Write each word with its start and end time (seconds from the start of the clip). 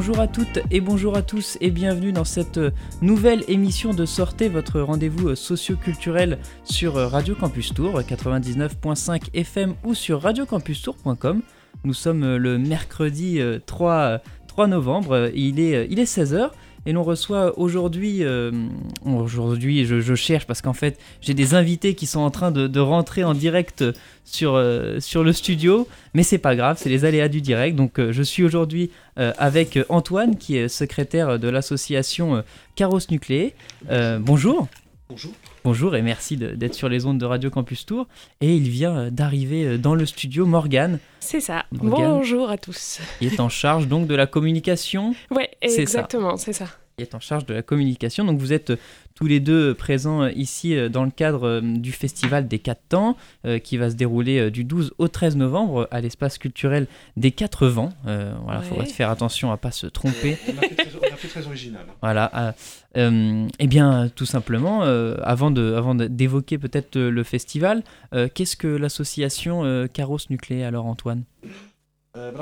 Bonjour 0.00 0.20
à 0.20 0.28
toutes 0.28 0.60
et 0.70 0.80
bonjour 0.80 1.14
à 1.14 1.20
tous 1.20 1.58
et 1.60 1.70
bienvenue 1.70 2.10
dans 2.10 2.24
cette 2.24 2.58
nouvelle 3.02 3.44
émission 3.48 3.92
de 3.92 4.06
Sortez, 4.06 4.48
votre 4.48 4.80
rendez-vous 4.80 5.34
socio-culturel 5.34 6.38
sur 6.64 6.94
Radio 6.94 7.34
Campus 7.34 7.74
Tour 7.74 8.00
99.5 8.00 9.24
FM 9.34 9.74
ou 9.84 9.92
sur 9.92 10.22
radiocampustour.com. 10.22 11.42
Nous 11.84 11.92
sommes 11.92 12.36
le 12.36 12.56
mercredi 12.56 13.40
3, 13.66 14.20
3 14.48 14.66
novembre, 14.68 15.30
il 15.34 15.60
est, 15.60 15.86
il 15.90 15.98
est 15.98 16.04
16h 16.04 16.50
et 16.86 16.92
l'on 16.92 17.02
reçoit 17.02 17.58
aujourd'hui, 17.58 18.24
euh, 18.24 18.50
aujourd'hui 19.04 19.84
je, 19.84 20.14
cherche 20.14 20.46
parce 20.46 20.62
qu'en 20.62 20.72
fait 20.72 20.98
j'ai 21.20 21.34
des 21.34 21.54
invités 21.54 21.94
qui 21.94 22.06
sont 22.06 22.20
en 22.20 22.30
train 22.30 22.50
de, 22.50 22.80
rentrer 22.80 23.24
en 23.24 23.34
direct 23.34 23.84
sur, 24.24 24.54
euh, 24.54 24.98
sur 25.00 25.22
le 25.22 25.32
studio, 25.32 25.86
mais 26.14 26.22
c'est 26.22 26.38
pas 26.38 26.56
grave, 26.56 26.78
c'est 26.80 26.88
les 26.88 27.04
aléas 27.04 27.28
du 27.28 27.40
direct. 27.40 27.76
Donc 27.76 27.98
euh, 27.98 28.12
je 28.12 28.22
suis 28.22 28.44
aujourd'hui 28.44 28.90
avec 29.16 29.78
Antoine 29.90 30.36
qui 30.36 30.56
est 30.56 30.68
secrétaire 30.68 31.38
de 31.38 31.48
l'association 31.48 32.42
Caros 32.74 33.00
Nucléé. 33.10 33.54
bonjour. 34.20 34.68
Bonjour. 35.10 35.32
Bonjour 35.62 35.94
et 35.94 36.00
merci 36.00 36.38
d'être 36.38 36.72
sur 36.72 36.88
les 36.88 37.04
ondes 37.04 37.18
de 37.18 37.26
Radio 37.26 37.50
Campus 37.50 37.84
Tour. 37.84 38.06
Et 38.40 38.54
il 38.54 38.70
vient 38.70 39.10
d'arriver 39.10 39.76
dans 39.76 39.94
le 39.94 40.06
studio, 40.06 40.46
Morgane. 40.46 41.00
C'est 41.18 41.40
ça. 41.40 41.66
Bonjour 41.72 42.48
à 42.48 42.56
tous. 42.56 43.00
Il 43.20 43.32
est 43.32 43.40
en 43.40 43.50
charge 43.50 43.88
donc 43.88 44.06
de 44.06 44.14
la 44.14 44.26
communication. 44.26 45.14
Ouais, 45.30 45.50
exactement, 45.60 46.38
c'est 46.38 46.54
ça 46.54 46.66
est 47.02 47.14
en 47.14 47.20
charge 47.20 47.46
de 47.46 47.54
la 47.54 47.62
communication. 47.62 48.24
Donc 48.24 48.38
vous 48.38 48.52
êtes 48.52 48.72
tous 49.20 49.26
les 49.26 49.38
deux 49.38 49.74
présents 49.74 50.26
ici 50.28 50.74
euh, 50.74 50.88
dans 50.88 51.04
le 51.04 51.10
cadre 51.10 51.46
euh, 51.46 51.60
du 51.60 51.92
festival 51.92 52.48
des 52.48 52.58
4 52.58 52.80
temps 52.88 53.16
euh, 53.44 53.58
qui 53.58 53.76
va 53.76 53.90
se 53.90 53.94
dérouler 53.94 54.50
du 54.50 54.64
12 54.64 54.94
au 54.96 55.08
13 55.08 55.36
novembre 55.36 55.86
à 55.90 56.00
l'espace 56.00 56.38
culturel 56.38 56.86
des 57.18 57.30
4 57.30 57.66
vents. 57.66 57.92
voilà, 58.04 58.60
il 58.62 58.68
faudra 58.68 58.84
faire 58.86 59.10
attention 59.10 59.52
à 59.52 59.58
pas 59.58 59.72
se 59.72 59.86
tromper. 59.86 60.38
On 60.48 60.56
a 60.56 61.16
fait 61.16 61.28
très, 61.28 61.46
original. 61.46 61.84
Voilà. 62.00 62.54
eh 62.94 63.66
bien, 63.66 64.10
tout 64.14 64.24
simplement, 64.24 64.82
avant 64.82 65.50
de, 65.50 65.74
avant 65.74 65.94
d'évoquer 65.94 66.58
peut-être 66.58 66.98
le 66.98 67.22
festival, 67.24 67.82
qu'est-ce 68.34 68.56
que 68.56 68.68
l'association 68.68 69.86
Caros 69.92 70.18
Nucléaire 70.30 70.68
alors 70.68 70.86
Antoine? 70.86 71.24
Euh, 72.16 72.32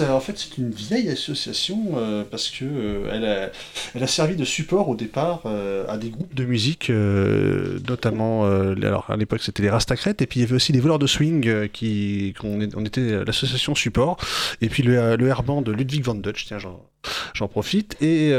alors 0.00 0.16
en 0.16 0.20
fait, 0.20 0.36
c'est 0.36 0.58
une 0.58 0.70
vieille 0.70 1.08
association 1.08 1.92
euh, 1.94 2.24
parce 2.28 2.50
que 2.50 2.64
euh, 2.64 3.10
elle, 3.12 3.24
a, 3.24 3.50
elle, 3.94 4.02
a, 4.02 4.08
servi 4.08 4.34
de 4.34 4.44
support 4.44 4.88
au 4.88 4.96
départ 4.96 5.42
euh, 5.46 5.86
à 5.88 5.96
des 5.96 6.10
groupes 6.10 6.34
de 6.34 6.44
musique, 6.44 6.90
notamment, 6.90 8.44
alors 8.44 9.08
à 9.08 9.16
l'époque 9.16 9.40
c'était 9.42 9.62
les 9.62 9.70
Rastacrètes, 9.70 10.20
et 10.20 10.26
puis 10.26 10.40
il 10.40 10.42
y 10.42 10.46
avait 10.46 10.56
aussi 10.56 10.72
les 10.72 10.80
voleurs 10.80 10.98
de 10.98 11.06
swing 11.06 11.68
qui, 11.68 12.34
on, 12.42 12.58
on, 12.74 12.84
était 12.84 13.24
l'association 13.24 13.76
support, 13.76 14.16
et 14.60 14.68
puis 14.68 14.82
le, 14.82 15.14
le 15.14 15.62
de 15.62 15.72
Ludwig 15.72 16.02
van 16.02 16.16
Dutch, 16.16 16.46
tiens, 16.46 16.58
j'en 16.58 17.48
profite, 17.48 17.96
et, 18.00 18.30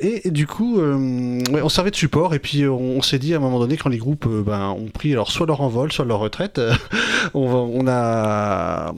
et, 0.00 0.30
du 0.32 0.48
coup, 0.48 0.80
ouais, 0.80 1.62
on 1.62 1.68
servait 1.68 1.92
de 1.92 1.96
support, 1.96 2.34
et 2.34 2.40
puis 2.40 2.66
on, 2.66 3.02
s'est 3.02 3.20
dit 3.20 3.34
à 3.34 3.36
un 3.36 3.40
moment 3.40 3.60
donné, 3.60 3.76
quand 3.76 3.88
les 3.88 3.98
groupes 3.98 4.26
ben, 4.26 4.70
ont 4.70 4.88
pris 4.88 5.12
alors 5.12 5.30
soit 5.30 5.46
leur 5.46 5.60
envol, 5.60 5.92
soit 5.92 6.04
leur 6.04 6.18
retraite, 6.18 6.60
on, 7.34 7.40
on 7.40 7.86
a 7.86 8.92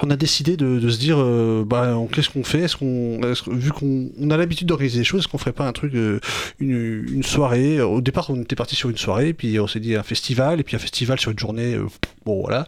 on 0.00 0.10
a 0.10 0.16
décidé 0.16 0.56
de, 0.56 0.88
se 0.88 0.98
dire 0.98 1.16
euh, 1.18 1.64
bah, 1.66 1.96
qu'est-ce 2.12 2.30
qu'on 2.30 2.44
fait? 2.44 2.60
Est-ce 2.60 2.76
qu'on 2.76 3.20
vu 3.52 3.70
qu'on 3.70 4.30
a 4.30 4.36
l'habitude 4.36 4.66
d'organiser 4.66 4.98
des 4.98 5.04
choses 5.04 5.20
est-ce 5.20 5.28
qu'on 5.28 5.38
ferait 5.38 5.52
pas 5.52 5.66
un 5.66 5.72
truc 5.72 5.94
euh, 5.94 6.20
une, 6.58 7.22
soirée? 7.22 7.80
Au 7.80 8.00
départ 8.00 8.30
on 8.30 8.40
était 8.40 8.56
parti 8.56 8.74
sur 8.74 8.88
une 8.88 8.96
soirée 8.96 9.32
puis 9.32 9.60
on 9.60 9.66
s'est 9.66 9.80
dit 9.80 9.94
un 9.94 10.02
festival 10.02 10.60
et 10.60 10.62
puis 10.62 10.76
un 10.76 10.80
festival 10.80 11.20
sur 11.20 11.30
une 11.30 11.38
journée 11.38 11.74
euh, 11.74 11.86
bon 12.24 12.40
voilà. 12.40 12.66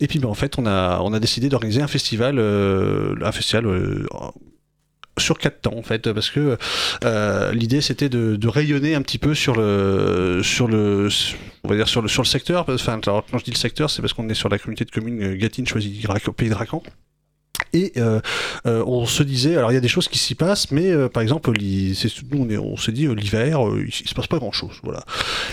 Et 0.00 0.06
puis 0.06 0.18
ben, 0.18 0.28
en 0.28 0.34
fait 0.34 0.58
on 0.58 0.66
a 0.66 1.00
on 1.02 1.12
a 1.12 1.20
décidé 1.20 1.48
d'organiser 1.48 1.82
un 1.82 1.88
festival 1.88 2.38
un 2.38 3.32
festival 3.32 3.66
sur 5.18 5.38
quatre 5.38 5.60
temps 5.62 5.76
en 5.76 5.82
fait 5.82 6.12
parce 6.12 6.30
que 6.30 6.56
euh, 7.04 7.52
l'idée 7.52 7.80
c'était 7.80 8.08
de, 8.08 8.48
rayonner 8.48 8.94
un 8.94 9.02
petit 9.02 9.18
peu 9.18 9.34
sur 9.34 9.54
le 9.54 10.40
sur 10.42 10.68
le 10.68 11.08
on 11.64 11.68
va 11.68 11.76
dire 11.76 11.88
sur 11.88 12.02
le 12.02 12.08
sur 12.08 12.22
le 12.22 12.28
secteur. 12.28 12.64
Enfin 12.68 13.00
quand 13.02 13.38
je 13.38 13.44
dis 13.44 13.50
le 13.50 13.56
secteur 13.56 13.90
c'est 13.90 14.00
parce 14.00 14.12
qu'on 14.12 14.28
est 14.28 14.34
sur 14.34 14.48
la 14.48 14.58
communauté 14.58 14.84
de 14.84 14.90
communes 14.90 15.22
euh, 15.22 15.36
Gatine 15.36 15.66
choisi 15.66 16.04
pays 16.36 16.48
de 16.48 16.54
Racan 16.54 16.82
et 17.72 17.92
euh, 17.96 18.20
on 18.64 19.04
se 19.04 19.22
disait, 19.22 19.56
alors 19.56 19.72
il 19.72 19.74
y 19.74 19.78
a 19.78 19.80
des 19.80 19.88
choses 19.88 20.08
qui 20.08 20.18
s'y 20.18 20.34
passent, 20.34 20.70
mais 20.70 21.08
par 21.08 21.22
exemple, 21.22 21.50
nous 21.50 22.38
on, 22.38 22.72
on 22.72 22.76
s'est 22.76 22.92
dit 22.92 23.06
l'hiver, 23.08 23.60
il, 23.76 23.92
se 23.92 24.14
passe 24.14 24.26
pas 24.26 24.38
grand 24.38 24.52
chose, 24.52 24.76
voilà. 24.82 25.04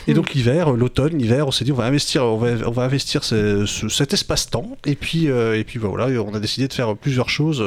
Et 0.07 0.13
donc 0.13 0.33
l'hiver, 0.33 0.71
l'automne, 0.71 1.17
l'hiver, 1.17 1.47
on 1.47 1.51
s'est 1.51 1.65
dit 1.65 1.71
on 1.71 1.75
va 1.75 1.85
investir, 1.85 2.23
on 2.23 2.37
va, 2.37 2.67
on 2.67 2.71
va 2.71 2.83
investir 2.83 3.23
cet 3.23 4.13
espace-temps, 4.13 4.77
et 4.85 4.95
puis 4.95 5.25
et 5.25 5.63
puis 5.65 5.79
voilà, 5.79 6.07
on 6.21 6.33
a 6.33 6.39
décidé 6.39 6.67
de 6.67 6.73
faire 6.73 6.95
plusieurs 6.95 7.29
choses 7.29 7.61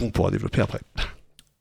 qu'on 0.00 0.10
pourra 0.10 0.30
développer 0.30 0.60
après. 0.60 0.80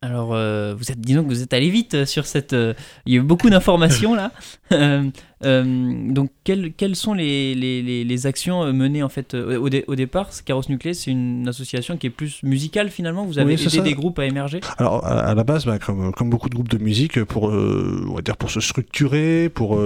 Alors, 0.02 0.34
euh, 0.34 0.76
vous 0.78 0.94
êtes, 0.94 1.02
disons 1.02 1.24
que 1.24 1.28
vous 1.28 1.42
êtes 1.42 1.52
allé 1.52 1.70
vite 1.70 1.94
euh, 1.94 2.06
sur 2.06 2.26
cette. 2.26 2.54
Euh, 2.54 2.74
il 3.06 3.14
y 3.14 3.18
a 3.18 3.20
eu 3.20 3.22
beaucoup 3.22 3.50
d'informations 3.50 4.16
là. 4.16 4.32
donc, 5.42 6.32
quelles, 6.46 6.72
quelles 6.72 6.96
sont 6.96 7.14
les, 7.14 7.54
les, 7.54 8.06
les, 8.06 8.26
actions 8.26 8.72
menées 8.72 9.04
en 9.04 9.10
fait 9.10 9.34
au, 9.34 9.68
au 9.88 9.96
départ? 9.96 10.30
Caros 10.46 10.64
Nucléaire, 10.70 10.96
c'est 10.96 11.12
une 11.12 11.50
association 11.50 11.98
qui 11.98 12.08
est 12.08 12.12
plus 12.12 12.42
musicale 12.44 12.90
finalement. 12.90 13.26
Vous 13.26 13.40
avez 13.40 13.56
aidé 13.56 13.82
des 13.82 13.94
groupes 13.94 14.20
à 14.20 14.26
émerger? 14.26 14.62
Alors, 14.78 15.06
à, 15.06 15.36
la 15.36 15.44
base, 15.44 15.66
bah, 15.66 15.80
comme, 15.80 16.14
comme, 16.14 16.30
beaucoup 16.30 16.48
de 16.48 16.56
groupes 16.56 16.70
de 16.70 16.78
musique, 16.78 17.22
pour, 17.26 17.44
on 17.44 18.16
va 18.16 18.22
dire 18.22 18.38
pour 18.38 18.52
se 18.52 18.62
structurer, 18.62 19.50
pour, 19.50 19.82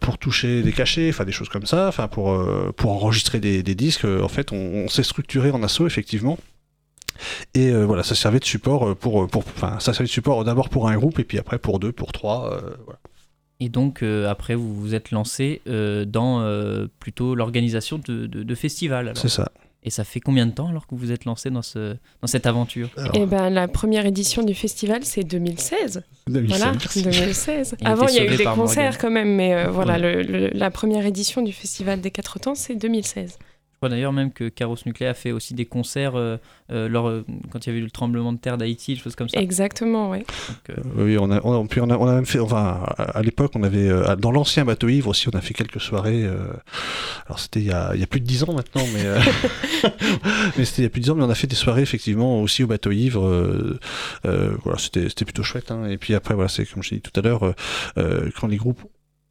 pour 0.00 0.18
toucher 0.18 0.62
des 0.62 0.72
cachets, 0.72 1.10
enfin 1.10 1.24
des 1.24 1.32
choses 1.32 1.48
comme 1.48 1.66
ça, 1.66 1.86
enfin 1.86 2.08
pour, 2.08 2.44
pour 2.76 2.92
enregistrer 2.92 3.38
des, 3.38 3.62
des 3.62 3.74
disques, 3.76 4.04
en 4.04 4.28
fait, 4.28 4.50
on, 4.50 4.56
on 4.56 4.88
s'est 4.88 5.04
structuré 5.04 5.52
en 5.52 5.62
assaut 5.62 5.86
effectivement. 5.86 6.38
Et 7.54 7.70
euh, 7.70 7.84
voilà, 7.84 8.02
ça 8.02 8.14
servait 8.14 8.38
de 8.38 8.44
support 8.44 8.88
euh, 8.88 8.94
pour, 8.94 9.22
euh, 9.22 9.26
pour, 9.26 9.44
enfin, 9.56 9.78
ça 9.80 9.92
servait 9.92 10.06
de 10.06 10.12
support 10.12 10.44
d'abord 10.44 10.68
pour 10.68 10.88
un 10.88 10.96
groupe 10.96 11.18
et 11.18 11.24
puis 11.24 11.38
après 11.38 11.58
pour 11.58 11.78
deux, 11.78 11.92
pour 11.92 12.12
trois. 12.12 12.60
voilà. 12.84 12.98
Et 13.60 13.68
donc 13.68 14.02
après, 14.02 14.54
vous 14.54 14.72
vous 14.72 14.94
êtes 14.94 15.10
lancé 15.10 15.62
dans 15.66 16.88
plutôt 17.00 17.34
l'organisation 17.34 17.98
de, 17.98 18.26
de, 18.26 18.54
festivals. 18.54 19.12
C'est 19.16 19.28
ça. 19.28 19.50
Et 19.84 19.90
ça 19.90 20.04
fait 20.04 20.20
combien 20.20 20.46
de 20.46 20.52
temps 20.52 20.68
alors 20.68 20.86
que 20.86 20.94
vous 20.94 20.98
vous 20.98 21.12
êtes 21.12 21.24
lancé 21.24 21.50
dans, 21.50 21.62
ce, 21.62 21.96
dans 22.20 22.26
cette 22.26 22.46
aventure? 22.46 22.90
Eh 23.14 23.26
ben, 23.26 23.48
la 23.48 23.68
première 23.68 24.06
édition 24.06 24.42
du 24.42 24.54
festival, 24.54 25.04
c'est 25.04 25.22
2016. 25.22 26.02
2016. 26.26 26.58
Voilà, 26.58 26.76
2016. 26.94 27.76
Avant, 27.84 28.06
il 28.08 28.14
y 28.14 28.18
a 28.18 28.24
eu 28.32 28.36
des 28.36 28.44
concerts 28.44 28.98
quand 28.98 29.10
même, 29.10 29.34
mais 29.34 29.66
voilà, 29.66 29.98
la 29.98 30.70
première 30.70 31.06
édition 31.06 31.42
du 31.42 31.52
festival 31.52 32.00
des 32.00 32.10
quatre 32.10 32.38
temps, 32.38 32.54
c'est 32.54 32.76
2016 32.76 33.38
crois 33.78 33.88
d'ailleurs 33.88 34.12
même 34.12 34.32
que 34.32 34.48
Caros 34.48 34.76
Nucléaire 34.86 35.12
a 35.12 35.14
fait 35.14 35.32
aussi 35.32 35.54
des 35.54 35.64
concerts 35.64 36.16
euh, 36.16 36.36
euh, 36.70 36.88
lors, 36.88 37.08
euh, 37.08 37.24
quand 37.50 37.64
il 37.64 37.68
y 37.68 37.70
avait 37.70 37.78
eu 37.78 37.84
le 37.84 37.90
tremblement 37.90 38.32
de 38.32 38.38
terre 38.38 38.58
d'Haïti, 38.58 38.94
des 38.94 39.00
choses 39.00 39.14
comme 39.14 39.28
ça. 39.28 39.40
Exactement, 39.40 40.10
oui. 40.10 40.24
oui, 40.96 41.16
on 41.18 41.30
a, 41.30 41.40
on, 41.44 41.66
puis 41.66 41.80
on, 41.80 41.88
a, 41.88 41.96
on 41.96 42.06
a 42.06 42.14
même 42.14 42.26
fait, 42.26 42.40
enfin, 42.40 42.82
à, 42.98 43.22
l'époque, 43.22 43.52
on 43.54 43.62
avait, 43.62 43.88
dans 44.16 44.32
l'ancien 44.32 44.64
bateau 44.64 44.88
ivre 44.88 45.08
aussi, 45.08 45.28
on 45.28 45.36
a 45.36 45.40
fait 45.40 45.54
quelques 45.54 45.80
soirées. 45.80 46.26
alors 47.26 47.38
c'était 47.38 47.60
il, 47.60 47.66
y 47.66 47.72
a, 47.72 47.92
il 47.94 48.00
y 48.00 48.02
a 48.02 48.06
plus 48.06 48.20
de 48.20 48.26
10 48.26 48.44
ans 48.44 48.52
maintenant, 48.52 48.84
mais, 48.92 49.04
mais 50.58 50.64
c'était 50.64 50.82
il 50.82 50.84
y 50.84 50.86
a 50.86 50.90
plus 50.90 51.00
de 51.00 51.04
10 51.04 51.10
ans, 51.10 51.14
mais 51.14 51.24
on 51.24 51.30
a 51.30 51.34
fait 51.34 51.46
des 51.46 51.56
soirées 51.56 51.82
effectivement 51.82 52.42
aussi 52.42 52.64
au 52.64 52.66
bateau 52.66 52.90
ivre. 52.90 53.78
voilà, 54.24 54.78
c'était 54.78 55.24
plutôt 55.24 55.42
chouette. 55.42 55.70
Hein. 55.70 55.88
Et 55.88 55.98
puis 55.98 56.14
après, 56.14 56.34
voilà, 56.34 56.48
c'est 56.48 56.66
comme 56.66 56.82
je 56.82 56.94
dit 56.96 57.00
tout 57.00 57.18
à 57.18 57.22
l'heure, 57.22 57.54
quand 57.94 58.48
les 58.48 58.56
groupes 58.56 58.82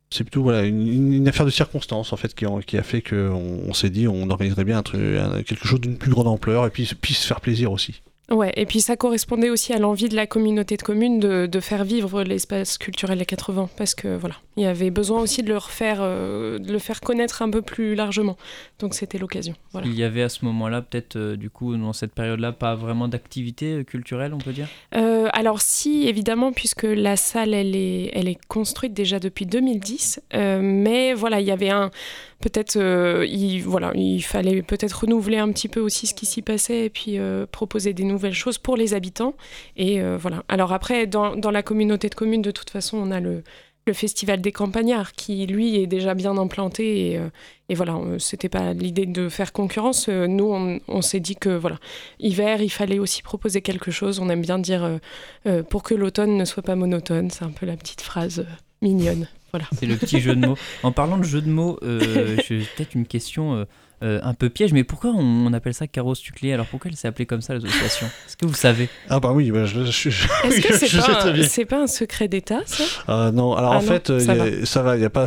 c'est 0.09 0.23
plutôt 0.23 0.43
voilà 0.43 0.63
une, 0.63 1.27
affaire 1.27 1.45
de 1.45 1.51
circonstance 1.51 2.13
en 2.13 2.17
fait 2.17 2.33
qui, 2.33 2.77
a 2.77 2.83
fait 2.83 3.01
qu'on 3.01 3.61
on, 3.67 3.73
s'est 3.73 3.89
dit 3.89 4.07
on 4.07 4.29
organiserait 4.29 4.63
bien 4.63 4.77
un 4.77 4.83
truc, 4.83 5.01
quelque 5.45 5.67
chose 5.67 5.81
d'une 5.81 5.97
plus 5.97 6.11
grande 6.11 6.27
ampleur 6.27 6.65
et 6.65 6.69
puis, 6.69 6.89
puis 6.99 7.13
se 7.13 7.27
faire 7.27 7.41
plaisir 7.41 7.71
aussi. 7.71 8.01
Ouais, 8.29 8.51
et 8.57 8.65
puis 8.65 8.81
ça 8.81 8.97
correspondait 8.97 9.49
aussi 9.49 9.71
à 9.73 9.79
l'envie 9.79 10.09
de 10.09 10.15
la 10.15 10.27
communauté 10.27 10.75
de 10.75 10.81
communes 10.81 11.19
de, 11.19 11.45
de 11.45 11.59
faire 11.59 11.85
vivre 11.85 12.23
l'espace 12.23 12.77
culturel 12.77 13.19
des 13.19 13.25
80, 13.25 13.69
parce 13.77 13.95
que 13.95 14.17
voilà, 14.17 14.35
il 14.57 14.63
y 14.63 14.65
avait 14.65 14.89
besoin 14.89 15.21
aussi 15.21 15.43
de 15.43 15.49
le 15.49 15.57
refaire, 15.57 15.99
euh, 16.01 16.57
de 16.57 16.71
le 16.71 16.79
faire 16.79 16.99
connaître 16.99 17.43
un 17.43 17.49
peu 17.49 17.61
plus 17.61 17.93
largement. 17.93 18.37
Donc 18.79 18.95
c'était 18.95 19.19
l'occasion. 19.19 19.53
Il 19.85 19.93
y 19.93 20.03
avait 20.03 20.23
à 20.23 20.29
ce 20.29 20.43
moment-là, 20.45 20.81
peut-être 20.81 21.15
euh, 21.15 21.35
du 21.35 21.51
coup, 21.51 21.77
dans 21.77 21.93
cette 21.93 22.11
période-là, 22.11 22.51
pas 22.53 22.73
vraiment 22.73 23.07
d'activité 23.07 23.73
euh, 23.73 23.83
culturelle, 23.83 24.33
on 24.33 24.39
peut 24.39 24.53
dire? 24.53 24.67
Alors 24.91 25.61
si, 25.61 26.07
évidemment, 26.07 26.51
puisque 26.51 26.83
la 26.83 27.15
salle, 27.15 27.53
elle 27.53 27.75
est, 27.75 28.09
elle 28.13 28.27
est 28.27 28.39
construite 28.47 28.93
déjà 28.93 29.19
depuis 29.19 29.45
2010, 29.45 30.21
mais 30.33 31.13
voilà, 31.13 31.39
il 31.39 31.45
y 31.45 31.51
avait 31.51 31.69
un, 31.69 31.91
peut-être 32.39 32.77
il, 33.23 33.61
voilà, 33.61 33.91
il 33.93 34.21
fallait 34.21 34.63
peut-être 34.63 35.01
renouveler 35.01 35.37
un 35.37 35.51
petit 35.51 35.67
peu 35.67 35.79
aussi 35.79 36.07
ce 36.07 36.15
qui 36.15 36.25
s'y 36.25 36.41
passait 36.41 36.85
et 36.85 36.89
puis 36.89 37.19
proposer 37.51 37.93
des 37.93 38.03
nouvelles 38.03 38.33
choses 38.33 38.57
pour 38.57 38.75
les 38.75 38.95
habitants. 38.95 39.35
Et 39.75 40.01
voilà. 40.17 40.43
Alors 40.47 40.73
après, 40.73 41.05
dans, 41.05 41.35
dans, 41.35 41.51
la 41.51 41.61
communauté 41.61 42.09
de 42.09 42.15
communes, 42.15 42.41
de 42.41 42.51
toute 42.51 42.71
façon, 42.71 42.97
on 42.97 43.11
a 43.11 43.19
le, 43.19 43.43
le 43.87 43.93
Festival 43.93 44.41
des 44.41 44.51
Campagnards 44.51 45.13
qui, 45.13 45.47
lui, 45.47 45.77
est 45.77 45.87
déjà 45.87 46.13
bien 46.13 46.37
implanté. 46.37 47.11
Et, 47.13 47.19
et 47.69 47.75
voilà, 47.75 47.99
c'était 48.19 48.49
pas 48.49 48.73
l'idée 48.73 49.05
de 49.05 49.29
faire 49.29 49.51
concurrence. 49.51 50.07
Nous, 50.07 50.45
on, 50.45 50.79
on 50.87 51.01
s'est 51.01 51.19
dit 51.19 51.35
que, 51.35 51.49
voilà, 51.49 51.77
hiver, 52.19 52.61
il 52.61 52.69
fallait 52.69 52.99
aussi 52.99 53.23
proposer 53.23 53.61
quelque 53.61 53.89
chose. 53.91 54.19
On 54.19 54.29
aime 54.29 54.41
bien 54.41 54.59
dire 54.59 54.99
pour 55.69 55.83
que 55.83 55.95
l'automne 55.95 56.37
ne 56.37 56.45
soit 56.45 56.63
pas 56.63 56.75
monotone. 56.75 57.31
C'est 57.31 57.45
un 57.45 57.51
peu 57.51 57.65
la 57.65 57.75
petite 57.75 58.01
phrase 58.01 58.45
mignonne. 58.81 59.27
Voilà. 59.51 59.67
C'est 59.77 59.85
le 59.85 59.95
petit 59.95 60.19
jeu 60.19 60.35
de 60.35 60.45
mots. 60.45 60.57
En 60.83 60.91
parlant 60.91 61.17
de 61.17 61.23
jeu 61.23 61.41
de 61.41 61.49
mots, 61.49 61.79
euh, 61.83 62.37
j'ai 62.47 62.59
peut-être 62.59 62.95
une 62.95 63.05
question 63.05 63.55
euh, 63.55 63.65
un 64.01 64.33
peu 64.33 64.49
piège, 64.49 64.73
mais 64.73 64.83
pourquoi 64.83 65.11
on, 65.11 65.51
appelle 65.53 65.73
ça 65.73 65.87
Carros 65.87 66.15
Tuclé 66.15 66.53
Alors 66.53 66.67
pourquoi 66.67 66.89
elle 66.91 66.97
s'est 66.97 67.07
appelée 67.07 67.25
comme 67.25 67.41
ça 67.41 67.53
l'association 67.53 68.07
Est-ce 68.27 68.37
que 68.37 68.45
vous 68.45 68.53
savez 68.53 68.89
Ah 69.09 69.19
bah 69.19 69.31
oui, 69.33 69.51
bah, 69.51 69.65
je, 69.65 69.85
je, 69.85 70.09
je, 70.09 70.27
Est-ce 70.45 70.61
que 70.67 71.43
c'est 71.43 71.65
pas, 71.65 71.77
pas, 71.77 71.83
un 71.83 71.87
secret 71.87 72.27
d'État 72.27 72.61
ça 72.65 72.83
ah, 73.07 73.31
Non, 73.33 73.55
alors 73.55 73.73
ah 73.73 73.77
en 73.77 73.81
fait, 73.81 74.19
ça, 74.19 74.81
va. 74.81 74.95
il 74.95 75.01
y 75.01 75.05
a 75.05 75.09
pas. 75.09 75.25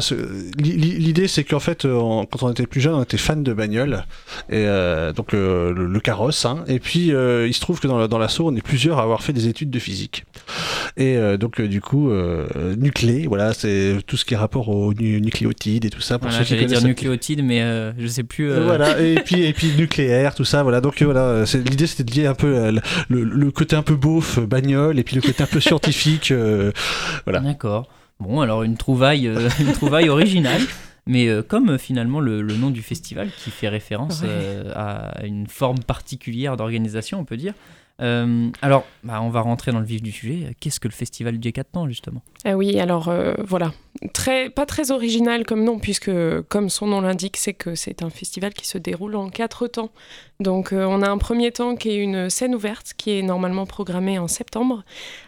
L'idée 0.59 1.29
c'est 1.29 1.45
qu'en 1.45 1.61
fait, 1.61 1.85
euh, 1.85 2.25
quand 2.31 2.43
on 2.43 2.51
était 2.51 2.67
plus 2.67 2.81
jeune, 2.81 2.95
on 2.95 3.03
était 3.03 3.19
fan 3.19 3.43
de 3.43 3.53
bagnole, 3.53 4.05
et 4.49 4.65
euh, 4.67 5.13
donc 5.13 5.33
le, 5.33 6.01
carrosse, 6.01 6.47
hein, 6.47 6.65
et 6.67 6.79
puis 6.79 7.09
il 7.09 7.55
se 7.55 7.61
trouve 7.61 7.81
que 7.81 7.89
dans, 7.89 8.07
dans 8.09 8.19
l'assaut, 8.19 8.49
on 8.49 8.55
est 8.55 8.63
plusieurs 8.63 8.99
à 8.99 9.03
avoir 9.03 9.23
fait 9.23 9.33
des 9.33 9.49
études 9.49 9.71
de 9.71 9.79
physique, 9.79 10.25
et 10.97 11.17
donc 11.39 11.61
du 11.61 11.81
coup, 11.81 12.11
nuclé, 12.77 13.27
voilà, 13.27 13.53
c'est 13.53 13.99
tout 14.07 14.17
ce 14.17 14.25
qui 14.25 14.35
est 14.35 14.37
rapport 14.37 14.69
aux 14.69 14.93
nucléotides 14.95 15.85
et 15.85 15.91
tout 15.91 16.01
ça. 16.01 16.19
Pour 16.19 16.29
voilà, 16.29 16.45
ceux 16.45 16.57
qui 16.57 16.67
dire 16.67 16.85
nucléotides, 16.85 17.45
mais 17.45 17.61
je 17.99 18.07
sais 18.07 18.25
plus 18.25 18.51
voilà, 18.51 19.01
et 19.01 19.17
puis, 19.17 19.43
et 19.43 19.53
puis 19.53 19.73
nucléaire, 19.77 20.35
tout 20.35 20.45
ça, 20.45 20.63
voilà. 20.63 20.81
Donc 20.81 21.03
voilà, 21.03 21.45
l'idée 21.55 21.87
c'était 21.87 22.05
de 22.05 22.15
lier 22.15 22.27
un 22.27 22.35
peu 22.35 22.57
euh, 22.57 22.73
le, 23.09 23.51
côté 23.51 23.77
un 23.77 23.83
peu 23.83 23.97
beauf, 23.97 24.39
euh, 24.39 24.47
bagnole, 24.47 24.99
et 24.99 25.05
puis 25.05 25.17
le 25.17 25.23
côté 25.23 25.43
un 25.43 25.47
peu 25.47 25.61
scientifique, 25.61 26.31
euh, 26.31 26.73
voilà. 27.25 27.41
D'accord. 27.41 27.89
Bon, 28.19 28.41
alors 28.41 28.63
une 28.63 28.77
trouvaille, 28.77 29.31
une 29.61 29.73
trouvaille 29.73 30.09
originale. 30.09 30.63
Mais 31.07 31.29
comme 31.49 31.79
finalement 31.79 32.21
le, 32.21 32.43
nom 32.43 32.71
du 32.71 32.83
festival 32.83 33.31
qui 33.43 33.51
fait 33.51 33.69
référence 33.69 34.23
à 34.75 35.25
une 35.25 35.49
forme 35.49 35.81
particulière 35.81 36.57
d'organisation, 36.57 37.19
on 37.19 37.25
peut 37.25 37.39
dire, 37.39 37.55
euh, 38.01 38.51
alors, 38.63 38.85
bah, 39.05 39.21
on 39.23 39.31
va 39.31 39.41
rentrer 39.41 39.73
dans 39.73 39.81
le 39.81 39.85
vif 39.85 40.03
du 40.03 40.11
sujet. 40.13 40.55
Qu'est-ce 40.61 40.81
que 40.81 40.89
le 40.89 40.93
festival 40.93 41.39
du 41.39 41.53
4 41.53 41.71
temps, 41.71 41.89
justement? 41.89 42.23
Ah 42.45 42.57
Oui, 42.57 42.79
alors 42.79 43.09
euh, 43.09 43.35
voilà. 43.47 43.73
Pas 44.55 44.67
très 44.67 44.91
original 44.91 45.45
comme 45.45 45.63
nom, 45.63 45.79
puisque, 45.79 46.11
comme 46.49 46.71
son 46.71 46.87
nom 46.87 47.01
l'indique, 47.01 47.37
c'est 47.37 47.53
que 47.53 47.75
c'est 47.75 48.03
un 48.03 48.11
festival 48.11 48.55
qui 48.55 48.67
se 48.67 48.79
déroule 48.79 49.15
en 49.17 49.29
quatre 49.29 49.67
temps. 49.67 49.91
Donc, 50.41 50.73
euh, 50.73 50.87
on 50.87 51.03
a 51.03 51.09
un 51.11 51.19
premier 51.19 51.53
temps 51.53 51.77
qui 51.77 51.91
est 51.91 51.97
une 51.97 52.31
scène 52.31 52.55
ouverte, 52.55 52.95
qui 52.97 53.19
est 53.19 53.23
normalement 53.23 53.67
programmée 53.67 54.19
en 54.19 54.27
septembre, 54.27 54.85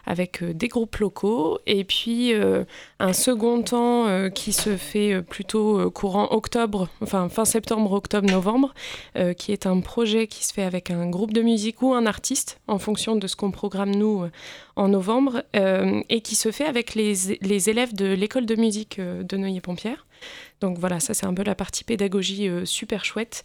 avec 0.07 0.43
des 0.43 0.67
groupes 0.69 0.95
locaux. 0.97 1.59
Et 1.67 1.83
puis, 1.83 2.33
un 2.99 3.13
second 3.13 3.61
temps 3.61 4.07
qui 4.31 4.53
se 4.53 4.75
fait 4.75 5.21
plutôt 5.21 5.91
courant 5.91 6.29
octobre, 6.31 6.89
enfin 7.01 7.29
fin 7.29 7.45
septembre, 7.45 7.91
octobre, 7.91 8.27
novembre, 8.29 8.73
qui 9.37 9.51
est 9.51 9.67
un 9.67 9.81
projet 9.81 10.25
qui 10.27 10.43
se 10.45 10.53
fait 10.53 10.63
avec 10.63 10.89
un 10.89 11.07
groupe 11.09 11.33
de 11.33 11.41
musique 11.41 11.81
ou 11.81 11.93
un 11.93 12.05
artiste 12.05 12.59
en 12.67 12.79
fonction 12.79 13.15
de 13.15 13.27
ce 13.27 13.35
qu'on 13.35 13.51
programme 13.51 13.91
nous 13.91 14.23
euh, 14.23 14.31
en 14.75 14.87
novembre, 14.87 15.43
euh, 15.55 16.01
et 16.09 16.21
qui 16.21 16.35
se 16.35 16.51
fait 16.51 16.65
avec 16.65 16.95
les, 16.95 17.37
les 17.41 17.69
élèves 17.69 17.93
de 17.93 18.05
l'école 18.05 18.45
de 18.45 18.55
musique 18.55 18.99
euh, 18.99 19.23
de 19.23 19.37
Neuilly-Pompière. 19.37 20.07
Donc 20.61 20.77
voilà, 20.77 20.99
ça 20.99 21.13
c'est 21.13 21.25
un 21.25 21.33
peu 21.33 21.43
la 21.43 21.55
partie 21.55 21.83
pédagogie 21.83 22.49
super 22.63 23.05
chouette. 23.05 23.43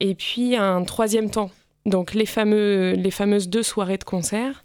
Et 0.00 0.14
puis 0.14 0.54
un 0.56 0.84
troisième 0.84 1.30
temps, 1.30 1.50
donc 1.86 2.14
les, 2.14 2.26
fameux, 2.26 2.92
les 2.92 3.10
fameuses 3.10 3.48
deux 3.48 3.62
soirées 3.62 3.96
de 3.96 4.04
concert. 4.04 4.62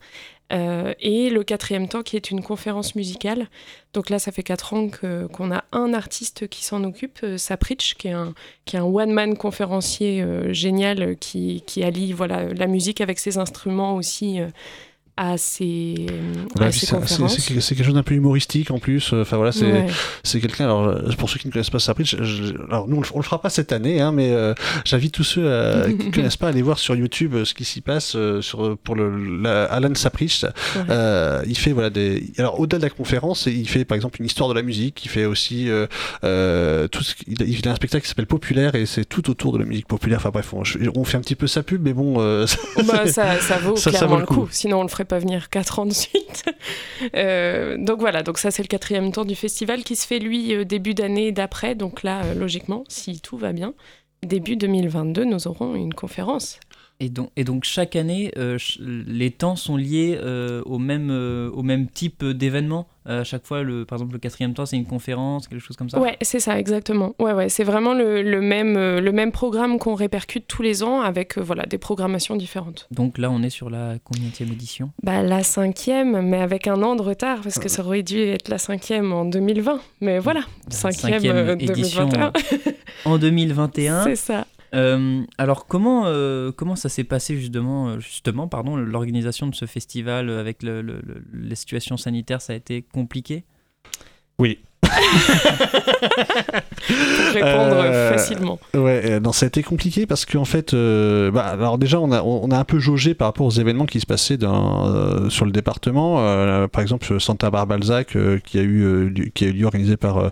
et 0.51 1.29
le 1.31 1.43
quatrième 1.43 1.87
temps 1.87 2.03
qui 2.03 2.15
est 2.17 2.29
une 2.29 2.43
conférence 2.43 2.95
musicale. 2.95 3.47
Donc 3.93 4.09
là, 4.09 4.19
ça 4.19 4.31
fait 4.31 4.43
quatre 4.43 4.73
ans 4.73 4.89
qu'on 5.31 5.51
a 5.51 5.63
un 5.71 5.93
artiste 5.93 6.47
qui 6.47 6.63
s'en 6.65 6.83
occupe, 6.83 7.25
Sapritch, 7.37 7.95
qui 7.95 8.09
est 8.09 8.11
un, 8.11 8.33
qui 8.65 8.75
est 8.75 8.79
un 8.79 8.83
one-man 8.83 9.37
conférencier 9.37 10.23
génial 10.49 11.15
qui, 11.17 11.63
qui, 11.65 11.83
allie 11.83 12.11
voilà, 12.11 12.53
la 12.53 12.67
musique 12.67 12.99
avec 12.99 13.17
ses 13.17 13.37
instruments 13.37 13.95
aussi 13.95 14.41
à 15.15 15.37
ces, 15.37 16.07
conférences. 16.89 17.37
C'est 17.37 17.75
quelque 17.75 17.83
chose 17.83 17.93
d'un 17.93 18.03
peu 18.03 18.15
humoristique 18.15 18.71
en 18.71 18.79
plus. 18.79 19.13
Enfin 19.13 19.37
voilà, 19.37 19.51
c'est 19.51 20.41
quelqu'un. 20.41 20.65
Alors 20.65 20.95
pour 21.17 21.29
ceux 21.29 21.39
qui 21.39 21.47
ne 21.47 21.51
connaissent 21.51 21.69
pas 21.69 21.79
Sapritch, 21.79 22.15
alors 22.69 22.87
nous 22.87 23.01
on 23.13 23.17
le, 23.17 23.23
fera 23.23 23.41
pas 23.41 23.49
cette 23.49 23.71
année, 23.71 24.01
hein, 24.01 24.11
mais 24.11 24.31
euh, 24.31 24.53
j'invite 24.85 25.13
tous 25.13 25.23
ceux 25.23 25.43
euh, 25.45 25.91
qui 25.95 26.07
ne 26.07 26.11
connaissent 26.15 26.37
pas 26.37 26.47
à 26.47 26.49
aller 26.49 26.61
voir 26.61 26.79
sur 26.79 26.95
YouTube 26.95 27.35
euh, 27.35 27.45
ce 27.45 27.53
qui 27.53 27.65
s'y 27.65 27.81
passe 27.81 28.17
sur 28.41 28.77
pour 28.77 28.95
le 28.95 29.45
Alan 29.45 29.93
Sapritch. 29.95 30.45
il 31.45 31.57
fait 31.57 31.71
voilà 31.71 31.89
des. 31.89 32.31
Alors 32.37 32.59
au-delà 32.59 32.79
de 32.79 32.83
la 32.83 32.89
conférence, 32.89 33.45
il 33.45 33.67
fait 33.67 33.85
par 33.85 33.95
exemple 33.95 34.19
une 34.19 34.25
histoire 34.25 34.49
de 34.49 34.53
la 34.53 34.61
musique. 34.61 35.05
Il 35.05 35.09
fait 35.09 35.25
aussi 35.25 35.69
tout 36.21 37.03
ce 37.03 37.13
il, 37.27 37.67
a 37.67 37.71
un 37.71 37.75
spectacle 37.75 38.03
qui 38.03 38.09
s'appelle 38.09 38.27
Populaire 38.27 38.75
et 38.75 38.85
c'est 38.85 39.05
tout 39.05 39.29
autour 39.29 39.53
de 39.53 39.59
la 39.59 39.65
musique 39.65 39.87
populaire. 39.87 40.19
Enfin 40.19 40.31
bref, 40.31 40.53
on, 40.53 41.03
fait 41.03 41.17
un 41.17 41.21
petit 41.21 41.35
peu 41.35 41.47
sa 41.47 41.63
pub, 41.63 41.83
mais 41.83 41.93
bon. 41.93 42.13
Bah, 42.87 43.07
ça, 43.07 43.39
ça, 43.39 43.57
vaut 43.57 43.75
clairement 43.75 44.17
le 44.17 44.25
coup. 44.25 44.47
Sinon 44.51 44.79
on 44.79 44.83
le 44.83 44.89
ferait 44.89 45.02
pas 45.05 45.19
venir 45.19 45.49
quatre 45.49 45.79
ans 45.79 45.85
de 45.85 45.93
suite. 45.93 46.45
Euh, 47.15 47.75
donc 47.77 47.99
voilà, 47.99 48.23
donc 48.23 48.37
ça 48.37 48.49
c'est 48.49 48.63
le 48.63 48.67
quatrième 48.67 49.11
tour 49.11 49.25
du 49.25 49.35
festival 49.35 49.83
qui 49.83 49.97
se 49.97 50.07
fait 50.07 50.19
lui 50.19 50.55
euh, 50.55 50.63
début 50.63 50.93
d'année 50.93 51.33
d'après. 51.33 51.75
Donc 51.75 52.01
là, 52.01 52.23
euh, 52.23 52.33
logiquement, 52.33 52.85
si 52.87 53.19
tout 53.19 53.37
va 53.37 53.51
bien, 53.51 53.73
début 54.23 54.55
2022, 54.55 55.25
nous 55.25 55.47
aurons 55.47 55.75
une 55.75 55.93
conférence 55.93 56.59
et 56.99 57.09
donc, 57.09 57.31
et 57.35 57.43
donc 57.43 57.63
chaque 57.63 57.95
année, 57.95 58.31
euh, 58.37 58.57
les 58.79 59.31
temps 59.31 59.55
sont 59.55 59.75
liés 59.75 60.17
euh, 60.21 60.61
au, 60.65 60.77
même, 60.77 61.09
euh, 61.11 61.49
au 61.51 61.63
même 61.63 61.87
type 61.87 62.23
d'événement 62.23 62.87
À 63.05 63.23
chaque 63.23 63.45
fois, 63.45 63.63
le, 63.63 63.83
par 63.83 63.97
exemple, 63.97 64.13
le 64.13 64.19
quatrième 64.19 64.53
temps, 64.53 64.65
c'est 64.65 64.77
une 64.77 64.85
conférence, 64.85 65.47
quelque 65.47 65.61
chose 65.61 65.75
comme 65.75 65.89
ça 65.89 65.99
Ouais, 65.99 66.17
c'est 66.21 66.39
ça, 66.39 66.57
exactement. 66.57 67.13
Ouais, 67.19 67.33
ouais, 67.33 67.49
c'est 67.49 67.63
vraiment 67.63 67.93
le, 67.93 68.21
le, 68.21 68.41
même, 68.41 68.75
le 68.75 69.11
même 69.11 69.31
programme 69.31 69.79
qu'on 69.79 69.95
répercute 69.95 70.47
tous 70.47 70.61
les 70.61 70.83
ans 70.83 71.01
avec 71.01 71.37
voilà, 71.37 71.65
des 71.65 71.77
programmations 71.77 72.35
différentes. 72.35 72.87
Donc 72.91 73.17
là, 73.17 73.29
on 73.31 73.43
est 73.43 73.49
sur 73.49 73.69
la 73.69 73.97
combienième 74.03 74.53
édition? 74.53 74.91
Bah, 75.01 75.23
La 75.23 75.43
cinquième, 75.43 76.21
mais 76.21 76.39
avec 76.39 76.67
un 76.67 76.81
an 76.83 76.95
de 76.95 77.01
retard, 77.01 77.41
parce 77.41 77.59
que 77.59 77.69
ça 77.69 77.83
aurait 77.83 78.03
dû 78.03 78.19
être 78.19 78.49
la 78.49 78.57
cinquième 78.57 79.11
en 79.11 79.25
2020. 79.25 79.81
Mais 79.99 80.19
voilà, 80.19 80.41
cinquième, 80.69 81.19
cinquième 81.19 81.59
édition 81.59 82.07
2021. 82.07 82.31
en 83.05 83.17
2021. 83.17 84.03
c'est 84.03 84.15
ça. 84.15 84.45
Euh, 84.73 85.23
alors 85.37 85.67
comment, 85.67 86.07
euh, 86.07 86.51
comment 86.51 86.75
ça 86.75 86.89
s'est 86.89 87.03
passé 87.03 87.37
justement, 87.37 87.89
euh, 87.89 87.99
justement 87.99 88.47
pardon, 88.47 88.75
l'organisation 88.75 89.45
de 89.47 89.53
ce 89.53 89.65
festival 89.65 90.29
avec 90.29 90.63
le, 90.63 91.01
les 91.31 91.55
situations 91.55 91.97
sanitaires, 91.97 92.41
ça 92.41 92.53
a 92.53 92.55
été 92.55 92.81
compliqué? 92.81 93.43
Oui, 94.39 94.59
pour 96.87 97.33
répondre 97.33 97.75
euh, 97.75 98.11
facilement. 98.11 98.59
Ouais, 98.73 99.01
euh, 99.05 99.19
non, 99.19 99.31
ça 99.31 99.45
a 99.45 99.47
été 99.47 99.63
compliqué 99.63 100.05
parce 100.05 100.25
qu'en 100.25 100.45
fait, 100.45 100.73
euh, 100.73 101.31
bah, 101.31 101.45
alors 101.45 101.77
déjà, 101.77 101.99
on 101.99 102.11
a, 102.11 102.21
on 102.21 102.49
a 102.51 102.57
un 102.57 102.63
peu 102.63 102.79
jaugé 102.79 103.13
par 103.13 103.27
rapport 103.27 103.45
aux 103.45 103.51
événements 103.51 103.85
qui 103.85 103.99
se 103.99 104.05
passaient 104.05 104.37
dans, 104.37 105.29
sur 105.29 105.45
le 105.45 105.51
département. 105.51 106.15
par 106.67 106.81
exemple, 106.81 107.19
Santa 107.19 107.49
Barbara 107.49 107.77
Balzac, 107.77 108.17
qui 108.45 108.59
a 108.59 108.61
eu, 108.61 109.31
qui 109.33 109.45
a 109.45 109.47
eu 109.47 109.53
lieu 109.53 109.65
organisé 109.65 109.97
par, 109.97 110.31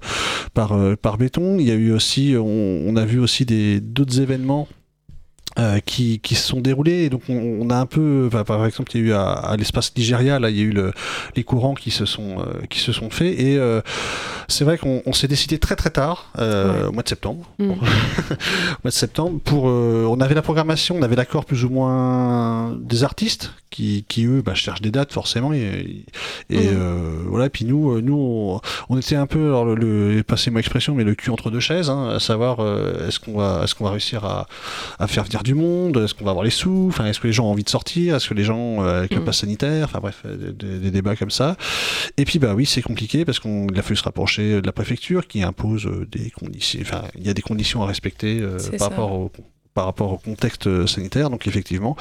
par, 0.53 0.73
par 1.01 1.17
Béton. 1.17 1.57
Il 1.59 1.67
y 1.67 1.71
a 1.71 1.75
eu 1.75 1.91
aussi, 1.91 2.35
on, 2.37 2.81
on 2.87 2.95
a 2.95 3.05
vu 3.05 3.19
aussi 3.19 3.45
des 3.45 3.79
d'autres 3.79 4.19
événements 4.19 4.67
euh, 5.59 5.79
qui, 5.79 6.19
qui, 6.19 6.35
se 6.35 6.47
sont 6.47 6.61
déroulés. 6.61 7.03
Et 7.03 7.09
donc 7.09 7.23
on, 7.27 7.69
a 7.69 7.75
un 7.75 7.85
peu, 7.85 8.29
par 8.45 8.65
exemple, 8.65 8.91
il 8.95 9.01
y 9.01 9.03
a 9.03 9.07
eu 9.07 9.13
à, 9.13 9.55
l'espace 9.57 9.93
Nigeria, 9.97 10.39
là, 10.39 10.49
il 10.49 10.57
y 10.57 10.61
a 10.61 10.63
eu 10.63 10.71
le, 10.71 10.93
les 11.35 11.43
courants 11.43 11.73
qui 11.73 11.91
se 11.91 12.05
sont, 12.05 12.39
euh, 12.39 12.65
qui 12.69 12.79
se 12.79 12.93
sont 12.93 13.09
faits. 13.09 13.37
Et 13.37 13.57
euh, 13.57 13.81
c'est 14.47 14.63
vrai 14.63 14.77
qu'on 14.77 15.13
s'est 15.13 15.27
décidé 15.27 15.59
très 15.59 15.75
très 15.75 15.89
tard, 15.89 16.31
au 16.37 16.91
mois 16.91 17.03
de 17.03 17.09
septembre. 17.09 17.49
Mm. 17.59 17.71
au 17.71 17.75
mois 17.75 17.85
de 18.85 18.89
septembre, 18.89 19.39
pour, 19.43 19.65
on 19.65 20.19
avait 20.21 20.35
la 20.35 20.41
programmation, 20.41 20.95
on 20.95 21.01
avait 21.01 21.15
l'accord 21.15 21.45
plus 21.45 21.65
ou 21.65 21.69
moins 21.69 22.77
des 22.79 23.03
artistes 23.03 23.51
qui, 23.71 24.05
qui 24.07 24.25
eux, 24.25 24.41
bah, 24.41 24.53
cherchent 24.53 24.81
des 24.81 24.91
dates 24.91 25.11
forcément. 25.11 25.53
Et, 25.53 26.05
et 26.49 26.69
mm. 26.69 27.25
voilà. 27.27 27.49
Puis 27.49 27.65
nous, 27.65 27.99
nous, 28.01 28.59
on, 28.89 28.97
était 28.97 29.15
un 29.15 29.27
peu, 29.27 29.47
alors 29.47 29.65
le, 29.65 30.21
passez-moi 30.21 30.59
expression, 30.59 30.93
mais 30.93 31.03
le 31.03 31.15
cul 31.15 31.31
entre 31.31 31.49
deux 31.49 31.59
chaises, 31.59 31.89
hein, 31.89 32.09
à 32.09 32.19
savoir, 32.19 32.59
est-ce 33.07 33.19
qu'on 33.19 33.37
va, 33.37 33.61
est-ce 33.63 33.73
qu'on 33.73 33.85
va 33.85 33.91
réussir 33.91 34.25
à, 34.25 34.47
à 34.99 35.07
faire 35.07 35.23
venir 35.23 35.43
du 35.43 35.53
monde 35.53 35.97
Est-ce 35.97 36.13
qu'on 36.13 36.25
va 36.25 36.31
avoir 36.31 36.43
les 36.43 36.51
sous 36.51 36.85
Enfin, 36.87 37.05
est-ce 37.05 37.19
que 37.19 37.27
les 37.27 37.33
gens 37.33 37.45
ont 37.45 37.51
envie 37.51 37.63
de 37.63 37.69
sortir 37.69 38.15
Est-ce 38.15 38.29
que 38.29 38.33
les 38.33 38.43
gens 38.43 38.83
euh, 38.83 38.99
avec 38.99 39.13
le 39.13 39.21
mm. 39.21 39.25
pass 39.25 39.37
sanitaire 39.37 39.85
Enfin 39.85 39.99
bref, 39.99 40.23
euh, 40.25 40.51
des, 40.51 40.91
débats 40.91 41.15
comme 41.15 41.31
ça. 41.31 41.57
Et 42.17 42.25
puis 42.25 42.39
bah 42.39 42.53
oui, 42.53 42.65
c'est 42.65 42.81
compliqué 42.81 43.25
parce 43.25 43.39
qu'on 43.39 43.67
a 43.69 43.81
fallu 43.81 43.95
se 43.95 44.03
rapprocher 44.03 44.61
de 44.61 44.65
la 44.65 44.71
préfecture 44.71 45.27
qui 45.27 45.41
impose 45.41 45.85
euh, 45.85 46.05
des 46.11 46.29
conditions. 46.31 46.79
Enfin, 46.81 47.03
il 47.17 47.25
y 47.25 47.29
a 47.29 47.33
des 47.33 47.41
conditions 47.41 47.83
à 47.83 47.85
respecter 47.85 48.43
par 48.77 48.89
rapport 48.89 49.13
au 49.13 49.31
par 49.73 49.85
rapport 49.85 50.11
au 50.11 50.17
contexte 50.17 50.85
sanitaire. 50.85 51.29
Donc 51.29 51.47
effectivement, 51.47 51.95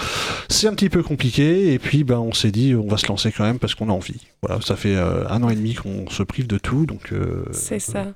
c'est 0.49 0.67
un 0.67 0.75
petit 0.75 0.89
peu 0.89 1.03
compliqué. 1.03 1.73
Et 1.73 1.79
puis, 1.79 2.05
ben, 2.05 2.19
on 2.19 2.33
s'est 2.33 2.51
dit, 2.51 2.75
on 2.75 2.89
va 2.89 2.97
se 2.97 3.07
lancer 3.07 3.33
quand 3.33 3.45
même 3.45 3.59
parce 3.59 3.75
qu'on 3.75 3.89
a 3.89 3.93
envie. 3.93 4.27
Voilà, 4.43 4.61
ça 4.61 4.77
fait 4.77 4.97
un 4.97 5.43
an 5.43 5.49
et 5.49 5.57
demi 5.57 5.75
qu'on 5.75 6.09
se 6.11 6.23
prive 6.23 6.47
de 6.47 6.59
tout. 6.59 6.87
Donc, 6.87 7.13
c'est 7.53 7.79
ça. 7.79 8.07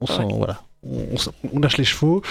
On 0.00 0.06
sent, 0.06 0.24
voilà 0.30 0.62
on, 0.82 1.58
lâche 1.60 1.78
les 1.78 1.84
chevaux, 1.84 2.22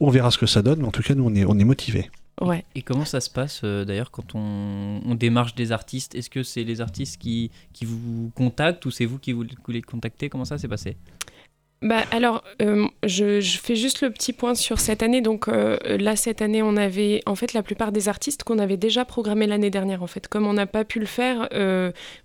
on 0.00 0.10
verra 0.10 0.30
ce 0.30 0.38
que 0.38 0.46
ça 0.46 0.62
donne, 0.62 0.80
mais 0.80 0.88
en 0.88 0.90
tout 0.90 1.02
cas, 1.02 1.14
nous, 1.14 1.24
on 1.24 1.34
est, 1.34 1.44
on 1.44 1.58
est 1.58 1.64
motivés. 1.64 2.10
Ouais. 2.40 2.64
Et 2.74 2.82
comment 2.82 3.04
ça 3.04 3.20
se 3.20 3.28
passe 3.28 3.62
euh, 3.64 3.84
d'ailleurs 3.84 4.12
quand 4.12 4.34
on, 4.34 5.14
démarche 5.16 5.54
des 5.54 5.72
artistes? 5.72 6.14
Est-ce 6.14 6.30
que 6.30 6.44
c'est 6.44 6.62
les 6.62 6.80
artistes 6.80 7.20
qui, 7.20 7.50
qui 7.72 7.84
vous 7.84 8.30
contactent 8.34 8.86
ou 8.86 8.90
c'est 8.90 9.06
vous 9.06 9.18
qui 9.18 9.32
vous, 9.32 9.44
les 9.68 9.82
contactez? 9.82 10.28
Comment 10.28 10.44
ça 10.44 10.56
s'est 10.56 10.68
passé? 10.68 10.96
Bah, 11.80 12.02
alors, 12.10 12.42
euh, 12.60 12.86
je, 13.04 13.40
fais 13.40 13.76
juste 13.76 14.02
le 14.02 14.10
petit 14.10 14.32
point 14.32 14.54
sur 14.54 14.80
cette 14.80 15.02
année. 15.02 15.20
Donc 15.20 15.48
euh, 15.48 15.78
là, 15.98 16.16
cette 16.16 16.42
année, 16.42 16.62
on 16.62 16.76
avait 16.76 17.22
en 17.26 17.34
fait 17.34 17.52
la 17.52 17.62
plupart 17.62 17.92
des 17.92 18.08
artistes 18.08 18.42
qu'on 18.42 18.58
avait 18.58 18.76
déjà 18.76 19.04
programmés 19.04 19.46
l'année 19.46 19.70
dernière. 19.70 20.02
En 20.02 20.08
fait, 20.08 20.26
comme 20.28 20.46
on 20.46 20.54
n'a 20.54 20.66
pas 20.66 20.84
pu 20.84 20.98
le 20.98 21.06
faire, 21.06 21.48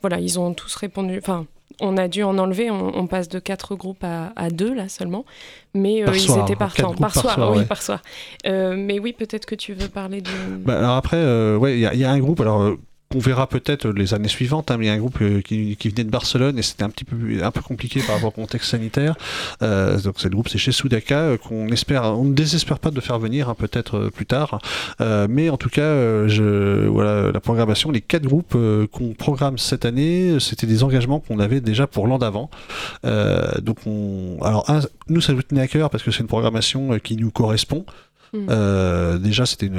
voilà, 0.01 0.19
ils 0.19 0.39
ont 0.39 0.53
tous 0.53 0.75
répondu. 0.75 1.17
Enfin, 1.19 1.45
on 1.79 1.98
a 1.98 2.07
dû 2.07 2.24
en 2.24 2.38
enlever. 2.38 2.72
On, 2.72 3.07
passe 3.07 3.29
de 3.29 3.39
quatre 3.39 3.75
groupes 3.75 4.03
à, 4.03 4.50
deux 4.50 4.74
là 4.74 4.89
seulement, 4.89 5.25
mais 5.74 6.00
ils 6.00 6.39
étaient 6.39 6.55
partants 6.55 6.93
par, 6.93 7.13
soir, 7.13 7.51
oui, 7.55 7.65
par 7.65 7.81
soir. 7.81 8.01
mais 8.45 9.00
oui, 9.00 9.13
peut-être 9.13 9.45
que 9.45 9.55
tu 9.55 9.74
veux 9.74 9.88
parler 9.88 10.22
de. 10.22 10.31
Bah, 10.60 10.79
alors 10.79 10.95
après, 10.95 11.55
ouais, 11.55 11.79
il 11.79 11.93
y, 11.93 11.98
y, 12.00 12.03
a 12.03 12.12
un 12.12 12.19
groupe. 12.19 12.41
Alors 12.41 12.75
on 13.15 13.20
verra 13.20 13.48
peut-être 13.48 13.88
les 13.89 14.13
années 14.13 14.27
suivantes, 14.27 14.72
hein, 14.72 14.77
mais 14.77 14.86
il 14.86 14.88
y 14.88 14.91
a 14.91 14.93
un 14.93 14.98
groupe 14.98 15.17
euh, 15.22 15.41
qui, 15.41 15.75
venait 15.75 16.03
de 16.03 16.10
Barcelone 16.10 16.58
et 16.58 16.62
c'était 16.62 16.84
un 16.84 16.89
petit 16.89 17.03
peu 17.03 17.15
un 17.43 17.51
peu 17.51 17.62
compliqué 17.62 18.01
par 18.01 18.15
rapport 18.15 18.29
au 18.29 18.41
contexte 18.41 18.72
sanitaire. 18.72 19.15
Euh, 19.62 20.00
donc 20.00 20.15
c'est 20.17 20.29
groupe, 20.29 20.50
c'est 20.50 20.58
chez 20.58 20.72
Sudaka 20.72 21.17
euh, 21.17 21.38
qu'on 21.38 21.67
espère, 21.67 22.03
on 22.03 22.25
ne 22.25 22.34
désespère 22.34 22.79
pas 22.79 22.91
de 22.91 23.00
faire 23.01 23.20
venir 23.20 23.50
hein, 23.50 23.55
peut-être 23.58 24.10
plus 24.10 24.25
tard, 24.25 24.60
mais 25.00 25.50
en 25.50 25.58
tout 25.58 25.70
cas, 25.70 26.27
je, 26.27 26.88
voilà 26.88 27.32
la 27.32 27.39
programmation, 27.39 27.91
les 27.91 28.01
quatre 28.01 28.25
groupes 28.25 28.58
qu'on 28.91 29.13
programme 29.13 29.58
cette 29.58 29.86
année, 29.86 30.38
c'était 30.39 30.67
des 30.67 30.84
engagements 30.84 31.20
qu'on 31.20 31.39
avait 31.39 31.62
déjà 31.62 31.88
pour 31.88 32.08
l'an 32.08 32.17
d'avant. 32.17 32.50
donc 33.03 33.77
on, 33.86 34.38
alors 34.41 34.65
nous 35.08 35.22
ça 35.22 35.34
nous 35.34 35.41
tenait 35.41 35.62
à 35.62 35.67
cœur 35.67 35.89
parce 35.89 36.03
que 36.03 36.12
c'est 36.12 36.22
une 36.22 36.27
programmation 36.27 37.00
qui 37.00 37.17
nous 37.17 37.32
correspond. 37.32 37.86
Mm. 38.33 38.47
Euh, 38.49 39.17
déjà, 39.17 39.45
c'était 39.45 39.69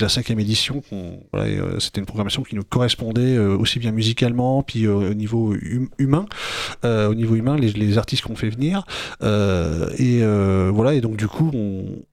la 0.00 0.08
cinquième 0.08 0.40
édition. 0.40 0.82
Euh, 0.92 1.78
c'était 1.78 2.00
une 2.00 2.06
programmation 2.06 2.42
qui 2.42 2.56
nous 2.56 2.64
correspondait 2.64 3.36
euh, 3.36 3.56
aussi 3.56 3.78
bien 3.78 3.92
musicalement, 3.92 4.62
puis 4.62 4.86
au 4.86 5.14
niveau 5.14 5.52
hum, 5.52 5.88
humain, 5.98 6.26
au 6.84 7.14
niveau 7.14 7.36
humain, 7.36 7.56
les, 7.56 7.98
artistes 7.98 8.24
qu'on 8.24 8.36
fait 8.36 8.50
venir. 8.50 8.84
et 9.22 10.22
voilà. 10.70 10.94
Et 10.94 11.00
donc 11.00 11.16
du 11.16 11.28
coup, 11.28 11.50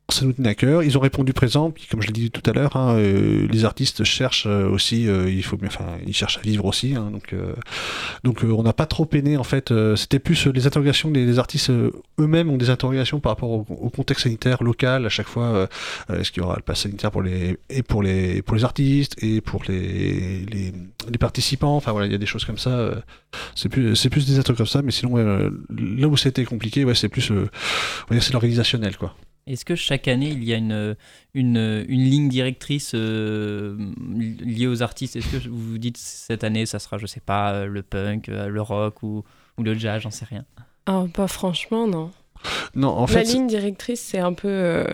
ça 0.09 0.25
nous 0.25 0.33
tenait 0.33 0.49
à 0.49 0.55
cœur. 0.55 0.83
Ils 0.83 0.97
ont 0.97 1.01
répondu 1.01 1.33
présent, 1.33 1.69
puis 1.69 1.85
comme 1.89 2.01
je 2.01 2.07
l'ai 2.07 2.13
dit 2.13 2.31
tout 2.31 2.47
à 2.49 2.53
l'heure, 2.53 2.77
hein, 2.77 2.95
euh, 2.95 3.47
les 3.51 3.65
artistes 3.65 4.05
cherchent 4.05 4.45
euh, 4.47 4.69
aussi, 4.69 5.07
euh, 5.07 5.29
il 5.29 5.43
faut 5.43 5.57
enfin, 5.65 5.85
ils 6.05 6.15
cherchent 6.15 6.37
à 6.37 6.41
vivre 6.41 6.63
aussi. 6.65 6.95
Hein, 6.95 7.11
donc, 7.11 7.35
donc 8.23 8.43
on 8.43 8.63
n'a 8.63 8.73
pas 8.73 8.85
trop 8.85 9.05
peiné 9.05 9.37
en 9.37 9.43
fait. 9.43 9.73
C'était 9.95 10.19
plus 10.19 10.47
les 10.47 10.65
interrogations 10.65 11.11
des, 11.11 11.39
artistes 11.39 11.69
eux-mêmes 11.69 12.49
ont 12.49 12.57
des 12.57 12.69
interrogations 12.69 13.19
par 13.19 13.33
rapport 13.33 13.49
au, 13.49 13.89
contexte 13.89 14.23
sanitaire 14.23 14.63
local. 14.63 15.05
À 15.05 15.09
chaque 15.09 15.27
fois, 15.27 15.67
est-ce 16.13 16.31
qu'il 16.31 16.41
y 16.41 16.45
aura 16.45 16.55
le 16.55 16.61
pass 16.61 16.81
sanitaire 16.81 17.11
pour 17.11 17.21
les 17.21 17.57
et 17.69 17.83
pour 17.83 18.01
les 18.01 18.41
pour 18.41 18.55
les 18.55 18.63
artistes 18.63 19.21
et 19.21 19.41
pour 19.41 19.63
les 19.67 20.45
les, 20.45 20.73
les 21.09 21.17
participants. 21.17 21.75
Enfin 21.75 21.91
voilà, 21.91 22.07
il 22.07 22.11
y 22.11 22.15
a 22.15 22.19
des 22.19 22.25
choses 22.25 22.45
comme 22.45 22.57
ça. 22.57 22.91
c'est 23.55 23.69
plus 23.69 23.95
c'est 23.95 24.09
plus 24.09 24.25
des 24.25 24.39
interrogations 24.39 24.57
comme 24.57 24.67
ça, 24.67 24.81
mais 24.81 24.91
sinon 24.91 25.17
là 25.17 26.07
où 26.07 26.15
c'était 26.17 26.45
compliqué, 26.45 26.85
ouais, 26.85 26.95
c'est 26.95 27.09
plus, 27.09 27.31
c'est 28.19 28.33
l'organisationnel 28.33 28.97
quoi. 28.97 29.15
Est-ce 29.47 29.65
que 29.65 29.75
chaque 29.75 30.07
année, 30.07 30.29
il 30.29 30.43
y 30.43 30.53
a 30.53 30.57
une, 30.57 30.95
une, 31.33 31.85
une 31.87 32.03
ligne 32.03 32.29
directrice 32.29 32.91
euh, 32.93 33.77
liée 34.07 34.67
aux 34.67 34.83
artistes? 34.83 35.15
Est-ce 35.15 35.27
que 35.27 35.49
vous 35.49 35.71
vous 35.71 35.77
dites 35.77 35.97
cette 35.97 36.43
année, 36.43 36.65
ça 36.65 36.79
sera, 36.79 36.97
je 36.97 37.05
sais 37.05 37.21
pas, 37.21 37.53
euh, 37.53 37.65
le 37.65 37.81
punk, 37.81 38.29
euh, 38.29 38.47
le 38.47 38.61
rock 38.61 39.03
ou, 39.03 39.23
ou 39.57 39.63
le 39.63 39.73
jazz, 39.73 40.01
j'en 40.01 40.11
sais 40.11 40.25
rien 40.25 40.45
ah, 40.85 41.05
Pas 41.13 41.27
franchement, 41.27 41.87
non. 41.87 42.11
Non, 42.75 42.89
en 42.89 43.07
fait. 43.07 43.23
La 43.23 43.31
ligne 43.31 43.47
directrice, 43.47 44.01
c'est 44.01 44.19
un 44.19 44.33
peu 44.33 44.85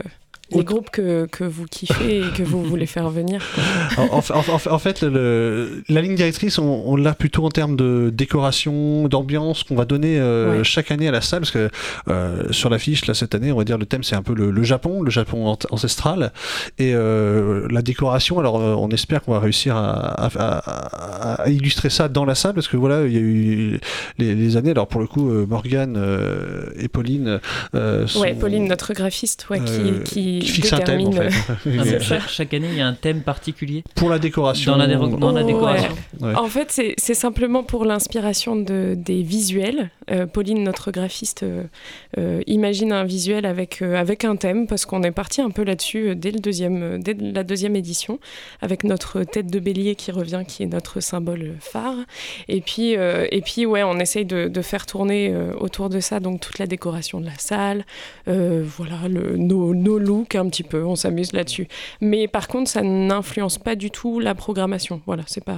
les 0.52 0.64
groupes 0.64 0.90
que, 0.90 1.26
que, 1.26 1.44
vous 1.44 1.66
kiffez 1.66 2.20
et 2.20 2.30
que 2.36 2.44
vous 2.44 2.64
voulez 2.64 2.86
faire 2.86 3.10
venir. 3.10 3.42
En, 3.98 4.18
en, 4.18 4.80
fait, 4.80 5.02
le, 5.02 5.84
la 5.88 6.02
ligne 6.02 6.16
directrice, 6.16 6.58
on, 6.58 6.96
l'a 6.96 7.14
plutôt 7.14 7.46
en 7.46 7.50
termes 7.50 7.76
de 7.76 8.12
décoration, 8.12 9.08
d'ambiance 9.08 9.64
qu'on 9.64 9.76
va 9.76 9.86
donner 9.86 10.20
euh, 10.20 10.64
chaque 10.64 10.92
année 10.92 11.08
à 11.08 11.12
la 11.12 11.22
salle, 11.22 11.42
parce 11.42 11.52
que 11.52 11.70
euh, 12.08 12.52
sur 12.52 12.70
l'affiche, 12.70 13.06
là, 13.06 13.14
cette 13.14 13.36
année, 13.36 13.52
on 13.52 13.58
va 13.58 13.64
dire 13.64 13.78
le 13.78 13.86
thème, 13.86 14.04
c'est 14.04 14.16
un 14.16 14.24
peu 14.24 14.34
le, 14.34 14.64
Japon, 14.64 15.02
le 15.02 15.12
Japon 15.12 15.56
ancestral, 15.70 16.32
et 16.80 16.94
euh, 16.94 17.68
la 17.70 17.82
décoration, 17.82 18.40
alors 18.40 18.56
on 18.56 18.90
espère 18.90 19.22
qu'on 19.22 19.34
va 19.34 19.40
réussir 19.40 19.76
à, 19.76 20.28
à, 20.28 21.50
illustrer 21.50 21.90
ça 21.90 22.08
dans 22.08 22.26
la 22.26 22.36
salle, 22.36 22.54
parce 22.54 22.68
que 22.68 22.78
voilà, 22.78 23.06
il 23.06 23.14
y 23.14 23.18
a 23.18 23.22
eu 23.22 23.80
les, 24.18 24.58
années, 24.58 24.72
alors 24.72 24.88
pour 24.88 25.02
le 25.02 25.08
coup, 25.08 25.30
Morgane 25.48 25.98
et 26.78 26.88
Pauline... 26.88 27.40
ouais, 27.74 28.34
Pauline, 28.34 28.68
notre 28.68 28.94
graphiste, 28.94 29.48
ouais, 29.50 29.60
qui, 29.60 30.04
qui 30.04 30.33
qui 30.40 30.48
fixe 30.48 30.74
un 30.74 30.80
thème 30.80 31.08
en 31.08 31.12
fait. 31.12 31.30
Ah, 32.14 32.20
chaque, 32.28 32.54
année, 32.54 32.68
il 32.72 32.78
y 32.78 32.82
a 32.82 32.88
un 32.88 32.94
thème 32.94 33.22
particulier 33.22 33.84
pour 33.96 34.10
la 34.10 34.20
décoration. 34.20 34.74
Dans 34.74 35.32
la, 35.32 35.44
décoration. 35.44 35.92
En 36.22 36.48
fait, 36.48 36.96
c'est 36.98 37.14
simplement 37.14 37.64
pour 37.64 37.86
l'inspiration 37.86 38.56
de, 38.56 38.96
des 38.98 39.24
visuels. 39.24 39.90
Euh, 40.12 40.26
Pauline, 40.26 40.64
notre 40.64 40.92
graphiste, 40.92 41.44
euh, 41.44 41.64
euh, 42.18 42.42
imagine 42.48 42.92
un 42.92 43.04
visuel 43.04 43.46
avec, 43.46 43.82
avec 43.82 44.26
un 44.26 44.36
thème 44.36 44.68
parce 44.68 44.86
qu'on 44.86 45.04
est 45.04 45.12
parti 45.12 45.42
un 45.42 45.50
peu 45.50 45.64
là-dessus 45.64 46.16
dès, 46.16 46.32
le 46.32 46.40
deuxième, 46.40 47.02
dès 47.02 47.14
la 47.14 47.44
deuxième 47.44 47.76
édition 47.76 48.20
avec 48.62 48.84
notre 48.84 49.24
tête 49.24 49.48
de 49.48 49.60
bélier 49.60 49.96
qui 49.96 50.12
revient, 50.12 50.44
qui 50.48 50.64
est 50.64 50.68
notre 50.68 51.00
symbole 51.00 51.54
phare. 51.60 51.96
Et 52.48 52.62
puis, 52.62 52.92
et 52.92 53.42
puis 53.46 53.66
ouais, 53.66 53.84
on 53.84 54.00
essaye 54.00 54.26
de, 54.26 54.48
de 54.48 54.62
faire 54.62 54.86
tourner 54.86 55.34
autour 55.60 55.90
de 55.90 56.00
ça 56.00 56.20
donc 56.20 56.42
toute 56.42 56.60
la 56.60 56.68
décoration 56.68 57.20
de 57.20 57.26
la 57.26 57.38
salle, 57.38 57.86
voilà, 58.26 59.08
le, 59.08 59.38
nos, 59.38 59.74
nos 59.74 60.00
looks 60.24 60.36
un 60.36 60.48
petit 60.50 60.64
peu, 60.64 60.84
on 60.86 60.96
s'amuse 60.96 61.34
là-dessus. 61.34 61.68
Mais 62.02 62.28
par 62.28 62.48
contre, 62.48 62.70
ça 62.70 62.82
n'influence 62.82 63.58
pas 63.58 63.76
du 63.76 63.92
tout 63.92 64.20
la 64.20 64.36
programmation. 64.36 65.02
Voilà, 65.06 65.24
c'est 65.28 65.44
pas 65.44 65.58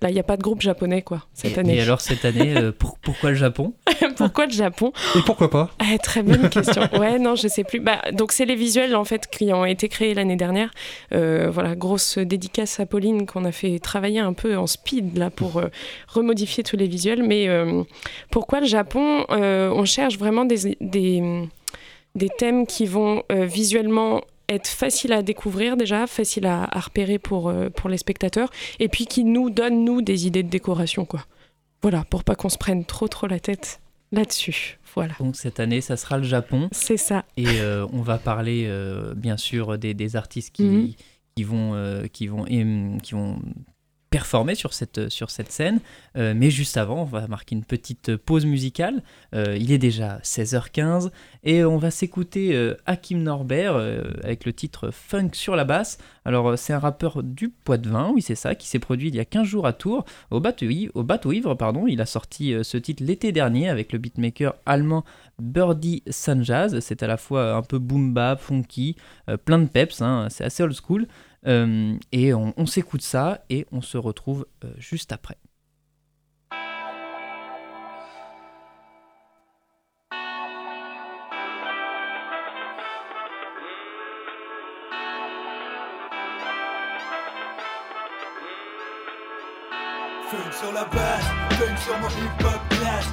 là, 0.00 0.10
il 0.10 0.14
n'y 0.14 0.20
a 0.20 0.24
pas 0.24 0.36
de 0.36 0.42
groupe 0.42 0.60
japonais 0.60 1.02
quoi 1.02 1.26
cette 1.34 1.58
année. 1.58 1.76
Et 1.76 1.80
alors 1.80 2.00
cette 2.00 2.24
année, 2.24 2.56
euh, 2.56 2.72
pourquoi 3.04 3.30
le 3.30 3.36
Japon? 3.36 3.74
Pourquoi 4.16 4.46
le 4.46 4.52
Japon? 4.52 4.92
Et 5.16 5.22
pourquoi 5.26 5.50
pas? 5.50 5.70
Ah, 5.80 5.98
Très 5.98 6.22
bonne 6.22 6.48
question. 6.48 6.82
Ouais, 6.98 7.18
non, 7.18 7.34
je 7.34 7.48
sais 7.48 7.64
plus. 7.64 7.80
Bah, 7.80 8.00
donc 8.12 8.30
c'est 8.30 8.44
les 8.44 8.54
visuels 8.54 8.94
en 8.94 9.04
fait 9.04 9.26
qui 9.26 9.52
ont 9.52 9.64
été 9.64 9.88
créés 9.88 10.14
l'année 10.14 10.36
dernière. 10.36 10.70
Euh, 11.12 11.50
voilà, 11.50 11.74
grosse 11.74 12.18
dédicace 12.18 12.78
à 12.78 12.86
Pauline 12.86 13.26
qu'on 13.26 13.44
a 13.44 13.50
fait 13.50 13.78
travailler 13.80 14.20
un 14.20 14.32
peu 14.32 14.56
en 14.56 14.66
speed 14.68 15.18
là 15.18 15.30
pour 15.30 15.56
euh, 15.56 15.68
remodifier 16.06 16.62
tous 16.62 16.76
les 16.76 16.86
visuels. 16.86 17.22
Mais 17.24 17.48
pourquoi 18.30 18.60
le 18.60 18.66
Japon? 18.66 19.24
On 19.30 19.84
cherche 19.84 20.18
vraiment 20.18 20.44
des, 20.44 20.76
des 20.80 21.48
des 22.14 22.28
thèmes 22.28 22.66
qui 22.66 22.86
vont 22.86 23.22
euh, 23.32 23.46
visuellement 23.46 24.22
être 24.48 24.68
faciles 24.68 25.12
à 25.12 25.22
découvrir 25.22 25.76
déjà, 25.76 26.06
faciles 26.06 26.46
à, 26.46 26.66
repérer 26.74 27.18
pour, 27.18 27.48
euh, 27.48 27.70
pour 27.70 27.88
les 27.88 27.96
spectateurs, 27.98 28.50
et 28.78 28.88
puis 28.88 29.06
qui 29.06 29.24
nous 29.24 29.50
donnent, 29.50 29.84
nous, 29.84 30.02
des 30.02 30.26
idées 30.26 30.42
de 30.42 30.50
décoration, 30.50 31.04
quoi. 31.04 31.24
Voilà, 31.82 32.04
pour 32.08 32.24
pas 32.24 32.34
qu'on 32.34 32.48
se 32.48 32.58
prenne 32.58 32.84
trop 32.84 33.08
trop 33.08 33.26
la 33.26 33.40
tête 33.40 33.80
là-dessus. 34.12 34.78
Voilà. 34.94 35.14
Donc 35.18 35.36
cette 35.36 35.60
année, 35.60 35.80
ça 35.80 35.96
sera 35.96 36.18
le 36.18 36.24
Japon. 36.24 36.68
C'est 36.72 36.96
ça. 36.96 37.24
Et 37.36 37.46
euh, 37.60 37.86
on 37.92 38.00
va 38.00 38.16
parler, 38.16 38.70
bien 39.16 39.36
sûr, 39.36 39.76
des, 39.76 39.92
des 39.92 40.16
artistes 40.16 40.54
qui, 40.54 40.62
mhm. 40.62 40.92
qui 41.36 41.42
vont, 41.42 42.02
qui, 42.12 42.26
vont, 42.28 42.44
qui 42.44 43.12
vont 43.12 43.38
performer 44.14 44.54
sur 44.54 44.74
cette, 44.74 45.08
sur 45.08 45.28
cette 45.28 45.50
scène. 45.50 45.80
Euh, 46.16 46.34
mais 46.36 46.48
juste 46.48 46.76
avant, 46.76 47.02
on 47.02 47.04
va 47.04 47.26
marquer 47.26 47.56
une 47.56 47.64
petite 47.64 48.14
pause 48.14 48.46
musicale. 48.46 49.02
Euh, 49.34 49.56
il 49.58 49.72
est 49.72 49.78
déjà 49.78 50.18
16h15 50.18 51.10
et 51.42 51.64
on 51.64 51.78
va 51.78 51.90
s'écouter 51.90 52.54
euh, 52.54 52.76
Hakim 52.86 53.24
Norbert 53.24 53.74
avec 54.22 54.44
le 54.44 54.52
titre 54.52 54.90
Funk 54.92 55.30
sur 55.32 55.56
la 55.56 55.64
basse. 55.64 55.98
Alors, 56.24 56.56
c'est 56.56 56.72
un 56.72 56.78
rappeur 56.78 57.24
du 57.24 57.48
Poids-de-Vin, 57.48 58.12
oui, 58.14 58.22
c'est 58.22 58.36
ça, 58.36 58.54
qui 58.54 58.68
s'est 58.68 58.78
produit 58.78 59.08
il 59.08 59.16
y 59.16 59.20
a 59.20 59.24
15 59.24 59.48
jours 59.48 59.66
à 59.66 59.72
Tours, 59.72 60.04
au 60.30 60.38
bateau, 60.38 60.66
au 60.94 61.02
bateau 61.02 61.32
ivre. 61.32 61.56
Pardon. 61.56 61.88
Il 61.88 62.00
a 62.00 62.06
sorti 62.06 62.54
ce 62.62 62.78
titre 62.78 63.02
l'été 63.02 63.32
dernier 63.32 63.68
avec 63.68 63.92
le 63.92 63.98
beatmaker 63.98 64.54
allemand 64.64 65.04
Birdie 65.40 66.04
Sanjaz. 66.08 66.78
C'est 66.78 67.02
à 67.02 67.08
la 67.08 67.16
fois 67.16 67.54
un 67.54 67.62
peu 67.62 67.80
boom 67.80 68.14
bap, 68.14 68.40
funky, 68.40 68.94
plein 69.44 69.58
de 69.58 69.66
peps, 69.66 70.00
hein, 70.02 70.28
c'est 70.30 70.44
assez 70.44 70.62
old 70.62 70.76
school. 70.80 71.08
Euh, 71.46 71.98
et 72.12 72.32
on, 72.32 72.66
s'écoute 72.66 73.02
ça 73.02 73.44
et 73.50 73.66
on 73.70 73.82
se 73.82 73.98
retrouve 73.98 74.46
euh, 74.64 74.72
juste 74.78 75.12
après. 75.12 75.36
sur 90.50 90.72
la 90.72 90.84
base, 90.84 91.24
sur 91.84 91.98
mon 91.98 92.08
hip-hop 92.08 92.60
class, 92.70 93.06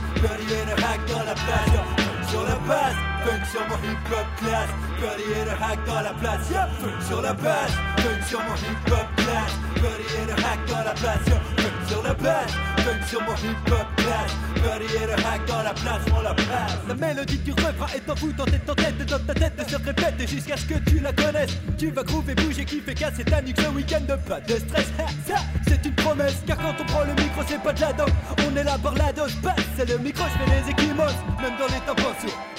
funk 3.23 3.45
sur 3.51 3.61
mon 3.67 3.75
hip-hop 3.75 4.27
class, 4.37 4.69
Buddy 4.99 5.31
et 5.39 5.45
le 5.45 5.51
hack 5.51 5.79
dans 5.85 6.01
la 6.01 6.13
place, 6.13 6.49
yeah. 6.49 6.67
Funk 6.79 7.01
sur 7.07 7.21
la 7.21 7.33
base, 7.33 7.71
funk 7.97 8.21
sur 8.27 8.39
mon 8.39 8.55
hip-hop 8.55 9.07
class, 9.17 9.51
Buddy 9.75 10.07
et 10.21 10.25
le 10.27 10.33
hack 10.33 10.59
dans 10.67 10.83
la 10.83 10.93
place, 10.93 11.25
yeah. 11.27 11.50
Sur 11.91 12.03
la 12.03 12.13
base, 12.13 12.53
funk 12.85 13.05
sur 13.05 13.21
mon 13.23 13.33
hip-hop 13.33 13.85
class, 13.97 14.31
Buddy 14.55 14.95
et 14.95 15.07
le 15.07 15.13
hack 15.13 15.45
dans 15.45 15.61
la 15.61 15.73
place, 15.73 16.01
on 16.15 16.21
la 16.21 16.33
place. 16.33 16.77
La 16.87 16.95
mélodie 16.95 17.37
du 17.39 17.51
refrain 17.51 17.87
est 17.93 18.09
en 18.09 18.13
vous 18.13 18.31
dans 18.31 18.45
tête 18.45 18.69
en 18.69 18.75
tête, 18.75 19.05
dans 19.05 19.19
ta 19.19 19.33
tête 19.33 19.69
se 19.69 19.75
répète 19.75 20.29
jusqu'à 20.29 20.55
ce 20.55 20.65
que 20.67 20.79
tu 20.89 20.99
la 20.99 21.11
connaisses. 21.11 21.51
Tu 21.77 21.91
vas 21.91 22.03
groover, 22.03 22.33
bouger, 22.35 22.63
kiffer, 22.63 22.93
casser 22.93 23.25
ta 23.25 23.41
nuque 23.41 23.59
ce 23.59 23.67
week-end, 23.75 24.05
pas 24.25 24.39
de 24.39 24.55
stress. 24.55 24.87
Ça, 25.27 25.35
c'est 25.67 25.85
une 25.85 25.95
promesse, 25.95 26.37
car 26.47 26.55
quand 26.59 26.75
on 26.79 26.85
prend 26.85 27.03
le 27.03 27.13
micro, 27.21 27.41
c'est 27.45 27.61
pas 27.61 27.73
de 27.73 27.81
la 27.81 27.91
dope. 27.91 28.11
On 28.49 28.55
est 28.55 28.63
là 28.63 28.77
pour 28.81 28.93
la 28.93 29.11
dose 29.11 29.35
basse, 29.43 29.55
c'est 29.75 29.89
le 29.89 29.97
micro, 29.97 30.23
je 30.23 30.45
fais 30.45 30.61
les 30.61 30.71
équimos, 30.71 31.11
même 31.41 31.57
dans 31.59 31.67
les 31.67 31.81
temps 31.81 32.01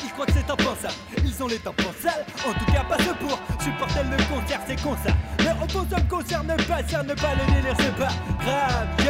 ils 0.05 0.11
croient 0.12 0.27
que 0.27 0.33
c'est 0.33 0.51
impensable, 0.51 0.95
ils 1.25 1.43
ont 1.43 1.47
les 1.47 1.59
temps 1.59 1.75
sales. 2.03 2.27
En 2.47 2.53
tout 2.53 2.71
cas, 2.71 2.85
pas 2.85 2.99
ce 2.99 3.15
pour 3.15 3.41
supporter 3.59 4.03
le 4.11 4.17
concert, 4.29 4.61
c'est 4.67 4.83
con 4.83 4.95
ça. 5.03 5.12
Mais 5.39 5.53
au 5.65 5.69
fond, 5.69 5.87
ça 5.89 5.97
me 6.03 6.11
concerne 6.11 6.49
pas, 6.69 6.83
ça 6.87 7.03
ne 7.03 7.15
pas 7.15 7.35
le 7.35 7.55
délire, 7.55 7.75
c'est 7.79 7.97
pas 7.97 8.12
grave. 8.45 9.02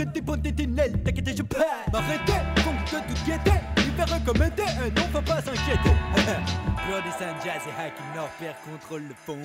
J'ai 0.00 0.04
remarqué 0.04 0.04
que 0.04 0.04
que 0.04 0.14
des 0.14 0.20
bonnes 0.20 0.42
tunnels, 0.42 1.02
t'inquiète, 1.02 1.36
je 1.36 1.42
passe. 1.42 1.64
M'arrêter, 1.92 2.32
donc 2.64 2.84
de 2.84 3.14
tout 3.14 3.24
guetter. 3.26 3.60
L'hiver 3.76 4.06
comme 4.24 4.42
été, 4.42 4.62
et 4.62 4.90
non, 4.96 5.02
faut 5.12 5.20
pas 5.20 5.42
s'inquiéter. 5.42 5.94
Brody 6.88 7.10
Jazz 7.44 7.62
et 7.66 7.80
Hacking 7.80 8.14
Norbert 8.14 8.56
contrôle 8.64 9.02
le 9.02 9.14
fond. 9.26 9.38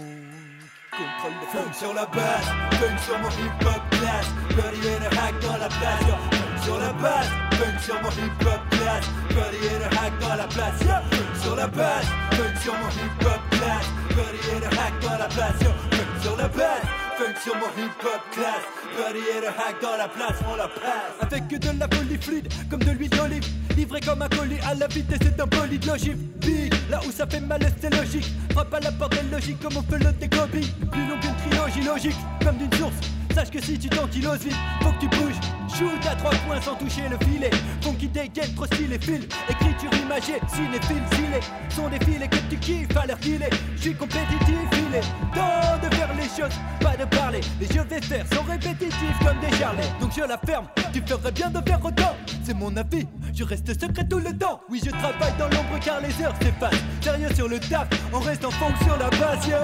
Contrôle 0.91 1.33
le 1.41 1.47
fond 1.51 1.73
sur 1.73 1.93
la 1.93 2.05
base, 2.05 2.47
funk 2.79 2.97
sur 3.05 3.19
mon 3.19 3.29
hip-hop 3.29 3.81
class. 3.91 4.27
Brody 4.55 4.87
et 4.87 4.99
le 4.99 5.17
hack 5.17 5.39
dans 5.41 5.57
la 5.57 5.67
place. 5.67 6.03
Funk 6.31 6.63
sur 6.63 6.79
la 6.79 6.93
base, 6.93 7.29
funk 7.51 7.79
sur 7.81 8.01
mon 8.01 8.09
hip-hop 8.09 8.61
class. 8.71 9.05
Brody 9.29 9.57
et 9.57 9.79
le 9.79 9.97
hack 9.97 10.19
dans 10.21 10.35
la 10.35 10.47
place. 10.47 10.83
Funk 10.83 11.35
sur 11.41 11.55
la 11.55 11.67
base, 11.67 12.05
funk 12.31 12.59
sur 12.61 12.73
mon 12.73 12.89
hip-hop 12.89 13.41
class. 13.51 13.85
Brody 14.09 14.39
et 14.55 14.59
le 14.59 14.67
hack 14.67 14.93
dans 15.01 15.17
la 15.17 15.27
place. 15.27 15.59
Funk 15.59 16.21
sur 16.21 16.37
la 16.37 16.47
base. 16.47 17.04
Funk 17.17 17.35
sur 17.41 17.55
mon 17.55 17.67
hip-hop 17.77 18.21
class 18.31 18.61
Buddy 18.97 19.23
et 19.37 19.41
le 19.41 19.47
hack 19.47 19.81
dans 19.81 19.95
la 19.97 20.07
place, 20.07 20.37
on 20.51 20.55
la 20.55 20.67
passe. 20.67 21.15
Avec 21.21 21.47
que 21.47 21.55
de 21.55 21.79
la 21.79 21.87
folie 21.87 22.17
fluide, 22.19 22.47
comme 22.69 22.83
de 22.83 22.91
l'huile 22.91 23.09
d'olive. 23.09 23.43
Livré 23.77 24.01
comme 24.01 24.21
un 24.21 24.27
colis 24.27 24.59
à 24.69 24.73
la 24.73 24.87
vitesse 24.87 25.19
d'un 25.19 25.45
bolide 25.45 25.85
logique. 25.85 26.17
Big, 26.39 26.73
là 26.89 26.99
où 27.07 27.11
ça 27.11 27.25
fait 27.25 27.39
mal 27.39 27.61
c'est 27.79 27.93
logique. 27.93 28.27
Frappe 28.51 28.73
à 28.73 28.79
la 28.81 28.91
porte 28.91 29.17
logique 29.31 29.59
comme 29.61 29.77
on 29.77 29.83
peut 29.83 29.97
le 29.97 30.11
décopie 30.13 30.71
Plus 30.91 31.07
long 31.07 31.19
qu'une 31.19 31.35
trilogie 31.49 31.83
logique, 31.83 32.17
comme 32.43 32.57
d'une 32.57 32.73
source 32.73 33.14
Sache 33.35 33.51
que 33.51 33.61
si 33.61 33.77
tu 33.77 33.89
t'ankyloses 33.89 34.45
vite, 34.45 34.55
faut 34.81 34.91
que 34.91 34.99
tu 35.01 35.07
bouges. 35.09 35.35
Shoot 35.67 36.07
à 36.09 36.15
trois 36.15 36.31
points 36.47 36.61
sans 36.61 36.75
toucher 36.75 37.01
le 37.09 37.17
filet. 37.25 37.49
Funky 37.81 38.07
dégaine, 38.07 38.55
trop 38.55 38.65
stylé, 38.65 38.97
fil. 38.97 39.27
Écriture 39.49 39.89
imagée, 40.05 40.39
cinéphile, 40.47 41.03
filé. 41.11 41.41
Sont 41.67 41.89
des 41.89 41.99
filets 42.05 42.29
que 42.29 42.37
tu 42.49 42.55
kiffes 42.55 42.95
à 42.95 43.05
leur 43.05 43.19
filet. 43.19 43.49
J'suis 43.75 43.93
compétitif, 43.93 44.55
filé. 44.71 45.01
Temps 45.33 45.77
de 45.83 45.93
faire 45.93 46.09
les 46.15 46.29
choses, 46.29 46.55
pas 46.79 46.95
de 46.95 47.03
parler. 47.13 47.41
Les 47.59 47.67
jeux 47.67 47.83
vais 47.83 47.99
faire 47.99 48.25
sont 48.33 48.43
répétitifs 48.43 49.19
comme 49.19 49.37
des 49.41 49.53
charlets. 49.57 49.91
Donc 49.99 50.11
je 50.15 50.21
la 50.21 50.37
ferme, 50.37 50.67
tu 50.93 51.01
ferais 51.05 51.31
bien 51.33 51.49
de 51.49 51.59
faire 51.67 51.83
autant. 51.83 52.15
C'est 52.41 52.53
mon 52.53 52.73
avis, 52.77 53.05
je 53.33 53.43
reste 53.43 53.67
secret 53.77 54.07
tout 54.07 54.19
le 54.19 54.31
temps. 54.37 54.61
Oui, 54.69 54.81
je 54.81 54.91
travaille 54.91 55.33
dans 55.37 55.49
l'ombre 55.49 55.77
car 55.83 55.99
les 55.99 56.23
heures 56.23 56.35
s'effacent. 56.41 56.81
Sérieux 57.01 57.33
sur 57.35 57.49
le 57.49 57.59
taf, 57.59 57.89
on 58.13 58.19
reste 58.19 58.45
en 58.45 58.51
fonction 58.51 58.95
la 58.97 59.09
passion 59.09 59.57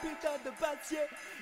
putain 0.00 0.36
de. 0.44 0.50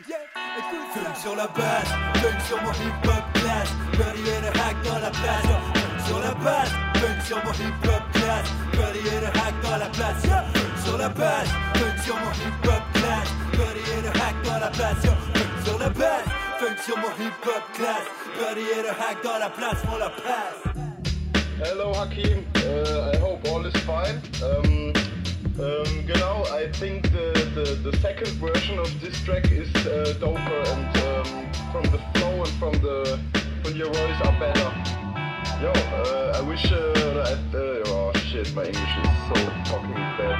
Yeah, 0.06 0.14
écoute 0.56 0.86
Funk 0.94 1.14
sur 1.20 1.34
la 1.34 1.48
base, 1.48 1.88
funk 2.22 2.40
sur 2.46 2.62
mon 2.62 2.70
hip-hop 2.70 3.24
class. 3.34 3.68
Buddy 3.92 4.30
et 4.30 4.40
le 4.42 4.48
hack 4.48 4.76
dans 4.84 4.98
la 5.00 5.10
place. 5.10 5.42
Funk 5.42 6.06
sur 6.06 6.20
la 6.20 6.34
base, 6.34 6.70
funk 6.94 7.20
sur 7.26 7.36
mon 7.38 7.52
hip-hop 7.52 8.02
class. 8.12 8.48
Buddy 8.72 9.08
et 9.08 9.20
le 9.20 9.26
hack 9.26 9.54
dans 9.60 9.76
la 9.76 9.86
place. 9.86 10.22
Funk 10.22 10.84
sur 10.84 10.98
la 10.98 11.08
base, 11.08 11.48
funk 11.74 11.98
sur 12.04 12.14
mon 12.14 12.30
hip-hop 12.30 12.82
class. 12.94 13.28
Buddy 13.52 13.90
et 13.90 14.02
le 14.02 14.08
hack 14.10 14.36
dans 14.44 14.60
la 14.60 14.68
place. 14.70 15.04
Funk 15.04 15.64
sur 15.64 15.78
la 15.80 15.88
base, 15.88 16.24
funk 16.60 16.78
sur 16.84 16.96
mon 16.98 17.10
hip-hop 17.18 17.62
class. 17.74 18.04
Buddy 18.38 18.60
et 18.60 18.82
le 18.82 18.90
hack 18.90 19.22
dans 19.24 19.38
la 19.38 19.50
place, 19.50 19.82
on 19.92 19.98
la 19.98 20.10
passe. 20.10 20.62
Hello 21.60 21.90
Hakim, 21.92 22.44
uh, 22.54 23.10
I 23.12 23.16
hope 23.16 23.44
all 23.48 23.66
is 23.66 23.76
fine. 23.82 24.22
Um, 24.44 24.92
um, 25.60 26.06
genau, 26.06 26.44
I 26.52 26.70
think 26.72 27.10
the, 27.10 27.32
the, 27.54 27.90
the, 27.90 27.96
second 27.98 28.28
version 28.38 28.78
of 28.78 29.00
this 29.00 29.20
track 29.24 29.50
is 29.50 29.68
uh, 29.86 30.14
doper 30.20 30.62
and 30.74 30.96
um, 31.08 31.72
from 31.72 31.82
the 31.90 31.98
flow 32.14 32.44
and 32.44 32.52
from 32.60 32.72
the 32.80 33.18
from 33.64 33.76
your 33.76 33.88
voice 33.88 34.20
are 34.22 34.38
better. 34.38 34.70
Yo, 35.60 35.70
uh, 35.70 36.38
I 36.38 36.40
wish 36.42 36.64
uh, 36.70 36.92
that, 37.14 37.38
uh, 37.52 37.90
oh 37.90 38.12
shit, 38.30 38.54
my 38.54 38.64
English 38.64 38.96
is 39.02 39.10
so 39.28 39.34
fucking 39.66 39.94
bad. 39.94 40.38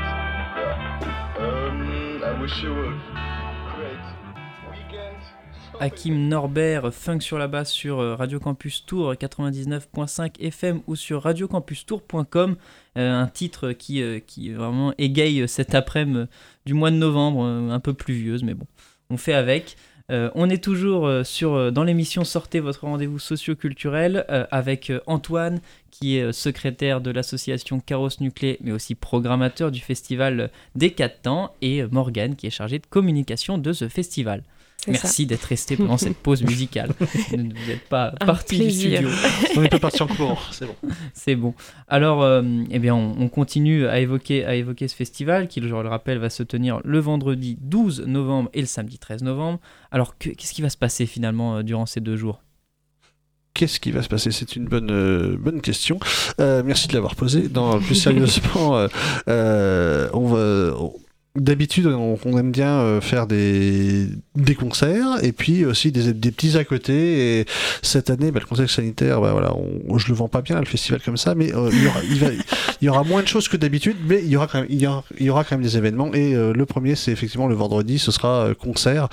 Yeah. 0.57 1.35
Um, 1.38 2.22
I 2.24 2.40
wish 2.40 2.62
you 2.62 2.74
would. 2.74 3.38
Hakim 5.80 6.28
Norbert, 6.28 6.92
Funk 6.92 7.20
sur 7.20 7.38
la 7.38 7.46
basse 7.46 7.70
sur 7.70 8.00
euh, 8.00 8.16
Radio 8.16 8.40
Campus 8.40 8.84
Tour 8.84 9.12
99.5 9.14 10.40
FM 10.40 10.80
ou 10.88 10.96
sur 10.96 11.22
radiocampustour.com. 11.22 12.56
Euh, 12.96 13.12
un 13.12 13.26
titre 13.28 13.70
qui, 13.70 14.02
euh, 14.02 14.20
vraiment 14.56 14.92
égaye 14.98 15.46
cette 15.46 15.76
après-midi 15.76 16.26
du 16.66 16.74
mois 16.74 16.90
de 16.90 16.96
novembre, 16.96 17.44
un 17.44 17.80
peu 17.80 17.94
pluvieuse, 17.94 18.42
mais 18.42 18.54
bon, 18.54 18.66
on 19.08 19.16
fait 19.16 19.34
avec. 19.34 19.76
on 20.10 20.50
est 20.50 20.62
toujours 20.62 21.10
sur, 21.24 21.72
dans 21.72 21.84
l'émission 21.84 22.24
Sortez 22.24 22.60
votre 22.60 22.80
rendez-vous 22.80 23.18
socio-culturel 23.18 24.26
avec 24.50 24.92
Antoine, 25.06 25.60
qui 25.90 26.16
est 26.16 26.32
secrétaire 26.32 27.00
de 27.00 27.10
l'association 27.10 27.80
Caros 27.80 28.20
Nuclé, 28.20 28.58
mais 28.62 28.72
aussi 28.72 28.94
programmateur 28.94 29.70
du 29.70 29.80
festival 29.80 30.50
des 30.74 30.90
4 30.90 31.22
temps, 31.22 31.54
et 31.62 31.84
Morgane, 31.86 32.36
qui 32.36 32.46
est 32.46 32.50
chargée 32.50 32.78
de 32.78 32.86
communication 32.86 33.56
de 33.56 33.72
ce 33.72 33.88
festival. 33.88 34.42
Merci 34.86 35.26
d'être 35.26 35.44
resté 35.44 35.76
pendant 35.76 35.98
cette 35.98 36.16
pause 36.16 36.42
musicale. 36.42 36.92
Vous 37.30 37.36
n'êtes 37.36 37.88
pas 37.88 38.12
parti 38.12 38.58
du 38.58 38.70
studio. 38.70 39.08
On 39.56 39.62
est 39.64 39.68
pas 39.68 39.80
parti 39.80 40.02
en 40.02 40.06
cours, 40.06 40.48
c'est 40.52 40.66
bon. 40.66 40.76
C'est 41.14 41.34
bon. 41.34 41.54
Alors, 41.88 42.22
euh, 42.22 42.42
eh 42.70 42.78
bien, 42.78 42.94
on, 42.94 43.28
continue 43.28 43.86
à 43.86 43.98
évoquer, 43.98 44.44
à 44.44 44.54
évoquer 44.54 44.88
ce 44.88 44.94
festival 44.94 45.48
qui, 45.48 45.60
je 45.60 45.66
le 45.66 45.88
rappelle, 45.88 46.18
va 46.18 46.30
se 46.30 46.42
tenir 46.42 46.80
le 46.84 46.98
vendredi 47.00 47.58
12 47.60 48.04
novembre 48.06 48.50
et 48.54 48.60
le 48.60 48.66
samedi 48.66 48.98
13 48.98 49.22
novembre. 49.22 49.58
Alors, 49.90 50.16
qu'est-ce 50.16 50.54
qui 50.54 50.62
va 50.62 50.70
se 50.70 50.76
passer 50.76 51.06
finalement 51.06 51.56
euh, 51.56 51.62
durant 51.62 51.86
ces 51.86 52.00
deux 52.00 52.16
jours? 52.16 52.40
Qu'est-ce 53.54 53.80
qui 53.80 53.90
va 53.90 54.02
se 54.02 54.08
passer? 54.08 54.30
C'est 54.30 54.54
une 54.54 54.66
bonne, 54.66 54.90
euh, 54.92 55.36
bonne 55.36 55.60
question. 55.60 55.98
merci 56.38 56.86
de 56.86 56.94
l'avoir 56.94 57.16
posée. 57.16 57.48
plus 57.84 57.96
sérieusement, 57.96 58.86
on 59.26 60.26
va, 60.28 60.82
D'habitude, 61.36 61.86
on, 61.86 62.16
aime 62.38 62.50
bien 62.50 62.80
euh, 62.80 63.00
faire 63.00 63.26
des, 63.28 64.08
des 64.34 64.54
concerts 64.56 65.22
et 65.22 65.30
puis 65.30 65.64
aussi 65.64 65.92
des, 65.92 66.12
des 66.12 66.32
petits 66.32 66.56
à 66.56 66.64
côté. 66.64 67.40
Et 67.40 67.46
cette 67.82 68.10
année, 68.10 68.32
bah, 68.32 68.40
le 68.40 68.46
contexte 68.46 68.76
sanitaire, 68.76 69.20
bah, 69.20 69.32
voilà, 69.32 69.54
on, 69.54 69.98
je 69.98 70.08
le 70.08 70.14
vends 70.14 70.28
pas 70.28 70.42
bien 70.42 70.58
le 70.58 70.66
festival 70.66 71.00
comme 71.00 71.16
ça, 71.16 71.36
mais 71.36 71.54
euh, 71.54 71.70
il, 71.70 72.86
y 72.86 72.88
aura, 72.88 73.04
moins 73.04 73.22
de 73.22 73.28
choses 73.28 73.46
que 73.46 73.56
d'habitude, 73.56 73.96
mais 74.06 74.20
il 74.24 74.28
y 74.28 74.36
aura 74.36 74.48
quand 74.48 74.60
même, 74.60 74.68
il 74.70 74.80
y 74.80 74.86
aura, 74.86 75.04
il 75.18 75.26
y 75.26 75.30
aura 75.30 75.44
quand 75.44 75.56
même 75.56 75.64
des 75.64 75.76
événements. 75.76 76.12
Et 76.12 76.34
euh, 76.34 76.52
le 76.52 76.66
premier, 76.66 76.96
c'est 76.96 77.12
effectivement 77.12 77.46
le 77.46 77.54
vendredi, 77.54 77.98
ce 77.98 78.10
sera 78.10 78.48
concert, 78.58 79.08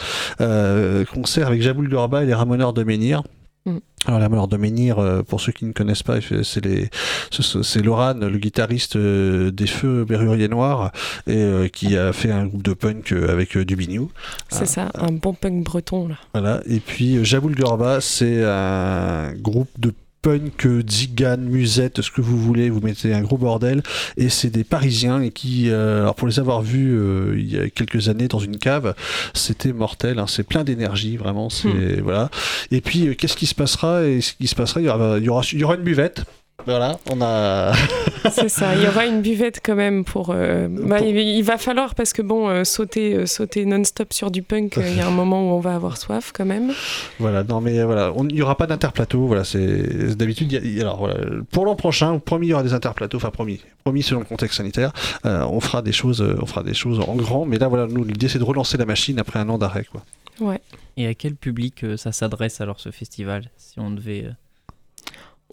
concert 1.14 1.48
avec 1.48 1.62
Jaboul 1.62 1.90
Gorba 1.90 2.24
et 2.24 2.26
les 2.26 2.34
Ramoneurs 2.34 2.74
de 2.74 2.84
Menhir. 2.84 3.22
Mm. 3.66 3.78
Alors 4.08 4.20
la 4.20 4.30
mort 4.30 4.48
de 4.48 4.58
Menhir, 4.58 5.00
euh, 5.00 5.24
pour 5.24 5.42
ceux 5.42 5.52
qui 5.52 5.66
ne 5.66 5.72
connaissent 5.72 6.04
pas, 6.04 6.20
c'est 6.22 6.64
les, 6.64 6.90
c'est 7.32 7.82
Loran, 7.82 8.14
le 8.14 8.38
guitariste 8.38 8.98
euh, 8.98 9.50
des 9.50 9.66
Feux 9.66 10.06
Berruriers 10.06 10.48
Noirs, 10.48 10.92
et 11.26 11.36
euh, 11.36 11.68
qui 11.68 11.98
a 11.98 12.14
fait 12.14 12.32
un 12.32 12.46
groupe 12.46 12.62
de 12.62 12.74
punk 12.74 13.12
avec 13.12 13.58
bignou. 13.58 14.12
C'est 14.50 14.62
ah, 14.62 14.66
ça, 14.66 14.92
un 14.94 15.12
bon 15.12 15.34
punk 15.34 15.64
breton 15.64 16.08
là. 16.08 16.16
Voilà. 16.34 16.62
Et 16.68 16.80
puis 16.80 17.26
Jaboul 17.26 17.56
Gorba, 17.56 18.00
c'est 18.00 18.44
un 18.44 19.34
groupe 19.34 19.70
de 19.80 19.92
punk, 20.26 20.68
zigan, 20.90 21.38
musette, 21.38 22.02
ce 22.02 22.10
que 22.10 22.20
vous 22.20 22.40
voulez, 22.40 22.72
vous 22.72 22.82
mettez 22.82 23.14
un 23.14 23.22
gros 23.22 23.38
bordel. 23.38 23.84
Et 24.18 24.30
c'est 24.30 24.50
des 24.50 24.64
Parisiens 24.64 25.22
et 25.22 25.30
qui, 25.30 25.70
euh, 25.70 26.02
alors 26.02 26.16
pour 26.16 26.28
les 26.28 26.40
avoir 26.40 26.64
vus 26.64 26.98
euh, 26.98 27.36
il 27.38 27.54
y 27.54 27.60
a 27.60 27.70
quelques 27.70 28.10
années 28.10 28.28
dans 28.28 28.40
une 28.40 28.58
cave, 28.58 28.96
c'était 29.36 29.72
mortel. 29.72 30.18
Hein, 30.18 30.26
c'est 30.28 30.42
plein 30.42 30.64
d'énergie, 30.64 31.16
vraiment. 31.16 31.52
C'est 31.52 31.68
hmm. 31.68 32.02
voilà. 32.02 32.32
Et 32.72 32.82
puis 32.82 33.08
euh, 33.08 33.14
qu'est-ce 33.14 33.38
qui 33.38 33.46
se 33.46 33.54
passera? 33.54 34.04
Et 34.04 34.20
ce 34.22 34.34
qui 34.34 34.48
se 34.48 34.56
passera, 34.56 34.82
il 34.82 34.88
y 34.88 34.90
aura, 34.90 35.20
il 35.20 35.26
y 35.26 35.30
aura, 35.30 35.44
il 35.52 35.60
y 35.60 35.64
aura 35.64 35.76
une 35.76 35.84
buvette. 35.84 36.24
Voilà, 36.66 36.98
on 37.12 37.22
a. 37.22 37.74
c'est 38.32 38.50
ça, 38.50 38.76
il 38.76 38.82
y 38.82 38.88
aura 38.88 39.06
une 39.06 39.22
buvette 39.22 39.62
quand 39.64 39.76
même 39.76 40.04
pour. 40.04 40.32
Euh, 40.32 40.68
bah, 40.70 41.02
il, 41.02 41.44
va 41.44 41.58
falloir, 41.58 41.94
parce 41.94 42.12
que 42.12 42.22
bon, 42.22 42.50
euh, 42.50 42.64
sauter, 42.64 43.14
euh, 43.14 43.26
sauter 43.28 43.66
non-stop 43.66 44.14
sur 44.14 44.32
du 44.32 44.42
punk, 44.42 44.78
il 44.78 44.98
y 44.98 45.02
a 45.02 45.08
un 45.08 45.12
moment 45.16 45.42
où 45.42 45.54
on 45.54 45.60
va 45.60 45.76
avoir 45.76 45.98
soif 45.98 46.32
quand 46.34 46.46
même. 46.46 46.74
Voilà, 47.20 47.44
non 47.44 47.62
mais 47.62 47.84
voilà, 47.84 48.12
il 48.18 48.34
n'y 48.34 48.42
aura 48.42 48.58
pas 48.58 48.68
d'interplateau, 48.68 49.28
voilà, 49.28 49.44
c'est. 49.44 50.16
D'habitude, 50.16 50.60
alors 50.80 51.00
voilà, 51.00 51.16
pour 51.52 51.66
l'an 51.66 51.76
prochain, 51.76 52.18
promis, 52.20 52.48
il 52.48 52.50
y 52.52 52.54
aura 52.54 52.64
des 52.64 52.74
interplateaux, 52.74 53.18
enfin 53.18 53.32
promis, 53.32 53.62
promis 53.84 54.02
selon 54.02 54.22
le 54.22 54.26
contexte 54.26 54.58
sanitaire, 54.58 54.92
on 55.24 55.60
fera 55.60 55.82
des 55.82 55.92
choses, 55.92 56.22
on 56.22 56.46
fera 56.46 56.64
des 56.64 56.74
choses 56.74 57.00
en 57.00 57.16
grand, 57.16 57.46
mais 57.46 57.60
là 57.60 57.68
voilà, 57.68 57.86
nous, 57.86 58.04
l'idée 58.04 58.28
c'est 58.28 58.40
de 58.40 58.44
relancer 58.44 58.78
la 58.78 58.86
machine 58.86 59.20
après 59.20 59.40
un 59.40 59.50
an 59.50 59.58
d'arrêt, 59.58 59.86
quoi. 59.92 60.04
Ouais. 60.40 60.62
Et 60.98 61.08
à 61.08 61.14
quel 61.14 61.36
public 61.36 61.86
ça 61.98 62.12
s'adresse 62.12 62.60
alors 62.60 62.80
ce 62.80 62.90
festival, 62.90 63.52
si 63.58 63.80
on 63.80 63.92
devait. 63.92 64.30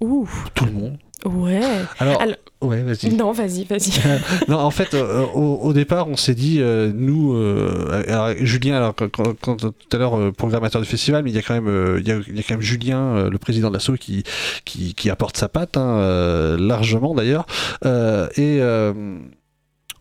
Ouh. 0.00 0.28
Tout 0.54 0.64
le 0.64 0.72
monde. 0.72 0.98
Ouais. 1.24 1.60
Alors, 1.98 2.20
ouais, 2.62 2.82
vas-y. 2.82 3.14
Non, 3.14 3.32
vas-y, 3.32 3.64
vas-y. 3.64 3.92
non, 4.48 4.58
en 4.58 4.70
fait, 4.70 4.94
euh, 4.94 5.24
au, 5.26 5.72
départ, 5.72 6.08
on 6.08 6.16
s'est 6.16 6.34
dit, 6.34 6.58
euh, 6.60 6.90
nous, 6.92 7.34
euh, 7.34 8.02
alors, 8.08 8.34
Julien, 8.40 8.76
alors 8.76 8.94
quand, 8.94 9.54
tout 9.54 9.72
à 9.92 9.96
l'heure 9.96 10.32
programmateur 10.32 10.80
du 10.80 10.88
festival, 10.88 11.22
mais 11.22 11.30
il 11.30 11.36
y 11.36 11.38
a 11.38 11.42
quand 11.42 11.54
même, 11.54 11.98
il 11.98 12.08
y 12.08 12.10
a, 12.10 12.18
il 12.26 12.36
y 12.36 12.40
a 12.40 12.42
quand 12.42 12.54
même 12.54 12.62
Julien, 12.62 13.28
le 13.28 13.38
président 13.38 13.68
de 13.68 13.74
l'assaut, 13.74 13.94
qui, 13.94 14.24
qui, 14.64 14.94
qui 14.94 15.10
apporte 15.10 15.36
sa 15.36 15.48
patte, 15.48 15.76
hein, 15.76 16.56
largement 16.58 17.14
d'ailleurs, 17.14 17.46
et 17.84 18.60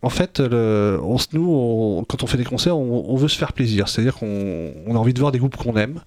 en 0.04 0.10
fait, 0.10 0.40
le, 0.40 0.98
on, 1.00 1.16
nous, 1.32 2.04
quand 2.08 2.24
on 2.24 2.26
fait 2.26 2.38
des 2.38 2.44
concerts, 2.44 2.76
on, 2.76 3.04
on 3.08 3.16
veut 3.16 3.28
se 3.28 3.38
faire 3.38 3.52
plaisir. 3.52 3.88
C'est-à-dire 3.88 4.16
qu'on 4.16 4.72
on 4.84 4.96
a 4.96 4.98
envie 4.98 5.14
de 5.14 5.20
voir 5.20 5.30
des 5.30 5.38
groupes 5.38 5.56
qu'on 5.56 5.76
aime. 5.76 6.00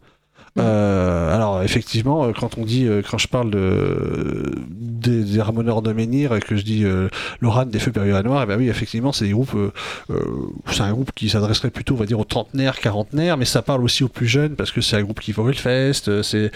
Euh, 0.58 1.36
alors 1.36 1.64
effectivement, 1.64 2.26
euh, 2.26 2.32
quand 2.32 2.58
on 2.58 2.64
dit, 2.64 2.86
euh, 2.86 3.02
quand 3.02 3.18
je 3.18 3.28
parle 3.28 3.52
de 3.52 4.54
des, 4.70 5.24
des 5.24 5.42
Ramoneurs 5.42 5.82
de 5.82 5.92
Menhir 5.92 6.34
et 6.34 6.40
que 6.40 6.56
je 6.56 6.64
dis 6.64 6.86
euh, 6.86 7.10
Lorraine 7.42 7.70
des 7.70 7.80
Feux 7.80 7.92
Période 7.92 8.26
Noir, 8.26 8.44
et 8.44 8.46
ben 8.46 8.58
oui, 8.58 8.70
effectivement, 8.70 9.12
c'est 9.12 9.26
des 9.26 9.32
groupes, 9.32 9.54
euh, 9.56 9.72
euh, 10.12 10.24
c'est 10.72 10.82
un 10.82 10.94
groupe 10.94 11.12
qui 11.14 11.30
s'adresserait 11.30 11.72
plutôt, 11.72 11.96
on 11.96 11.98
va 11.98 12.06
dire, 12.06 12.20
aux 12.20 12.26
trentenaires, 12.26 12.80
quarantenaires, 12.80 13.36
mais 13.36 13.46
ça 13.46 13.62
parle 13.62 13.84
aussi 13.84 14.04
aux 14.06 14.08
plus 14.08 14.28
jeunes 14.28 14.56
parce 14.56 14.72
que 14.72 14.80
c'est 14.80 14.96
un 14.96 15.04
groupe 15.04 15.20
qui 15.20 15.34
va 15.34 15.44
au 15.44 15.50
euh, 15.50 16.24
c'est 16.24 16.52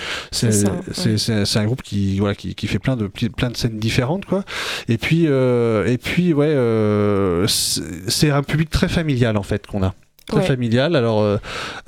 c'est 1.18 1.60
un 1.60 1.66
groupe 1.66 1.82
qui 1.82 2.20
voilà 2.20 2.36
qui, 2.36 2.56
qui 2.56 2.68
fait 2.68 2.80
plein 2.80 2.96
de 2.96 3.08
plein 3.08 3.50
de 3.50 3.58
scènes 3.58 3.80
différentes 3.80 4.26
quoi. 4.26 4.44
Et 4.88 4.98
puis 4.98 5.26
euh, 5.28 5.86
et 5.86 5.98
puis 5.98 6.34
ouais, 6.34 6.48
euh, 6.48 7.48
c'est 7.48 7.82
c'est 8.08 8.32
un 8.32 8.44
public 8.44 8.70
très 8.70 8.88
familial 8.88 9.38
en 9.38 9.44
fait 9.44 9.68
qu'on 9.68 9.84
a. 9.84 9.94
Très 10.30 10.40
Ouais. 10.42 10.46
familial. 10.46 10.96
Alors, 10.96 11.22
euh, 11.22 11.38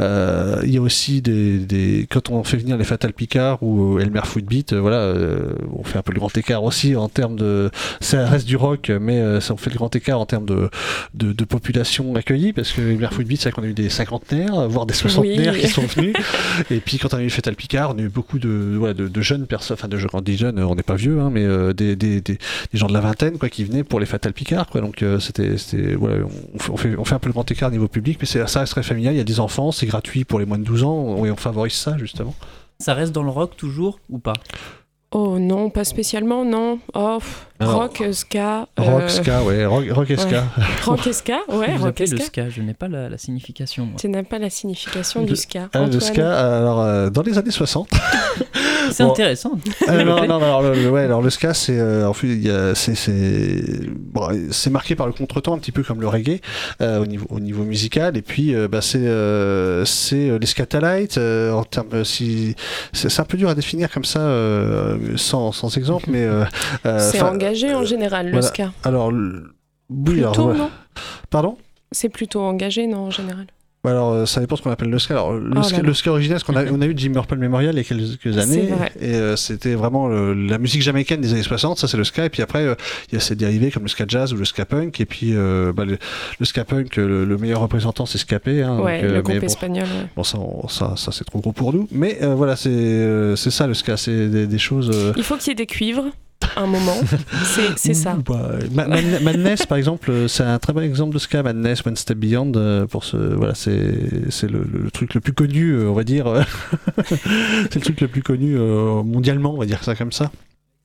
euh, 0.01 0.61
il 0.63 0.71
y 0.73 0.77
a 0.77 0.81
aussi 0.81 1.21
des, 1.21 1.59
des- 1.59 2.07
Quand 2.09 2.29
on 2.29 2.43
fait 2.43 2.57
venir 2.57 2.77
les 2.77 2.83
Fatal 2.83 3.13
Picard 3.13 3.61
ou 3.63 3.99
Elmer 3.99 4.21
Footbeat, 4.23 4.73
euh, 4.73 4.79
voilà, 4.81 4.97
euh, 4.97 5.53
on 5.73 5.83
fait 5.83 5.97
un 5.99 6.01
peu 6.01 6.11
le 6.13 6.19
grand 6.19 6.35
écart 6.37 6.63
aussi 6.63 6.95
en 6.95 7.07
termes 7.09 7.35
de. 7.35 7.69
Ça 7.99 8.25
reste 8.27 8.47
du 8.47 8.55
rock, 8.55 8.91
mais 8.99 9.19
euh, 9.19 9.39
ça 9.41 9.53
on 9.53 9.57
fait 9.57 9.69
le 9.69 9.75
grand 9.77 9.95
écart 9.95 10.19
en 10.19 10.25
termes 10.25 10.45
de, 10.45 10.69
de, 11.13 11.33
de 11.33 11.43
population 11.45 12.15
accueillie, 12.15 12.53
parce 12.53 12.71
que 12.71 12.81
Elmer 12.81 13.07
Footbeat, 13.11 13.39
c'est 13.41 13.49
vrai 13.49 13.61
qu'on 13.61 13.67
a 13.67 13.69
eu 13.69 13.73
des 13.73 13.89
cinquantenaires, 13.89 14.67
voire 14.67 14.85
des 14.85 14.93
soixantenaires 14.93 15.53
Oui. 15.53 15.61
qui 15.61 15.67
sont 15.67 15.83
venus. 15.83 16.15
Et 16.71 16.79
puis 16.79 16.97
quand 16.97 17.13
on 17.13 17.17
a 17.17 17.23
eu 17.23 17.29
Fatal 17.29 17.55
Picard, 17.55 17.93
on 17.95 17.99
a 17.99 18.01
eu 18.01 18.09
beaucoup 18.09 18.39
de, 18.39 18.75
voilà, 18.77 18.93
de, 18.93 19.07
de 19.07 19.21
jeunes 19.21 19.45
personnes, 19.45 19.75
enfin 19.79 19.87
de 19.87 19.97
jeunes, 19.97 20.09
quand 20.09 20.17
on 20.19 20.21
dit 20.21 20.37
jeunes, 20.37 20.59
on 20.59 20.75
n'est 20.75 20.83
pas 20.83 20.95
vieux, 20.95 21.19
hein, 21.19 21.29
mais 21.31 21.43
euh, 21.45 21.73
des, 21.73 21.95
des, 21.95 22.21
des, 22.21 22.37
gens 22.73 22.87
de 22.87 22.93
la 22.93 23.01
vingtaine 23.01 23.37
quoi, 23.37 23.49
qui 23.49 23.63
venaient 23.63 23.83
pour 23.83 23.99
les 23.99 24.05
Fatal 24.05 24.33
Picard. 24.33 24.67
Quoi. 24.67 24.81
Donc 24.81 25.03
euh, 25.03 25.19
c'était, 25.19 25.55
voilà, 25.95 26.17
on, 26.55 26.59
fait, 26.59 26.71
on, 26.71 26.77
fait, 26.77 26.95
on 26.97 27.05
fait 27.05 27.15
un 27.15 27.19
peu 27.19 27.29
le 27.29 27.33
grand 27.33 27.49
écart 27.51 27.69
niveau 27.71 27.87
public, 27.87 28.17
mais 28.19 28.25
ça 28.47 28.59
reste 28.59 28.71
très 28.71 28.83
familial. 28.83 29.13
Il 29.13 29.17
y 29.17 29.21
a 29.21 29.25
des 29.25 29.39
enfants, 29.39 29.71
c'est 29.71 29.85
gratuit 29.85 30.25
pour 30.25 30.39
les 30.39 30.45
moins 30.45 30.57
de 30.59 30.63
12 30.63 30.83
ans, 30.83 31.25
et 31.25 31.31
on 31.31 31.35
favorise 31.35 31.73
ça 31.73 31.97
justement. 31.97 32.35
Ça 32.79 32.93
reste 32.93 33.11
dans 33.11 33.23
le 33.23 33.29
rock 33.29 33.55
toujours 33.55 33.99
ou 34.09 34.19
pas? 34.19 34.33
Oh 35.11 35.39
non, 35.39 35.69
pas 35.69 35.83
spécialement, 35.83 36.45
non. 36.45 36.79
Oh, 36.93 37.17
pff, 37.19 37.47
Alors, 37.61 37.75
rock, 37.81 38.01
euh, 38.01 38.11
ska. 38.11 38.67
Rock, 38.77 39.03
euh, 39.03 39.07
ska, 39.07 39.43
ouais, 39.43 39.65
rock, 39.65 39.85
rock 39.91 40.09
et 40.11 40.17
ska. 40.17 40.43
Rock 40.85 41.07
et 41.07 41.13
ska, 41.13 41.33
ouais, 41.49 41.75
Vous 41.77 41.83
rock 41.85 41.99
le 41.99 42.17
ska. 42.17 42.49
je 42.49 42.61
n'ai 42.61 42.73
pas 42.73 42.87
la, 42.87 43.09
la 43.09 43.17
signification. 43.17 43.85
moi. 43.85 43.95
Tu 43.99 44.09
n'as 44.09 44.23
pas 44.23 44.39
la 44.39 44.49
signification 44.49 45.23
du 45.23 45.35
ska. 45.35 45.69
Ah, 45.73 45.85
le 45.85 45.99
ska, 45.99 46.57
alors 46.57 46.81
euh, 46.81 47.09
dans 47.09 47.21
les 47.21 47.37
années 47.37 47.51
60, 47.51 47.89
C'est 48.91 49.03
Bon. 49.03 49.11
intéressant. 49.11 49.51
Euh, 49.87 50.03
non, 50.03 50.25
non, 50.27 50.27
non, 50.27 50.35
alors, 50.37 50.61
le, 50.63 50.89
ouais, 50.89 51.03
alors 51.03 51.21
le 51.21 51.29
ska, 51.29 51.53
c'est 51.53 51.77
euh, 51.79 52.07
en 52.07 52.13
fait, 52.13 52.27
il 52.27 52.45
y 52.45 52.49
a- 52.49 52.75
c'est 52.75 52.95
c'est 52.95 53.61
bon, 53.95 54.27
c'est 54.51 54.69
marqué 54.71 54.95
par 54.95 55.05
le 55.07 55.13
contretemps 55.13 55.53
un 55.53 55.59
petit 55.59 55.71
peu 55.71 55.83
comme 55.83 56.01
le 56.01 56.07
reggae 56.07 56.41
euh, 56.81 56.99
au 56.99 57.05
niveau 57.05 57.25
au 57.29 57.39
niveau 57.39 57.63
musical 57.63 58.17
et 58.17 58.21
puis 58.21 58.53
euh, 58.55 58.67
bah, 58.67 58.81
c'est 58.81 58.97
euh, 59.05 59.85
c'est 59.85 60.29
euh, 60.31 60.39
les 60.39 60.47
scatalites 60.47 61.17
euh, 61.19 61.51
en 61.53 61.63
termes 61.63 62.03
si 62.03 62.55
c'est 62.91 63.19
un 63.19 63.23
peu 63.23 63.37
dur 63.37 63.49
à 63.49 63.55
définir 63.55 63.89
comme 63.91 64.03
ça 64.03 64.19
euh, 64.19 64.97
sans, 65.15 65.51
sans 65.51 65.77
exemple 65.77 66.05
mais 66.11 66.23
euh, 66.23 66.43
euh, 66.85 66.99
C'est 66.99 67.19
engagé 67.51 67.73
en 67.75 67.83
général, 67.85 68.25
le 68.27 68.31
voilà. 68.33 68.47
ska. 68.47 68.71
alors 68.83 69.11
le- 69.11 69.53
oui 69.89 70.19
alors, 70.19 70.31
Plutôt, 70.33 70.49
ouais. 70.49 70.57
non 70.57 70.69
pardon 71.29 71.57
C'est 71.91 72.09
plutôt 72.09 72.41
engagé, 72.41 72.87
non, 72.87 72.99
en 73.07 73.11
général. 73.11 73.47
alors, 73.83 74.11
euh, 74.13 74.25
ça 74.25 74.39
dépend 74.39 74.55
ce 74.55 74.61
qu'on 74.61 74.69
appelle 74.71 74.89
le 74.89 74.99
ska. 74.99 75.15
Alors, 75.15 75.33
le, 75.33 75.51
Oh 75.57 75.63
ska, 75.63 75.81
le 75.81 75.93
ska 75.93 76.11
original, 76.11 76.41
qu'on 76.43 76.55
a, 76.55 76.63
on 76.71 76.79
a 76.81 76.85
eu 76.85 76.93
Jim 76.95 77.11
Purple 77.13 77.37
Memorial 77.37 77.73
il 77.73 77.77
y 77.77 77.81
a 77.81 77.83
quelques 77.83 78.37
années, 78.37 78.67
vrai. 78.67 78.91
et 79.01 79.15
euh, 79.15 79.35
c'était 79.35 79.73
vraiment 79.75 80.07
le- 80.07 80.33
la 80.33 80.57
musique 80.59 80.81
jamaïcaine 80.81 81.19
des 81.19 81.33
années 81.33 81.43
60, 81.43 81.77
ça 81.79 81.87
c'est 81.89 81.97
le 81.97 82.03
ska, 82.05 82.23
et 82.25 82.29
puis 82.29 82.41
après, 82.41 82.63
euh, 82.65 82.75
il 83.09 83.15
y 83.15 83.17
a 83.17 83.19
ses 83.19 83.35
dérivés 83.35 83.69
comme 83.71 83.83
le 83.83 83.89
ska 83.89 84.05
jazz 84.07 84.31
ou 84.33 84.37
le 84.37 84.45
ska 84.45 84.63
punk, 84.65 85.01
et 85.01 85.05
puis 85.05 85.31
euh, 85.35 85.73
bah, 85.73 85.83
le, 85.83 85.97
le 86.39 86.45
ska 86.45 86.63
punk, 86.63 86.95
le, 86.95 87.25
le 87.25 87.37
meilleur 87.37 87.59
représentant 87.59 88.05
c'est 88.05 88.17
Scapé. 88.19 88.61
Hein, 88.61 88.79
ouais, 88.79 89.01
donc, 89.01 89.09
euh, 89.11 89.15
le 89.15 89.21
groupe 89.23 89.39
bon, 89.39 89.45
espagnol. 89.45 89.83
ouais. 89.85 90.07
bon, 90.15 90.23
ça, 90.23 90.37
on- 90.39 90.67
ça, 90.69 90.93
ça 90.95 91.11
c'est 91.11 91.25
trop 91.25 91.39
gros 91.39 91.51
pour 91.51 91.73
nous, 91.73 91.87
mais 91.91 92.19
euh, 92.21 92.35
voilà, 92.35 92.55
c'est 92.55 92.69
euh, 92.69 93.35
c'est 93.35 93.51
ça 93.51 93.67
le 93.67 93.73
ska, 93.73 93.97
c'est 93.97 94.27
des, 94.29 94.47
des 94.47 94.59
choses. 94.59 94.91
euh, 94.93 95.11
Il 95.17 95.23
faut 95.23 95.35
qu'il 95.37 95.49
y 95.49 95.51
ait 95.51 95.55
des 95.55 95.65
cuivres, 95.65 96.05
un 96.57 96.67
moment. 96.67 96.95
C'est- 97.43 97.77
C'est 97.77 97.93
ça. 97.93 98.17
Bah, 98.25 98.51
Ma- 98.73 98.87
Ma- 98.87 99.19
Madness, 99.21 99.65
par 99.65 99.77
exemple, 99.77 100.11
euh, 100.11 100.27
c'est 100.27 100.43
un 100.43 100.59
très 100.59 100.73
bon 100.73 100.81
exemple 100.81 101.13
de 101.13 101.19
ska. 101.19 101.43
Madness, 101.43 101.85
One 101.85 101.95
Step 101.95 102.17
Beyond, 102.17 102.51
euh, 102.55 102.85
pour 102.85 103.03
ce, 103.03 103.17
voilà, 103.17 103.55
c'est 103.55 104.29
c'est 104.29 104.49
le, 104.49 104.63
le 104.63 104.91
truc 104.91 105.13
le 105.13 105.21
plus 105.21 105.33
connu, 105.33 105.71
euh, 105.71 105.89
on 105.89 105.93
va 105.93 106.03
dire. 106.03 106.25
c'est 107.05 107.75
le 107.75 107.81
truc 107.81 108.01
le 108.01 108.07
plus 108.07 108.23
connu 108.23 108.55
mondialement, 108.57 109.53
on 109.53 109.57
va 109.57 109.65
dire 109.65 109.83
ça 109.83 109.95
comme 109.95 110.11
ça. 110.11 110.31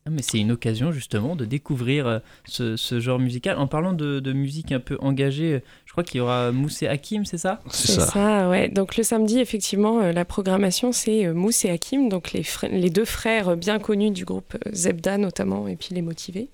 Ah, 0.06 0.10
Mais 0.12 0.22
c'est 0.22 0.38
une 0.38 0.52
occasion 0.52 0.92
justement 0.92 1.34
de 1.34 1.44
découvrir 1.44 2.20
ce, 2.46 2.76
ce 2.76 3.00
genre 3.00 3.18
musical. 3.18 3.58
En 3.58 3.66
parlant 3.66 3.92
de, 3.92 4.20
de 4.20 4.32
musique 4.32 4.70
un 4.72 4.78
peu 4.78 4.96
engagée, 5.00 5.62
crois 5.96 6.04
qu'il 6.04 6.18
y 6.18 6.20
aura 6.20 6.52
Mousse 6.52 6.82
et 6.82 6.88
Hakim, 6.88 7.24
c'est 7.24 7.38
ça? 7.38 7.60
C'est 7.70 7.92
ça. 7.92 8.06
ça. 8.06 8.48
ouais. 8.50 8.68
Donc 8.68 8.98
le 8.98 9.02
samedi, 9.02 9.38
effectivement, 9.38 10.00
euh, 10.00 10.12
la 10.12 10.26
programmation, 10.26 10.92
c'est 10.92 11.24
euh, 11.24 11.32
Mousse 11.32 11.64
et 11.64 11.70
Hakim, 11.70 12.10
donc 12.10 12.32
les, 12.32 12.90
deux 12.90 13.06
frères 13.06 13.56
bien 13.56 13.78
connus 13.78 14.10
du 14.10 14.26
groupe 14.26 14.56
euh, 14.66 14.70
Zebda 14.74 15.16
notamment, 15.16 15.68
et 15.68 15.76
puis 15.76 15.94
les 15.94 16.02
motivés, 16.02 16.50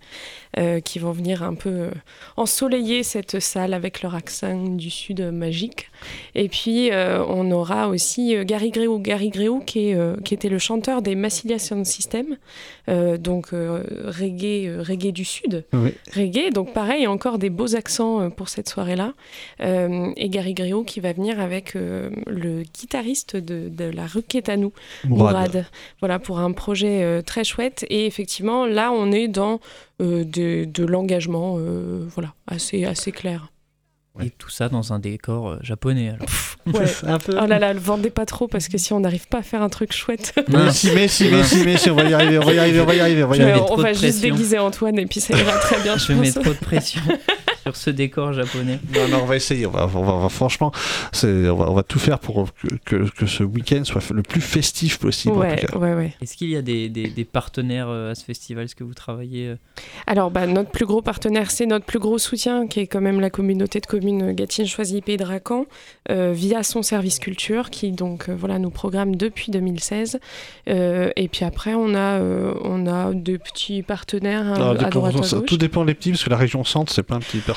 euh, 0.59 0.79
qui 0.79 1.01
vont 1.01 1.11
venir 1.11 1.43
un 1.43 1.55
peu 1.55 1.91
ensoleiller 2.37 3.03
cette 3.03 3.41
salle 3.41 3.75
avec 3.75 4.03
leur 4.03 4.15
accent 4.15 4.65
du 4.77 4.91
sud 4.91 5.21
magique. 5.33 5.91
Et 6.37 6.49
puis 6.49 6.93
euh, 6.93 7.25
on 7.27 7.51
aura 7.51 7.89
aussi 7.89 8.37
Gary 8.45 8.71
Gréou, 8.71 9.01
Gary 9.01 9.31
Gréou 9.31 9.59
qui, 9.61 9.89
est, 9.89 9.95
euh, 9.95 10.15
qui 10.25 10.35
était 10.35 10.49
le 10.51 10.59
chanteur 10.59 11.03
des 11.03 11.17
Massilia 11.17 11.59
Sound 11.59 11.85
System, 11.85 12.37
euh, 12.89 13.17
donc 13.17 13.53
euh, 13.53 13.83
reggae, 14.07 14.67
euh, 14.69 14.83
reggae 14.87 15.13
du 15.13 15.25
sud 15.25 15.65
Oui. 15.73 15.95
reggae. 16.15 16.53
Donc 16.53 16.73
pareil, 16.73 17.07
encore 17.07 17.39
des 17.39 17.51
beaux 17.51 17.75
accents 17.77 18.31
pour 18.31 18.49
cette 18.49 18.69
soirée-là. 18.69 19.15
Euh, 19.61 20.11
et 20.17 20.29
Gary 20.29 20.55
Griot 20.55 20.85
qui 20.85 21.01
va 21.01 21.13
venir 21.13 21.41
avec 21.41 21.77
euh, 21.77 22.11
le 22.27 22.63
guitariste 22.63 23.37
de, 23.37 23.69
de 23.69 23.85
la 23.85 24.07
Requête 24.07 24.49
à 24.49 24.57
nous, 24.57 24.73
Mourad. 25.05 25.35
Mourad. 25.35 25.67
Voilà, 26.01 26.19
pour 26.19 26.39
un 26.39 26.53
projet 26.53 27.03
euh, 27.03 27.23
très 27.23 27.45
chouette. 27.45 27.85
Et 27.91 28.07
effectivement, 28.07 28.67
là, 28.67 28.93
on 28.93 29.13
est 29.13 29.29
dans 29.29 29.61
euh, 30.01 30.25
de, 30.25 30.65
de 30.65 30.85
l'engagement 30.85 31.57
euh, 31.59 32.07
voilà, 32.15 32.35
assez, 32.47 32.85
assez 32.85 33.13
clair. 33.13 33.49
Ouais. 34.15 34.27
Et 34.27 34.31
tout 34.31 34.51
ça 34.51 34.69
dans 34.69 34.93
un 34.93 34.99
décor 34.99 35.49
euh, 35.49 35.59
japonais 35.63 36.11
alors. 36.11 36.27
Ouais. 36.65 36.85
un 37.03 37.19
peu. 37.19 37.37
Oh 37.43 37.47
là 37.47 37.59
là, 37.59 37.73
le 37.73 37.81
vendez 37.81 38.11
pas 38.11 38.25
trop 38.25 38.47
parce 38.47 38.69
que 38.69 38.79
si 38.79 38.93
on 38.93 39.01
n'arrive 39.01 39.27
pas 39.27 39.39
à 39.39 39.43
faire 39.43 39.63
un 39.63 39.69
truc 39.69 39.93
chouette, 39.93 40.33
Mais 40.49 40.71
si, 40.71 40.93
mais 40.93 41.09
si, 41.09 41.29
mais 41.29 41.43
si, 41.43 41.65
mais 41.65 41.77
si, 41.77 41.91
on 41.91 41.97
va 41.97 42.05
y 42.05 42.15
arriver, 42.15 42.39
on 42.39 42.45
va 42.45 42.53
y 42.55 42.59
arriver, 42.61 42.81
on 42.81 42.85
va 42.87 42.95
y 42.95 43.01
arriver, 43.01 43.25
on 43.25 43.27
va 43.27 43.35
y 43.35 43.39
Je 43.41 43.43
vais 43.43 43.51
arriver. 43.51 43.65
on 43.65 43.67
trop 43.67 43.77
de 43.79 43.83
va 43.83 43.93
juste 43.95 44.21
déguiser 44.21 44.61
Antoine 44.61 44.97
et 44.97 45.07
puis 45.07 45.19
ça 45.19 45.37
ira 45.37 45.59
très 45.59 45.83
bien, 45.83 45.97
je 45.97 46.07
Je 46.07 46.13
mets 46.13 46.31
trop 46.31 46.45
de 46.45 46.59
pression 46.61 47.01
sur 47.63 47.77
ce 47.77 47.91
décor 47.91 48.33
japonais. 48.33 48.79
Non, 48.95 49.09
non, 49.09 49.21
on 49.23 49.27
va 49.27 49.37
essayer. 49.37 49.67
On 49.67 49.71
va, 49.71 49.85
on 49.85 49.87
va- 49.87 50.13
on 50.15 50.21
va- 50.21 50.29
franchement, 50.29 50.73
c'est, 51.13 51.49
on 51.49 51.57
va, 51.57 51.71
on 51.71 51.75
va 51.75 51.83
tout 51.83 51.99
faire 51.99 52.19
pour 52.19 52.49
que, 52.55 52.69
que, 52.85 53.09
que 53.11 53.27
ce 53.27 53.43
week-end 53.45 53.83
soit 53.85 54.03
le 54.13 54.23
plus 54.23 54.41
festif 54.41 54.99
possible. 54.99 55.37
Ouais, 55.37 55.65
ouais, 55.77 55.95
ouais. 55.95 56.15
Est-ce 56.23 56.37
qu'il 56.37 56.49
y 56.51 56.57
a 56.57 56.63
des, 56.63 56.89
des- 56.89 57.09
des 57.09 57.25
partenaires 57.25 57.89
euh, 57.89 58.11
à 58.13 58.15
ce 58.15 58.25
festival? 58.25 58.65
Est-ce 58.65 58.75
que 58.77 58.85
vous 58.85 58.95
travaillez 58.95 59.49
euh, 59.49 59.57
Alors, 60.07 60.31
bah, 60.31 60.47
notre 60.47 60.71
plus 60.71 60.87
gros 60.87 61.03
partenaire, 61.03 61.51
c'est 61.51 61.67
notre 61.67 61.85
plus 61.85 61.99
gros 61.99 62.19
soutien, 62.19 62.67
qui 62.67 62.81
est 62.81 62.87
quand 62.87 63.01
même 63.01 63.21
la 63.21 63.31
communauté 63.31 63.81
de 63.81 63.87
communes 63.87 64.33
Gatine 64.33 64.67
Choisy 64.67 65.01
Pays 65.01 65.17
de 65.17 65.25
Racan, 65.25 65.67
euh, 66.11 66.33
via 66.35 66.63
son 66.63 66.83
service 66.83 67.19
culture, 67.19 67.71
qui 67.71 67.93
donc 67.93 68.29
euh, 68.29 68.35
voilà 68.39 68.59
nous 68.59 68.71
programme 68.71 69.17
depuis 69.17 69.51
2016. 69.53 70.19
Euh, 70.69 71.11
et 71.17 71.29
puis 71.29 71.45
après, 71.45 71.75
on 71.75 71.95
a 71.95 72.19
euh, 72.21 72.55
on 72.65 72.87
a 72.87 73.13
des 73.15 73.39
petits 73.39 73.83
partenaires 73.83 74.47
hein, 74.47 74.55
Alors, 74.55 74.71
à 74.71 74.75
dépend- 74.75 74.91
droite 74.91 75.15
à 75.21 75.23
ça- 75.23 75.37
gauche. 75.39 75.47
tout 75.47 75.57
dépend 75.59 75.85
des 75.85 75.95
petits, 75.95 76.11
parce 76.11 76.25
que 76.25 76.31
la 76.31 76.37
région 76.37 76.65
centre, 76.65 76.93
c'est 76.93 77.03
pas 77.03 77.15
un 77.15 77.21
petit 77.21 77.39
partenaire. 77.39 77.52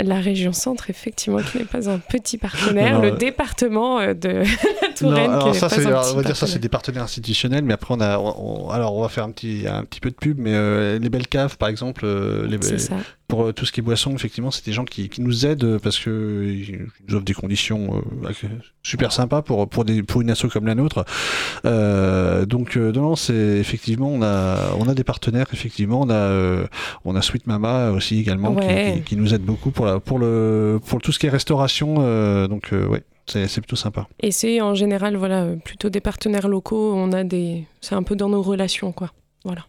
La 0.00 0.16
région 0.20 0.52
centre, 0.52 0.90
effectivement, 0.90 1.38
qui 1.40 1.58
n'est 1.58 1.64
pas 1.64 1.88
un 1.88 1.98
petit 1.98 2.38
partenaire. 2.38 2.94
Non, 2.96 3.02
le 3.02 3.12
euh, 3.12 3.16
département 3.16 4.00
euh, 4.00 4.14
de 4.14 4.28
la 4.82 4.88
Touraine, 4.96 5.30
Non, 5.30 5.38
qui 5.38 5.44
alors 5.44 5.54
ça, 5.54 5.68
pas 5.68 5.74
c'est, 5.74 5.84
un 5.86 5.88
alors, 5.88 6.02
petit 6.04 6.12
on 6.12 6.16
va 6.16 6.22
dire 6.22 6.36
ça, 6.36 6.46
c'est 6.46 6.52
partenaire. 6.52 6.60
des 6.60 6.68
partenaires 6.68 7.02
institutionnels, 7.02 7.64
mais 7.64 7.74
après, 7.74 7.94
on 7.94 8.00
a, 8.00 8.18
on- 8.18 8.66
on- 8.66 8.70
alors, 8.70 8.94
on 8.96 9.02
va 9.02 9.08
faire 9.08 9.24
un 9.24 9.30
petit, 9.30 9.64
un 9.68 9.84
petit 9.84 10.00
peu 10.00 10.10
de 10.10 10.16
pub, 10.16 10.38
mais 10.38 10.52
euh, 10.54 10.98
les 10.98 11.08
belles 11.08 11.28
caves, 11.28 11.56
par 11.58 11.68
exemple, 11.68 12.06
les, 12.06 12.58
C'est 12.62 12.78
ça. 12.78 12.96
Pour 13.34 13.46
euh, 13.46 13.52
tout 13.52 13.66
ce 13.66 13.72
qui 13.72 13.80
est 13.80 13.82
boisson, 13.82 14.12
effectivement, 14.14 14.50
c'est 14.52 14.64
des 14.64 14.72
gens 14.72 14.84
qui, 14.84 15.08
qui 15.08 15.20
nous 15.20 15.44
aident 15.44 15.64
euh, 15.64 15.78
parce 15.80 15.98
que 15.98 16.10
euh, 16.10 16.52
ils 16.54 16.86
nous 17.08 17.14
offrent 17.16 17.24
des 17.24 17.34
conditions 17.34 18.02
super 18.82 19.10
sympas 19.12 19.42
pour, 19.42 19.68
pour, 19.68 19.84
des, 19.84 20.02
pour 20.02 20.20
une 20.22 20.30
asso 20.30 20.46
comme 20.52 20.66
la 20.66 20.74
nôtre. 20.74 21.04
Euh, 21.64 22.46
donc, 22.46 22.76
non, 22.76 23.16
c'est 23.16 23.34
effectivement, 23.34 24.08
on 24.12 24.22
a, 24.22 24.74
on 24.78 24.88
a 24.88 24.94
des 24.94 25.04
partenaires, 25.04 25.46
effectivement, 25.52 26.00
on 26.02 26.10
a, 26.10 26.64
on 27.04 27.16
a 27.16 27.22
Sweet 27.22 27.46
Mama 27.46 27.90
aussi 27.90 28.18
également 28.20 28.54
qui- 28.54 28.64
Ouais. 28.66 28.92
qui, 28.98 29.02
qui 29.02 29.16
nous 29.16 29.34
aide 29.34 29.42
beaucoup 29.42 29.70
pour, 29.72 29.84
la, 29.86 29.98
pour, 30.00 30.18
le, 30.18 30.78
pour 30.86 31.00
tout 31.00 31.10
ce 31.12 31.18
qui 31.18 31.26
est 31.26 31.30
restauration. 31.30 31.96
euh, 31.98 32.46
donc, 32.46 32.70
ouais, 32.72 33.02
c'est 33.26 33.48
plutôt 33.60 33.76
sympa. 33.76 34.06
Et 34.20 34.30
c'est 34.30 34.60
en 34.60 34.74
général 34.74 35.16
voilà 35.16 35.46
plutôt 35.64 35.88
des 35.90 36.00
partenaires 36.00 36.46
locaux. 36.48 36.92
On 36.94 37.10
a 37.12 37.24
des, 37.24 37.64
c'est 37.80 37.94
un 37.94 38.02
peu 38.02 38.16
dans 38.16 38.28
nos 38.28 38.42
relations 38.42 38.92
quoi. 38.92 39.10
Voilà. 39.44 39.64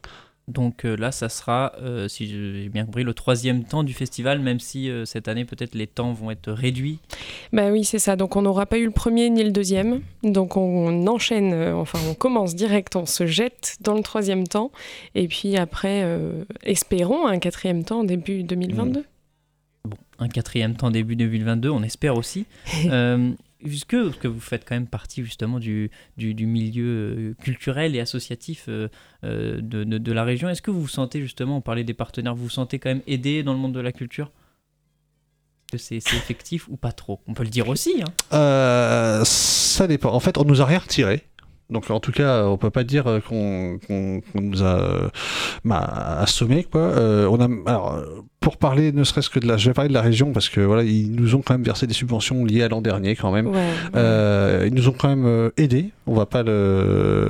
Donc 0.48 0.86
euh, 0.86 0.96
là, 0.96 1.12
ça 1.12 1.28
sera, 1.28 1.74
euh, 1.82 2.08
si 2.08 2.28
j'ai 2.28 2.70
bien 2.70 2.86
compris, 2.86 3.04
le 3.04 3.16
troisième 3.16 3.64
temps 3.64 3.84
du 3.84 3.94
festival, 3.94 4.40
même 4.40 4.60
si 4.60 4.90
euh, 4.90 5.04
cette 5.04 5.28
année, 5.28 5.44
peut-être 5.44 5.74
les 5.74 5.88
temps 5.88 6.14
vont 6.14 6.30
être 6.30 6.52
réduits. 6.52 7.00
Bah 7.52 7.72
oui, 7.72 7.84
c'est 7.84 7.98
ça. 7.98 8.16
Donc 8.16 8.36
on 8.36 8.44
n'aura 8.44 8.68
pas 8.68 8.78
eu 8.78 8.86
le 8.86 8.92
premier 8.92 9.30
ni 9.32 9.44
le 9.44 9.52
deuxième. 9.52 10.02
Donc 10.22 10.56
on 10.56 11.08
enchaîne, 11.08 11.52
euh, 11.54 11.76
enfin 11.76 11.98
on 12.08 12.14
commence 12.14 12.54
direct, 12.54 12.96
on 12.96 13.08
se 13.08 13.26
jette 13.26 13.78
dans 13.82 13.96
le 13.96 14.04
troisième 14.04 14.48
temps. 14.48 14.72
Et 15.16 15.28
puis 15.28 15.58
après, 15.58 16.06
espérons 16.64 17.26
un 17.26 17.40
quatrième 17.40 17.84
temps 17.84 18.04
début 18.04 18.44
2022. 18.44 19.04
Bon, 19.86 19.98
un 20.20 20.28
quatrième 20.28 20.76
temps 20.76 20.92
début 20.92 21.16
2022, 21.16 21.70
on 21.70 21.82
espère 21.82 22.18
aussi. 22.18 22.46
Euh, 23.64 23.70
Est-ce 23.70 23.86
que, 23.86 24.28
vous 24.28 24.40
faites 24.40 24.68
quand 24.68 24.76
même 24.76 24.88
partie 24.88 25.24
justement 25.24 25.60
du, 25.60 25.92
milieu 26.18 27.36
culturel 27.42 27.96
et 27.96 28.00
associatif 28.00 28.68
de, 28.68 28.90
de, 29.24 29.84
de, 29.84 30.12
la 30.12 30.24
région, 30.24 30.50
est-ce 30.50 30.62
que 30.62 30.72
vous 30.72 30.82
vous 30.82 30.88
sentez 30.88 31.22
justement, 31.22 31.58
on 31.58 31.62
parlait 31.62 31.84
des 31.84 31.94
partenaires, 31.94 32.36
vous 32.36 32.44
vous 32.44 32.50
sentez 32.50 32.80
quand 32.80 32.90
même 32.90 33.04
aidé 33.08 33.44
dans 33.44 33.54
le 33.54 33.60
monde 33.60 33.74
de 33.74 33.80
la 33.80 33.92
culture? 33.92 34.32
Que 35.72 35.78
c'est 35.78 35.98
effectif 35.98 36.68
ou 36.68 36.78
pas 36.78 36.92
trop? 36.92 37.22
On 37.28 37.34
peut 37.34 37.44
le 37.44 37.50
dire 37.50 37.70
aussi. 37.70 38.04
Hein. 38.04 39.24
ça 39.26 39.88
dépend. 39.88 40.12
En 40.14 40.20
fait, 40.20 40.38
on 40.38 40.44
nous 40.44 40.62
a 40.62 40.66
rien 40.66 40.80
retiré. 40.80 41.24
Donc 41.70 41.90
en 41.90 42.00
tout 42.00 42.12
cas, 42.12 42.46
on 42.46 42.58
peut 42.58 42.70
pas 42.70 42.84
dire 42.84 43.22
qu'on 43.28 43.80
nous 44.36 44.64
a 44.64 45.10
bah, 45.64 45.80
assommé 46.20 46.64
quoi. 46.64 46.82
Euh, 46.82 47.28
on 47.30 47.40
a 47.40 47.48
alors 47.70 48.00
pour 48.40 48.58
parler 48.58 48.92
ne 48.92 49.04
serait-ce 49.04 49.32
que 49.32 49.40
de 49.40 49.48
la, 49.48 49.58
je 49.58 49.68
vais 49.70 49.74
parler 49.74 49.90
de 49.90 49.94
la 49.96 50.02
région 50.02 50.32
parce 50.32 50.50
que 50.50 50.62
voilà, 50.62 50.84
ils 50.84 51.12
nous 51.12 51.34
ont 51.34 51.42
quand 51.42 51.56
même 51.56 51.64
versé 51.64 51.88
des 51.88 51.96
subventions 51.96 52.46
liées 52.46 52.62
à 52.62 52.68
l'an 52.68 52.82
dernier 52.82 53.16
quand 53.16 53.32
même. 53.32 53.52
Euh, 53.96 54.66
ils 54.68 54.74
nous 54.76 54.88
ont 54.88 54.92
quand 54.92 55.08
même 55.08 55.26
euh, 55.26 55.50
aidés. 55.58 55.90
On 56.06 56.14
va 56.14 56.28
pas 56.28 56.44
le, 56.44 57.28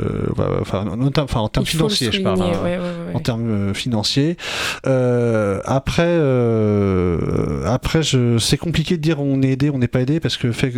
enfin, 0.60 0.86
en, 0.86 1.08
enfin, 1.17 1.39
en 1.39 1.48
termes 1.48 1.65
financiers, 1.65 2.12
je 2.12 2.21
parle. 2.21 2.41
Hein, 2.41 2.82
en 3.13 3.19
termes 3.21 3.74
financiers. 3.74 4.36
après, 4.84 6.19
après, 7.65 8.04
je, 8.04 8.38
c'est 8.38 8.58
compliqué 8.58 8.98
de 8.98 9.02
dire 9.02 9.21
on 9.21 9.41
est 9.41 9.52
aidé, 9.52 9.69
on 9.69 9.78
n'est 9.78 9.88
pas 9.88 10.02
aidé 10.02 10.19
parce 10.19 10.36
que 10.36 10.52
fait 10.52 10.74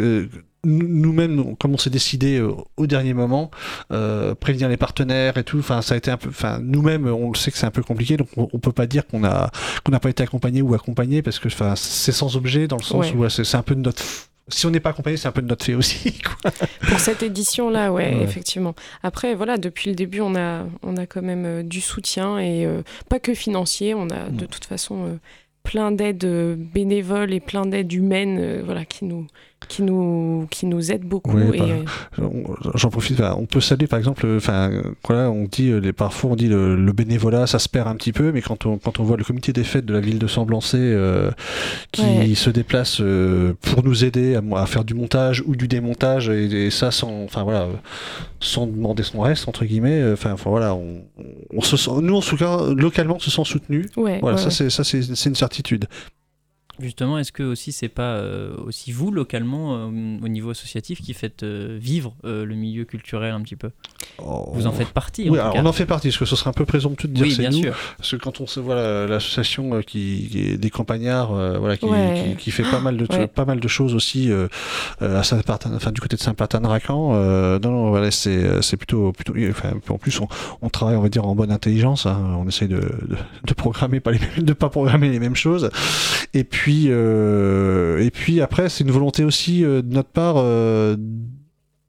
nous-mêmes, 0.68 1.56
comme 1.58 1.74
on 1.74 1.78
s'est 1.78 1.90
décidé 1.90 2.40
au 2.78 2.88
dernier 2.88 3.14
moment, 3.14 3.52
prévenir 4.40 4.70
les 4.70 4.78
partenaires 4.78 5.38
et 5.38 5.44
tout, 5.44 5.60
enfin, 5.60 5.82
ça 5.82 5.96
a 5.96 5.98
été 5.98 6.12
un 6.12 6.18
peu, 6.18 6.30
enfin, 6.30 6.60
nous-mêmes, 6.62 7.08
on 7.08 7.32
le 7.32 7.38
sait 7.38 7.52
que 7.52 7.58
c'est 7.58 7.66
un 7.66 7.72
peu 7.72 7.84
compliqué, 7.84 8.18
donc 8.18 8.28
on, 8.38 8.48
on 8.52 8.60
peut 8.60 8.72
pas 8.72 8.88
dire 8.88 9.08
qu'on 9.08 9.24
a, 9.24 9.50
qu'on 9.84 9.92
n'a 9.92 10.00
pas 10.00 10.10
été 10.10 10.24
accompagné 10.24 10.62
ou 10.62 10.74
accompagné 10.74 11.22
parce 11.22 11.40
que 11.40 11.50
c'est 11.76 12.12
sans 12.12 12.36
objet 12.36 12.68
dans 12.68 12.78
le 12.78 12.84
sens 12.84 13.12
où 13.14 13.28
c'est 13.30 13.56
un 13.56 13.64
peu 13.64 13.76
de 13.76 13.82
notre 13.82 14.04
si 14.50 14.66
on 14.66 14.70
n'est 14.70 14.80
pas 14.80 14.92
accompagné, 14.92 15.18
c'est 15.18 15.28
un 15.28 15.32
peu 15.32 15.42
de 15.42 15.48
notre 15.48 15.66
fait 15.66 15.74
aussi. 15.74 16.22
Pour 16.88 17.00
cette 17.00 17.22
édition-là, 17.22 17.92
ouais, 17.92 18.22
effectivement. 18.22 18.76
Après, 19.04 19.36
voilà, 19.36 19.58
depuis 19.58 19.90
le 19.90 19.96
début, 19.96 20.22
on 20.22 20.36
a, 20.36 20.66
on 20.84 20.96
a 20.96 21.06
quand 21.06 21.22
même 21.22 21.46
euh, 21.46 21.64
du 21.64 21.82
soutien 21.82 22.40
et 22.40 22.66
euh, 22.66 22.82
pas 23.10 23.20
que 23.20 23.34
financier. 23.34 23.94
On 23.94 24.10
a 24.10 24.30
de 24.30 24.46
toute 24.46 24.66
façon 24.66 25.06
euh, 25.06 25.18
plein 25.64 25.92
d'aides 25.92 26.26
bénévoles 26.74 27.34
et 27.34 27.42
plein 27.42 27.66
d'aides 27.66 27.92
humaines, 27.92 28.62
voilà, 28.64 28.86
qui 28.86 29.04
nous, 29.04 29.28
qui 29.68 29.82
nous, 29.82 30.48
qui 30.50 30.66
nous 30.66 30.92
aide 30.92 31.04
beaucoup. 31.04 31.36
Bah, 31.36 32.24
j'en 32.76 32.90
profite, 32.90 33.22
on 33.22 33.46
peut 33.46 33.60
saluer 33.60 33.88
par 33.88 34.00
exemple, 34.00 34.28
enfin, 34.38 34.72
voilà, 35.06 35.30
on 35.30 35.46
dit, 35.46 35.72
les, 35.80 35.94
parfois 35.94 36.32
on 36.32 36.36
dit 36.36 36.48
le, 36.48 36.92
bénévolat, 36.94 37.48
ça 37.48 37.60
se 37.60 37.68
perd 37.68 37.88
un 37.88 37.96
petit 37.96 38.14
peu, 38.14 38.32
mais 38.32 38.42
quand 38.42 38.66
on, 38.66 38.78
quand 38.78 39.00
on 39.00 39.04
voit 39.04 39.18
le 39.18 39.24
comité 39.24 39.54
des 39.54 39.64
fêtes 39.64 39.86
de 39.86 39.94
la 39.94 40.00
ville 40.00 40.20
de 40.20 40.28
Semblancé 40.28 40.78
euh, 40.80 41.32
qui 41.92 42.36
se 42.36 42.50
déplace 42.50 43.00
euh, 43.02 43.54
pour 43.62 43.84
nous 43.84 44.06
aider 44.06 44.36
à, 44.36 44.66
faire 44.66 44.84
du 44.84 44.94
montage 44.94 45.44
ou 45.46 45.56
du 45.56 45.68
démontage, 45.68 46.30
et, 46.30 46.70
ça 46.70 46.92
sans, 46.92 47.24
enfin 47.24 47.44
voilà, 47.44 47.68
sans 48.40 48.68
demander 48.68 49.04
son 49.04 49.22
reste, 49.22 49.48
entre 49.48 49.66
guillemets, 49.66 50.02
euh, 50.02 50.14
enfin 50.14 50.36
voilà, 50.46 50.76
on, 50.76 51.04
on, 51.54 51.62
se 51.62 51.78
sent, 51.78 51.92
nous 52.02 52.16
en 52.16 52.22
tout 52.22 52.38
cas, 52.38 52.62
localement, 52.76 53.16
on 53.16 53.20
se 53.20 53.32
sent 53.32 53.46
soutenu. 53.46 53.90
voilà, 53.96 54.38
ça 54.38 54.50
c'est 54.50 54.70
ça 54.70 54.84
c'est 54.84 55.26
une 55.26 55.36
certitude. 55.36 55.88
Justement, 56.80 57.18
est-ce 57.18 57.32
que 57.32 57.44
aussi 57.44 57.72
c'est 57.72 57.90
pas 57.90 58.16
euh, 58.18 58.56
aussi 58.66 58.92
vous 58.92 59.12
localement 59.12 59.76
euh, 59.76 59.86
au 59.88 60.28
niveau 60.28 60.52
associatif 60.52 61.02
qui 61.02 61.14
faites 61.14 61.42
euh, 61.42 61.78
vivre 61.80 62.16
le 62.24 62.54
milieu 62.54 62.86
culturel 62.86 63.34
un 63.34 63.42
petit 63.42 63.56
peu? 63.56 63.72
Oh. 64.20 64.52
Vous 64.54 64.68
en 64.68 64.72
faites 64.72 64.90
partie. 64.90 65.30
Oui, 65.30 65.40
on 65.40 65.66
en 65.66 65.72
fait 65.72 65.86
partie, 65.86 66.10
parce 66.10 66.18
que 66.18 66.26
ce 66.26 66.36
serait 66.36 66.50
un 66.50 66.54
peu 66.54 66.66
présomptueux 66.66 67.08
de 67.08 67.14
dire 67.14 67.36
c'est 67.36 67.50
nous. 67.50 67.64
Sûr. 67.64 67.76
Parce 67.98 68.12
que 68.12 68.16
quand 68.16 68.42
on 68.42 68.48
se 68.48 68.60
voit 68.60 68.76
l'association 69.08 69.82
qui, 69.82 70.58
des 70.58 70.70
campagnards, 70.70 71.60
voilà, 71.60 71.78
qui, 71.78 72.52
fait 72.52 72.64
pas 72.64 72.80
mal 72.80 72.98
de 72.98 73.26
pas 73.26 73.46
mal 73.46 73.60
de 73.60 73.68
choses 73.68 73.96
aussi 73.96 74.32
à 75.02 75.24
Saint 75.24 75.42
enfin 75.48 75.92
du 75.92 76.02
côté 76.02 76.16
de 76.16 76.22
Saint-Martin-de-Racan. 76.22 77.60
non, 77.60 77.72
non, 77.72 77.90
voilà, 77.90 78.12
c'est 78.12 78.78
plutôt 78.78 79.12
plutôt. 79.12 79.34
Enfin, 79.50 79.74
en 79.90 79.98
plus, 79.98 80.20
on, 80.62 80.70
travaille, 80.70 80.96
on 80.96 81.02
va 81.02 81.10
dire, 81.10 81.26
en 81.26 81.36
bonne 81.36 81.52
intelligence. 81.52 82.06
Hein. 82.06 82.38
on 82.38 82.48
essaye 82.48 82.68
de, 82.68 82.82
de, 83.44 83.54
programmer 83.54 84.00
pas 84.00 84.12
les 84.12 84.20
de 84.38 84.54
pas 84.54 84.70
programmer 84.70 85.10
les 85.10 85.20
mêmes 85.20 85.36
choses. 85.36 85.70
Et 86.34 86.44
puis 86.44 86.67
euh, 86.88 88.04
et 88.04 88.12
puis 88.12 88.42
après, 88.42 88.70
c'est 88.70 88.84
une 88.84 88.92
volonté 88.92 89.24
aussi 89.24 89.64
euh, 89.64 89.82
de 89.82 89.94
notre 89.94 90.10
part 90.10 90.36
euh, 90.38 90.96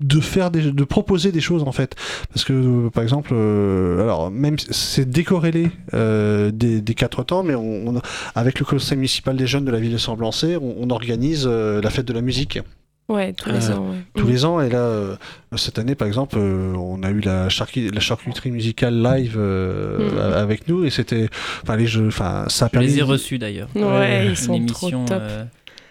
de 0.01 0.21
faire 0.21 0.51
des, 0.51 0.71
de 0.71 0.85
proposer 0.85 1.33
des 1.33 1.41
choses 1.41 1.65
en 1.65 1.73
fait. 1.73 1.97
Parce 2.33 2.45
que 2.45 2.89
par 2.91 3.03
exemple 3.03 3.35
alors 3.35 4.31
même 4.31 4.57
c'est 4.59 5.11
décorrélé 5.11 5.73
des, 5.93 6.95
quatre 6.95 7.25
temps 7.25 7.43
mais 7.43 7.57
on, 7.57 8.01
avec 8.37 8.61
le 8.61 8.65
conseil 8.65 8.97
municipal 8.97 9.37
des 9.37 9.49
jeunes 9.49 9.65
de 9.65 9.73
la 9.73 9.81
ville 9.81 9.91
de 9.91 9.99
Semblancé 9.99 10.57
on, 10.57 10.89
organise 10.91 11.49
la 11.49 11.91
fête 11.91 12.07
de 12.07 12.13
la 12.13 12.21
musique 12.21 12.61
Ouais, 13.09 13.33
tous 13.33 13.51
les 13.51 13.71
ans. 13.71 13.95
Tous 14.15 14.27
les 14.27 14.45
ans, 14.45 14.61
et 14.61 14.69
là, 14.69 15.17
cette 15.57 15.79
année, 15.79 15.95
par 15.95 16.07
exemple, 16.07 16.37
on 16.39 17.03
a 17.03 17.11
eu 17.11 17.21
la, 17.21 17.45
la 17.45 18.01
charcuterie 18.01 18.51
musicale 18.51 19.03
live 19.03 19.39
mm. 19.39 20.19
avec 20.19 20.69
nous, 20.69 20.85
et 20.85 20.91
c'était, 20.91 21.29
enfin, 21.63 21.77
les 21.77 21.87
jeux, 21.87 22.09
enfin, 22.09 22.45
ça 22.49 22.67
a 22.67 22.69
permis. 22.69 22.89
Je 22.89 22.93
les 22.93 22.99
ai 22.99 23.03
reçus 23.03 23.39
d'ailleurs. 23.39 23.69
Ouais, 23.75 24.27
ils 24.29 24.37
sont 24.37 24.65
trop 24.67 24.91
top 24.91 25.23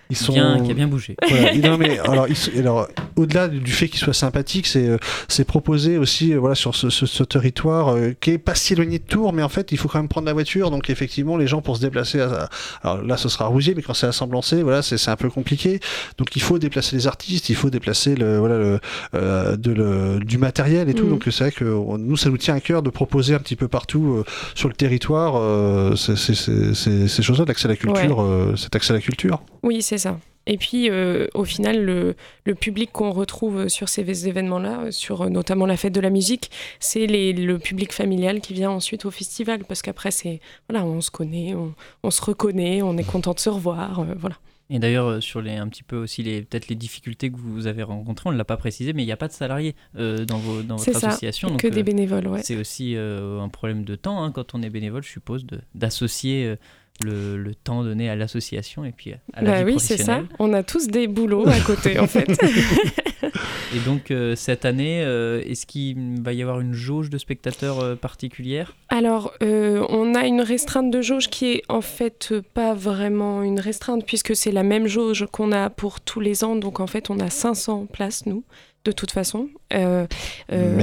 ils 0.09 0.17
sont 0.17 0.33
bien, 0.33 0.59
qui 0.63 0.71
a 0.71 0.73
bien 0.73 0.87
bougé. 0.87 1.15
non, 1.63 1.77
mais 1.77 1.99
alors, 1.99 2.27
alors 2.57 2.87
au-delà 3.15 3.47
du 3.47 3.71
fait 3.71 3.87
qu'ils 3.87 3.99
soient 3.99 4.13
sympathiques, 4.13 4.67
c'est 4.67 4.87
euh, 4.87 4.97
c'est 5.27 5.45
proposé 5.45 5.97
aussi 5.97 6.33
euh, 6.33 6.39
voilà 6.39 6.55
sur 6.55 6.75
ce, 6.75 6.89
ce, 6.89 7.23
territoire 7.23 7.89
euh, 7.89 8.13
qui 8.19 8.31
est 8.31 8.37
pas 8.37 8.55
si 8.55 8.73
éloigné 8.73 8.99
de 8.99 9.03
Tours, 9.03 9.33
mais 9.33 9.43
en 9.43 9.49
fait 9.49 9.71
il 9.71 9.77
faut 9.77 9.87
quand 9.87 9.99
même 9.99 10.07
prendre 10.07 10.27
la 10.27 10.33
voiture, 10.33 10.71
donc 10.71 10.89
effectivement 10.89 11.37
les 11.37 11.47
gens 11.47 11.61
pour 11.61 11.77
se 11.77 11.81
déplacer, 11.81 12.21
à, 12.21 12.49
alors 12.83 13.03
là 13.03 13.17
ce 13.17 13.29
sera 13.29 13.47
Rousier, 13.47 13.73
mais 13.75 13.81
quand 13.81 13.93
c'est 13.93 14.07
à 14.07 14.11
Semblancé, 14.11 14.63
voilà 14.63 14.81
c'est 14.81 15.09
un 15.09 15.15
peu 15.15 15.29
compliqué, 15.29 15.79
donc 16.17 16.35
il 16.35 16.41
faut 16.41 16.59
déplacer 16.59 16.95
les 16.95 17.07
artistes, 17.07 17.49
il 17.49 17.55
faut 17.55 17.69
déplacer 17.69 18.15
le 18.15 18.37
voilà 18.37 18.57
le, 18.57 19.57
de 19.57 19.71
le, 19.71 20.19
du 20.19 20.37
matériel 20.37 20.89
et 20.89 20.93
tout, 20.93 21.05
mm. 21.05 21.09
donc 21.09 21.23
c'est 21.25 21.43
vrai 21.43 21.51
que 21.51 21.65
nous 21.97 22.17
ça 22.17 22.29
nous 22.29 22.37
tient 22.37 22.55
à 22.55 22.59
cœur 22.59 22.81
de 22.81 22.89
proposer 22.89 23.33
un 23.33 23.39
petit 23.39 23.55
peu 23.55 23.67
partout 23.67 24.23
sur 24.55 24.69
le 24.69 24.75
territoire 24.75 25.97
ces, 25.97 26.15
ces 26.15 27.23
choses-là, 27.23 27.45
l'accès 27.47 27.65
à 27.65 27.69
la 27.69 27.75
culture, 27.75 28.53
cet 28.55 28.75
accès 28.75 28.93
à 28.93 28.95
la 28.95 29.01
culture. 29.01 29.41
Oui, 29.63 29.81
c'est 29.81 29.96
ça. 29.97 30.19
Et 30.47 30.57
puis, 30.57 30.89
euh, 30.89 31.27
au 31.33 31.43
final, 31.43 31.83
le, 31.83 32.15
le 32.45 32.55
public 32.55 32.91
qu'on 32.91 33.11
retrouve 33.11 33.67
sur 33.67 33.89
ces 33.89 34.27
événements-là, 34.27 34.91
sur 34.91 35.23
euh, 35.23 35.29
notamment 35.29 35.65
la 35.65 35.77
fête 35.77 35.93
de 35.93 35.99
la 35.99 36.09
musique, 36.09 36.49
c'est 36.79 37.05
le 37.05 37.57
public 37.59 37.91
familial 37.91 38.39
qui 38.39 38.53
vient 38.53 38.71
ensuite 38.71 39.05
au 39.05 39.11
festival. 39.11 39.65
Parce 39.65 39.81
qu'après, 39.81 40.09
c'est 40.09 40.39
voilà, 40.69 40.85
on 40.85 41.01
se 41.01 41.11
connaît, 41.11 41.53
on, 41.53 41.75
on, 42.01 42.11
se 42.11 42.21
reconnaît, 42.21 42.81
on 42.81 42.97
est 42.97 43.03
content 43.03 43.33
de 43.33 43.39
se 43.39 43.49
revoir. 43.49 43.99
Euh, 43.99 44.15
voilà. 44.17 44.37
Et 44.69 44.79
d'ailleurs, 44.79 45.21
sur 45.23 45.41
les, 45.41 45.55
un 45.55 45.67
petit 45.67 45.83
peu 45.83 45.95
aussi 45.95 46.23
les 46.23 46.41
peut-être 46.41 46.67
les 46.67 46.75
difficultés 46.75 47.29
que 47.29 47.37
vous 47.37 47.67
avez 47.67 47.83
rencontrées, 47.83 48.29
on 48.29 48.33
ne 48.33 48.37
l'a 48.37 48.43
pas 48.43 48.57
précisé, 48.57 48.91
mais 48.91 49.03
il 49.03 49.05
n'y 49.05 49.13
a 49.13 49.17
pas 49.17 49.29
de 49.29 49.33
salariés 49.33 49.75
dans, 49.93 50.37
vos, 50.39 50.61
dans 50.61 50.75
votre 50.75 50.99
ça, 50.99 51.07
association. 51.07 51.55
Que 51.55 51.69
des 51.69 51.83
bénévoles, 51.83 52.27
ouais. 52.27 52.41
C'est 52.43 52.57
aussi 52.57 52.97
un 52.97 53.47
problème 53.47 53.85
de 53.85 53.95
temps 53.95 54.21
hein, 54.21 54.33
quand 54.33 54.55
on 54.55 54.61
est 54.61 54.69
bénévole, 54.69 55.03
je 55.03 55.09
suppose, 55.09 55.47
d'associer 55.73 56.57
le, 57.01 57.37
le, 57.37 57.55
temps 57.55 57.83
donné 57.83 58.09
à 58.09 58.15
l'association 58.15 58.85
et 58.85 58.91
puis 58.91 59.13
à 59.33 59.41
la 59.41 59.51
bah 59.51 59.63
oui, 59.65 59.79
c'est 59.79 59.97
ça. 59.97 60.23
On 60.39 60.53
a 60.53 60.63
tous 60.63 60.87
des 60.87 61.07
boulots 61.07 61.47
à 61.47 61.59
côté, 61.59 61.99
en 61.99 62.07
fait. 62.07 62.27
et 63.75 63.79
donc, 63.85 64.11
euh, 64.11 64.35
cette 64.35 64.65
année, 64.65 65.03
euh, 65.03 65.41
est-ce 65.45 65.65
qu'il 65.65 66.21
va 66.21 66.33
y 66.33 66.41
avoir 66.41 66.59
une 66.59 66.73
jauge 66.73 67.09
de 67.09 67.17
spectateurs 67.17 67.79
euh, 67.79 67.95
particulière? 67.95 68.75
Alors, 68.89 69.33
on 69.41 70.15
a 70.15 70.25
une 70.25 70.41
restreinte 70.41 70.91
de 70.91 71.01
jauge 71.01 71.29
qui 71.29 71.53
est 71.53 71.63
en 71.69 71.81
fait 71.81 72.33
pas 72.53 72.73
vraiment 72.73 73.43
une 73.43 73.59
restreinte, 73.59 74.05
puisque 74.05 74.35
c'est 74.35 74.51
la 74.51 74.63
même 74.63 74.87
jauge 74.87 75.25
qu'on 75.31 75.51
a 75.51 75.69
pour 75.69 76.01
tous 76.01 76.19
les 76.19 76.43
ans. 76.43 76.55
Donc, 76.55 76.79
en 76.79 76.87
fait, 76.87 77.09
on 77.09 77.19
a 77.19 77.29
500 77.29 77.87
places, 77.91 78.25
nous 78.25 78.43
de 78.85 78.93
toute 78.93 79.11
façon. 79.11 79.49
Mais 79.69 80.07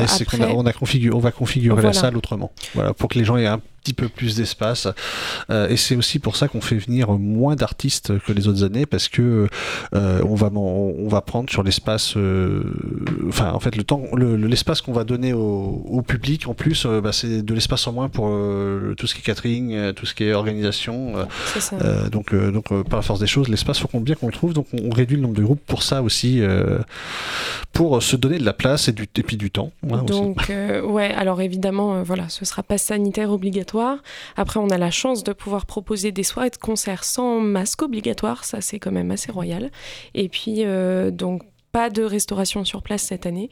c'est 0.09 0.27
qu'on 0.27 0.43
on, 0.43 0.67
a 0.67 0.73
on 1.13 1.19
va 1.19 1.33
configurer 1.33 1.83
la 1.83 1.95
salle 1.95 2.19
autrement, 2.19 2.53
voilà, 2.75 2.93
pour 2.93 3.09
que 3.09 3.19
les 3.19 3.25
gens 3.25 3.39
aient 3.39 3.47
un 3.47 3.63
petit 3.85 3.93
peu 3.93 4.09
plus 4.09 4.37
d'espace. 4.37 4.89
Euh, 5.51 5.69
et 5.69 5.77
c'est 5.77 5.95
aussi 5.95 6.19
pour 6.19 6.37
ça 6.37 6.49
qu'on 6.49 6.63
fait 6.63 6.77
venir 6.77 7.11
moins 7.13 7.55
d'artistes 7.55 8.19
que 8.21 8.33
les 8.33 8.49
autres 8.49 8.65
années 8.65 8.87
parce 8.87 9.09
que 9.09 9.49
euh, 9.95 10.23
on 10.27 10.35
va 10.35 10.51
on 10.55 11.09
va 11.09 11.21
prendre 11.21 11.51
sur 11.51 11.63
l'espace, 11.63 12.17
euh, 12.17 12.63
enfin 13.29 13.53
en 13.53 13.61
fait 13.61 13.77
le 13.77 13.85
temps, 13.85 14.03
l'espace 14.17 14.81
qu'on 14.81 14.93
va 14.93 15.05
donner 15.05 15.33
au, 15.33 16.03
public 16.07 16.49
en 16.49 16.55
plus, 16.55 16.87
bah, 16.87 17.13
c'est 17.13 17.43
de 17.43 17.55
l'espace 17.55 17.87
en 17.87 17.93
moins 17.93 18.09
pour 18.09 18.27
tout 18.97 19.07
ce 19.07 19.15
qui 19.15 19.21
est 19.21 19.25
catering, 19.25 19.93
tout 19.95 20.07
ce 20.07 20.15
qui 20.15 20.25
est 20.25 20.33
organisation. 20.33 21.15
donc 22.11 22.35
donc 22.35 22.69
par 22.85 22.99
la 22.99 23.03
force 23.03 23.21
des 23.21 23.27
choses, 23.27 23.49
l'espace 23.49 23.79
faut 23.79 23.89
qu'on 23.89 24.01
bien 24.01 24.15
qu'on 24.15 24.27
le 24.27 24.33
trouve, 24.33 24.53
donc 24.55 24.67
on, 24.73 24.91
réduit 24.91 25.17
le 25.17 25.23
nombre 25.23 25.35
de 25.35 25.43
groupes 25.43 25.65
pour 25.67 25.83
ça 25.83 26.03
aussi, 26.03 26.43
pour 27.73 28.03
se 28.03 28.17
donner 28.17 28.39
de 28.39 28.45
la 28.45 28.53
place 28.53 28.89
et 28.89 28.93
du 28.93 29.09
et 29.17 29.23
puis 29.23 29.37
du 29.37 29.51
temps. 29.51 29.73
donc 29.83 30.49
ouais, 30.49 31.13
alors 31.15 31.41
évidemment 31.41 32.03
voilà, 32.03 32.29
ce 32.29 32.45
sera 32.45 32.63
pas 32.63 32.79
sanitaire 32.79 33.31
obligatoire 33.31 33.74
après, 34.37 34.61
on 34.61 34.69
a 34.69 34.79
la 34.79 34.91
chance 34.91 35.25
de 35.25 35.33
pouvoir 35.33 35.67
proposer 35.67 36.13
des 36.13 36.23
soirées 36.23 36.51
de 36.51 36.57
concert 36.57 37.05
sans 37.05 37.41
masque 37.41 37.83
obligatoire. 37.83 38.45
Ça, 38.45 38.61
c'est 38.61 38.79
quand 38.79 38.93
même 38.93 39.11
assez 39.11 39.33
royal. 39.33 39.71
Et 40.15 40.29
puis, 40.29 40.65
euh, 40.65 41.11
donc, 41.11 41.43
pas 41.73 41.91
de 41.91 42.03
restauration 42.03 42.65
sur 42.65 42.83
place 42.83 43.03
cette 43.03 43.27
année. 43.27 43.51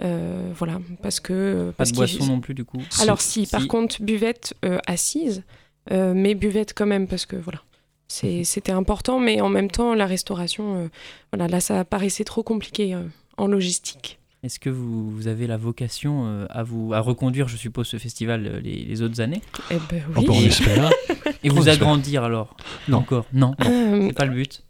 Euh, 0.00 0.52
voilà, 0.54 0.78
parce 1.02 1.20
que. 1.20 1.72
Pas 1.76 1.84
de 1.84 1.92
boisson 1.92 2.26
non 2.26 2.40
plus, 2.40 2.54
du 2.54 2.64
coup 2.64 2.78
Alors, 3.00 3.20
si, 3.20 3.46
par 3.46 3.66
contre, 3.66 4.02
buvette 4.02 4.54
euh, 4.64 4.78
assise, 4.86 5.42
mais 5.90 6.34
buvette 6.34 6.74
quand 6.74 6.86
même, 6.86 7.08
parce 7.08 7.26
que 7.26 7.36
voilà 7.36 7.60
C'était 8.08 8.72
important, 8.72 9.18
mais 9.18 9.40
en 9.40 9.48
même 9.48 9.70
temps, 9.70 9.94
la 9.94 10.06
restauration, 10.06 10.90
voilà, 11.32 11.48
là, 11.48 11.60
ça 11.60 11.84
paraissait 11.84 12.24
trop 12.24 12.42
compliqué 12.42 12.96
en 13.36 13.46
logistique. 13.46 14.18
Est-ce 14.44 14.58
que 14.58 14.70
vous, 14.70 15.28
avez 15.28 15.46
la 15.46 15.56
vocation 15.56 16.24
euh, 16.26 16.46
à 16.50 16.64
vous 16.64 16.92
à 16.92 16.98
reconduire, 16.98 17.46
je 17.46 17.56
suppose, 17.56 17.86
ce 17.86 17.96
festival 17.96 18.44
euh, 18.44 18.60
les, 18.60 19.00
autres 19.00 19.20
années? 19.20 19.40
Eh 19.70 19.76
ben 19.88 20.02
oui. 20.16 20.26
on 20.28 20.32
espère. 20.32 20.90
Et 21.44 21.48
vous 21.48 21.68
agrandir 21.68 22.24
alors? 22.24 22.56
Non. 22.88 22.98
Encore? 22.98 23.24
Non. 23.32 23.54
Euh, 23.64 24.08
C'est 24.08 24.16
pas 24.16 24.24
le 24.24 24.34
but? 24.34 24.64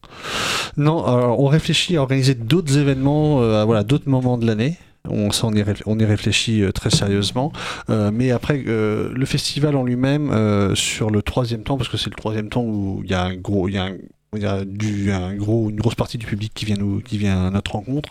Non, 0.77 1.03
alors 1.07 1.41
on 1.41 1.47
réfléchit 1.47 1.97
à 1.97 2.03
organiser 2.03 2.35
d'autres 2.35 2.77
événements, 2.77 3.41
à 3.41 3.65
voilà, 3.65 3.83
d'autres 3.83 4.11
moments 4.11 4.37
de 4.37 4.47
l'année. 4.47 4.77
On, 5.09 5.31
on, 5.43 5.55
y, 5.55 5.65
on 5.87 5.99
y 5.99 6.05
réfléchit 6.05 6.65
très 6.75 6.91
sérieusement. 6.91 7.51
mais 7.89 8.31
après, 8.31 8.63
le 8.67 9.25
festival 9.25 9.75
en 9.77 9.85
lui-même, 9.85 10.75
sur 10.77 11.09
le 11.11 11.23
troisième 11.23 11.63
temps, 11.63 11.79
parce 11.79 11.89
que 11.89 11.97
c'est 11.97 12.11
le 12.11 12.17
troisième 12.17 12.51
temps 12.51 12.63
où 12.63 13.01
il 13.05 13.11
y 13.11 13.15
a 13.15 13.25
un 13.25 13.37
gros, 13.37 13.69
il 13.69 13.75
y 13.75 13.79
a 13.79 13.85
un 13.85 13.97
il 14.35 14.43
y 14.43 14.47
a 14.47 14.65
du, 14.65 15.13
un 15.13 15.35
gros, 15.35 15.69
une 15.69 15.77
grosse 15.77 15.95
partie 15.95 16.17
du 16.17 16.25
public 16.25 16.53
qui 16.55 16.65
vient, 16.65 16.77
nous, 16.77 17.01
qui 17.01 17.19
vient 17.19 17.49
à 17.49 17.51
notre 17.51 17.73
rencontre, 17.73 18.09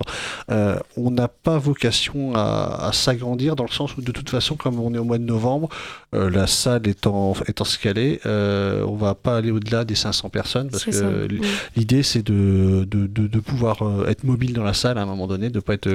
euh, 0.51 0.77
on 0.95 1.09
n'a 1.09 1.27
pas 1.27 1.57
vocation 1.57 2.35
à, 2.35 2.91
s'agrandir 2.93 3.55
dans 3.55 3.63
le 3.63 3.71
sens 3.71 3.97
où 3.97 4.01
de 4.01 4.11
toute 4.11 4.29
façon, 4.29 4.55
comme 4.55 4.79
on 4.79 4.93
est 4.93 4.99
au 4.99 5.03
mois 5.03 5.17
de 5.17 5.23
novembre, 5.23 5.69
euh, 6.13 6.29
la 6.29 6.45
salle 6.45 6.87
étant, 6.87 7.33
étant 7.47 7.63
scalée, 7.63 8.19
euh, 8.27 8.85
on 8.85 8.95
va 8.95 9.15
pas 9.15 9.37
aller 9.37 9.49
au-delà 9.49 9.83
des 9.83 9.95
500 9.95 10.29
personnes 10.29 10.69
parce 10.69 10.85
que 10.85 11.27
l'idée 11.75 12.03
c'est 12.03 12.23
de, 12.23 12.85
de, 12.87 13.07
de, 13.07 13.39
pouvoir 13.39 13.81
euh, 13.81 14.05
être 14.05 14.23
mobile 14.23 14.53
dans 14.53 14.63
la 14.63 14.73
salle 14.73 14.99
à 14.99 15.01
un 15.01 15.05
moment 15.05 15.25
donné, 15.25 15.49
de 15.49 15.55
ne 15.55 15.61
pas 15.61 15.73
être 15.73 15.91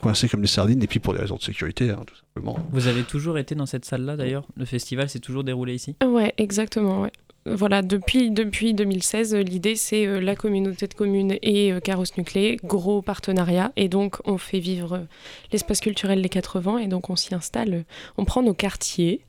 coincé 0.00 0.28
comme 0.28 0.40
des 0.40 0.48
sardines 0.48 0.82
et 0.82 0.88
puis 0.88 0.98
pour 0.98 1.14
des 1.14 1.20
raisons 1.20 1.36
de 1.36 1.42
sécurité, 1.42 1.90
hein, 1.90 2.02
tout 2.04 2.14
simplement. 2.34 2.58
Vous 2.72 2.88
avez 2.88 3.04
toujours 3.04 3.38
été 3.38 3.54
dans 3.54 3.66
cette 3.66 3.84
salle-là 3.84 4.16
d'ailleurs? 4.16 4.44
Le 4.56 4.64
festival 4.64 5.08
s'est 5.08 5.20
toujours 5.20 5.44
déroulé 5.44 5.74
ici? 5.74 5.94
Ouais, 6.04 6.34
exactement, 6.36 7.02
ouais 7.02 7.12
voilà, 7.46 7.82
depuis, 7.82 8.32
depuis 8.32 8.74
2016, 8.74 9.36
l'idée 9.36 9.76
c'est 9.76 10.04
euh, 10.04 10.20
la 10.20 10.34
communauté 10.34 10.88
de 10.88 10.94
communes 10.94 11.36
et 11.42 11.72
euh, 11.72 11.78
Carrosse 11.78 12.16
Nuclé, 12.16 12.58
gros 12.64 13.02
partenariat. 13.02 13.72
Et 13.76 13.88
donc 13.88 14.16
on 14.24 14.36
fait 14.36 14.58
vivre 14.58 14.94
euh, 14.94 15.04
l'espace 15.52 15.80
culturel 15.80 16.20
les 16.20 16.28
80 16.28 16.78
et 16.78 16.86
donc 16.88 17.08
on 17.08 17.14
s'y 17.14 17.34
installe, 17.36 17.84
on 18.18 18.24
prend 18.24 18.42
nos 18.42 18.54
quartiers, 18.54 19.20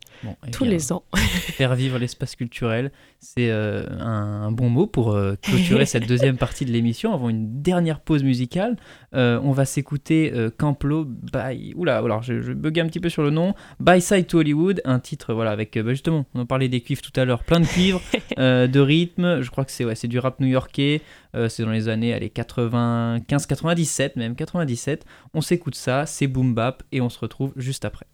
tous 0.52 0.64
les 0.64 0.92
ans. 0.92 1.04
faire 1.58 1.76
vivre 1.76 1.98
l'espace 1.98 2.36
culturel, 2.36 2.92
c'est 3.20 3.50
euh, 3.50 3.86
un, 4.00 4.52
bon 4.52 4.70
mot 4.70 4.88
pour 4.88 5.12
euh, 5.12 5.36
clôturer 5.42 5.86
cette 5.86 6.08
deuxième 6.08 6.38
partie 6.38 6.66
de 6.66 6.72
l'émission 6.72 7.14
avant 7.14 7.30
une 7.30 7.62
dernière 7.62 8.00
pause 8.00 8.24
musicale. 8.24 8.78
Euh, 9.16 9.40
on 9.44 9.52
va 9.52 9.66
s'écouter 9.66 10.34
Camplo 10.58 11.06
by. 11.06 11.74
Oula, 11.76 11.98
alors 11.98 12.22
je, 12.22 12.42
je 12.42 12.52
un 12.52 12.88
petit 12.88 13.00
peu 13.00 13.10
sur 13.10 13.24
le 13.24 13.30
nom. 13.30 13.56
By 13.80 14.02
Side 14.02 14.28
to 14.28 14.40
Hollywood, 14.40 14.82
un 14.86 15.00
titre, 15.00 15.34
voilà, 15.34 15.52
avec 15.52 15.78
bah, 15.78 15.92
justement, 15.92 16.26
on 16.34 16.42
en 16.42 16.46
parlait 16.46 16.70
des 16.70 16.82
cuivres 16.82 17.02
tout 17.02 17.18
à 17.20 17.26
l'heure, 17.26 17.44
plein 17.44 17.60
de 17.60 17.66
cuivres, 17.66 18.02
de 18.38 18.80
rythme. 18.80 19.42
Je 19.42 19.50
crois 19.50 19.66
que 19.66 19.72
c'est 19.72 19.86
ouais, 19.86 19.96
du 20.04 20.20
rap 20.20 20.40
new-yorkais. 20.40 21.02
c'est 21.50 21.64
dans 21.64 21.72
les 21.72 21.90
années 21.90 22.14
allez, 22.14 22.30
95, 22.30 23.46
97, 23.46 24.16
même 24.16 24.36
97. 24.36 25.06
On 25.34 25.42
s'écoute 25.42 25.76
ça, 25.76 26.06
c'est 26.06 26.28
boom 26.28 26.54
bap 26.54 26.84
et 26.92 27.02
on 27.02 27.10
se 27.10 27.20
retrouve 27.20 27.54
juste 27.56 27.86
après. 27.86 28.06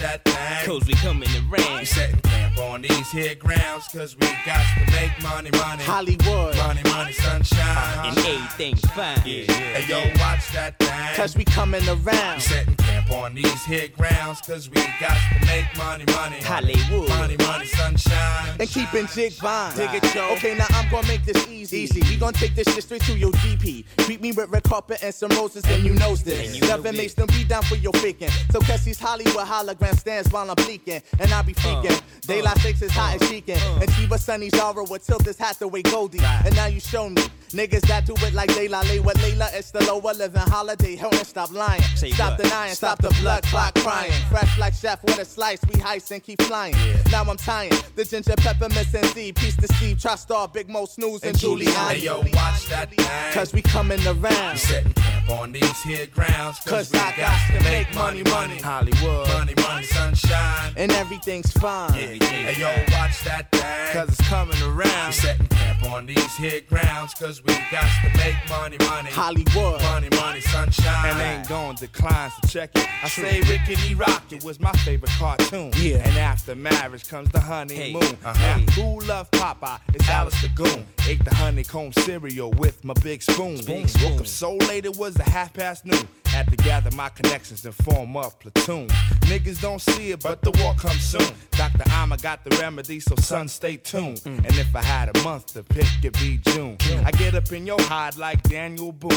That. 0.00 0.24
Cause 0.64 0.86
we 0.86 0.94
coming 0.94 1.28
to 1.28 1.40
rain. 1.50 1.78
We 1.78 1.84
setting 1.84 2.20
camp 2.20 2.51
on 2.58 2.82
these 2.82 3.10
here 3.10 3.34
grounds, 3.34 3.88
cause 3.88 4.16
we 4.16 4.26
got 4.44 4.64
to 4.74 4.92
make 4.92 5.12
money, 5.22 5.50
money. 5.52 5.82
Hollywood. 5.84 6.56
Money, 6.56 6.82
money, 6.84 7.12
sunshine. 7.12 8.08
And 8.08 8.18
everything's 8.18 8.80
fine. 8.92 9.20
Yeah, 9.24 9.44
yeah. 9.48 9.78
Hey, 9.78 9.88
yo, 9.88 9.98
watch 10.20 10.52
that 10.52 10.78
thing. 10.78 11.16
Cause 11.16 11.36
we 11.36 11.44
coming 11.44 11.86
around. 11.88 12.36
We 12.36 12.40
setting 12.40 12.76
camp 12.76 13.10
on 13.12 13.34
these 13.34 13.64
here 13.64 13.88
grounds, 13.88 14.40
cause 14.40 14.68
we 14.68 14.82
got 15.00 15.16
to 15.16 15.46
make 15.46 15.66
money, 15.76 16.04
money. 16.12 16.40
Hollywood. 16.40 17.08
Money, 17.08 17.36
money, 17.38 17.66
sunshine. 17.66 18.56
And 18.60 18.68
keeping 18.68 19.06
jig 19.08 19.32
fine. 19.32 19.76
Dig 19.76 19.94
it, 19.94 20.14
yo. 20.14 20.32
Okay, 20.32 20.56
now 20.56 20.66
I'm 20.70 20.90
gonna 20.90 21.06
make 21.08 21.24
this 21.24 21.48
easy. 21.48 21.78
Easy. 21.78 22.00
We 22.02 22.16
gonna 22.16 22.32
take 22.32 22.54
this 22.54 22.72
shit 22.74 22.84
straight 22.84 23.02
to 23.02 23.16
your 23.16 23.32
GP. 23.32 23.84
Treat 23.98 24.20
me 24.20 24.32
with 24.32 24.50
red 24.50 24.62
carpet 24.64 25.02
and 25.02 25.14
some 25.14 25.30
roses, 25.30 25.64
and 25.66 25.84
you 25.84 25.94
know 25.94 26.16
this. 26.16 26.60
Nothing 26.60 26.96
makes 26.96 27.14
them 27.14 27.26
be 27.28 27.44
down 27.44 27.62
for 27.62 27.76
your 27.76 27.92
faking. 27.94 28.30
So 28.50 28.60
catch 28.60 28.84
these 28.84 28.98
Hollywood 29.00 29.46
hologram 29.46 29.96
stands 29.96 30.30
while 30.30 30.48
I'm 30.48 30.56
bleaking. 30.56 31.02
And 31.18 31.32
I 31.32 31.42
be 31.42 31.54
freaking. 31.54 31.96
Uh, 31.96 32.00
Daylight 32.26 32.41
uh, 32.46 32.54
6 32.58 32.82
is 32.82 32.90
hot 32.90 33.20
and. 33.20 33.50
Uh, 33.50 33.80
and 33.80 33.90
Chiba 33.90 34.18
Sunny 34.18 34.48
Zara 34.50 34.84
would 34.84 35.02
tilt 35.02 35.24
this 35.24 35.38
hat 35.38 35.58
the 35.58 35.68
way 35.68 35.82
Goldie. 35.82 36.20
And 36.22 36.54
now 36.56 36.66
you 36.66 36.80
show 36.80 37.08
me. 37.08 37.22
Niggas 37.52 37.82
that 37.82 38.06
do 38.06 38.14
it 38.16 38.32
like 38.32 38.48
Layla 38.50 38.82
lay 38.88 38.98
with 38.98 39.18
Layla. 39.18 39.52
It's 39.52 39.70
the 39.70 39.84
lower 39.84 40.14
living 40.14 40.40
holiday. 40.40 40.96
Help 40.96 41.12
and 41.12 41.26
stop 41.26 41.52
lying. 41.52 41.82
Say 41.96 42.10
stop 42.10 42.38
what? 42.38 42.44
denying. 42.44 42.74
Stop, 42.74 42.98
stop 42.98 43.12
the 43.12 43.20
blood 43.20 43.42
clot 43.44 43.74
crying. 43.74 44.12
Fresh 44.30 44.58
like 44.58 44.72
chef 44.72 45.02
with 45.04 45.18
a 45.18 45.24
slice. 45.24 45.60
We 45.68 45.74
heist 45.74 46.10
and 46.12 46.22
keep 46.22 46.40
flying. 46.42 46.74
Yeah. 46.74 47.02
Now 47.10 47.24
I'm 47.24 47.36
tying 47.36 47.72
the 47.94 48.04
ginger 48.04 48.34
pepper 48.38 48.70
missing 48.70 49.04
D. 49.14 49.32
Peace 49.32 49.56
to 49.56 49.68
Steve. 49.74 50.00
Try 50.00 50.14
star 50.14 50.48
Big 50.48 50.70
Mo 50.70 50.86
Snooze 50.86 51.22
and, 51.22 51.30
and 51.30 51.38
Julie. 51.38 51.66
Hey 51.66 51.98
yo, 51.98 52.20
watch 52.20 52.68
that 52.70 52.90
thing. 52.90 53.34
Cause 53.34 53.52
we 53.52 53.60
coming 53.60 54.00
around. 54.06 54.52
We 54.52 54.58
setting 54.58 54.92
camp 54.94 55.30
on 55.30 55.52
these 55.52 55.82
here 55.82 56.06
grounds. 56.06 56.58
Cause, 56.60 56.90
Cause 56.90 56.94
I 56.94 57.14
got 57.16 57.58
to 57.58 57.64
make 57.64 57.94
money, 57.94 58.22
money. 58.22 58.56
Hollywood. 58.56 59.28
Money, 59.28 59.54
money, 59.56 59.84
sunshine. 59.84 60.72
And 60.76 60.90
everything's 60.92 61.52
fine. 61.52 61.94
Yeah, 61.94 62.12
yeah. 62.12 62.26
Hey 62.26 62.60
yo, 62.60 62.98
watch 62.98 63.22
that 63.24 63.52
thing. 63.52 63.92
Cause 63.92 64.08
it's 64.08 64.28
coming 64.28 64.60
around. 64.62 65.08
We 65.08 65.12
setting 65.12 65.46
camp 65.48 65.92
on 65.92 66.06
these 66.06 66.36
here 66.36 66.62
grounds. 66.62 67.12
Cause 67.14 67.41
we 67.44 67.54
got 67.70 67.88
to 68.02 68.18
make 68.18 68.36
money, 68.48 68.76
money. 68.88 69.10
Hollywood. 69.10 69.82
Money, 69.82 70.08
money, 70.16 70.40
sunshine. 70.40 71.10
And 71.10 71.20
ain't 71.20 71.48
going 71.48 71.76
to 71.76 71.86
decline, 71.86 72.30
so 72.30 72.48
check 72.48 72.70
it. 72.74 72.88
I 73.02 73.08
say 73.08 73.40
Rickety 73.42 73.94
Rocket 73.94 74.44
was 74.44 74.60
my 74.60 74.72
favorite 74.84 75.10
cartoon. 75.12 75.72
Yeah. 75.76 76.08
And 76.08 76.16
after 76.18 76.54
marriage 76.54 77.08
comes 77.08 77.30
the 77.30 77.40
honeymoon. 77.40 78.02
Hey. 78.02 78.16
Uh-huh. 78.24 78.58
Now, 78.58 78.72
who 78.72 79.00
love 79.06 79.30
Popeye? 79.30 79.80
It's 79.94 80.08
Alice 80.08 80.40
the 80.40 80.48
Goon. 80.48 80.86
Ate 81.06 81.24
the 81.24 81.34
honeycomb 81.34 81.92
cereal 81.92 82.50
with 82.52 82.84
my 82.84 82.94
big 83.02 83.22
spoon. 83.22 83.56
Big 83.64 83.88
spoon. 83.88 84.12
Woke 84.12 84.20
up 84.20 84.26
so 84.26 84.56
late 84.56 84.84
it 84.84 84.96
was 84.96 85.18
a 85.18 85.24
half 85.24 85.52
past 85.52 85.84
noon. 85.84 86.06
Had 86.32 86.48
to 86.48 86.56
gather 86.56 86.90
my 86.96 87.10
connections 87.10 87.64
and 87.66 87.74
form 87.74 88.16
a 88.16 88.30
platoon. 88.30 88.88
Niggas 89.28 89.60
don't 89.60 89.82
see 89.82 90.12
it, 90.12 90.22
but 90.22 90.40
the 90.40 90.50
war 90.62 90.74
comes 90.74 91.02
soon. 91.02 91.34
Dr. 91.50 91.84
Amma 91.90 92.16
got 92.16 92.42
the 92.42 92.56
remedy, 92.56 93.00
so 93.00 93.14
son, 93.16 93.48
stay 93.48 93.76
tuned. 93.76 94.16
Mm. 94.20 94.38
And 94.38 94.56
if 94.56 94.74
I 94.74 94.82
had 94.82 95.14
a 95.14 95.22
month 95.22 95.52
to 95.52 95.62
pick, 95.62 95.86
it'd 95.98 96.14
be 96.14 96.38
June. 96.38 96.78
I 97.04 97.10
get 97.10 97.34
up 97.34 97.52
in 97.52 97.66
your 97.66 97.80
hide 97.82 98.16
like 98.16 98.42
Daniel 98.44 98.92
Boone. 98.92 99.12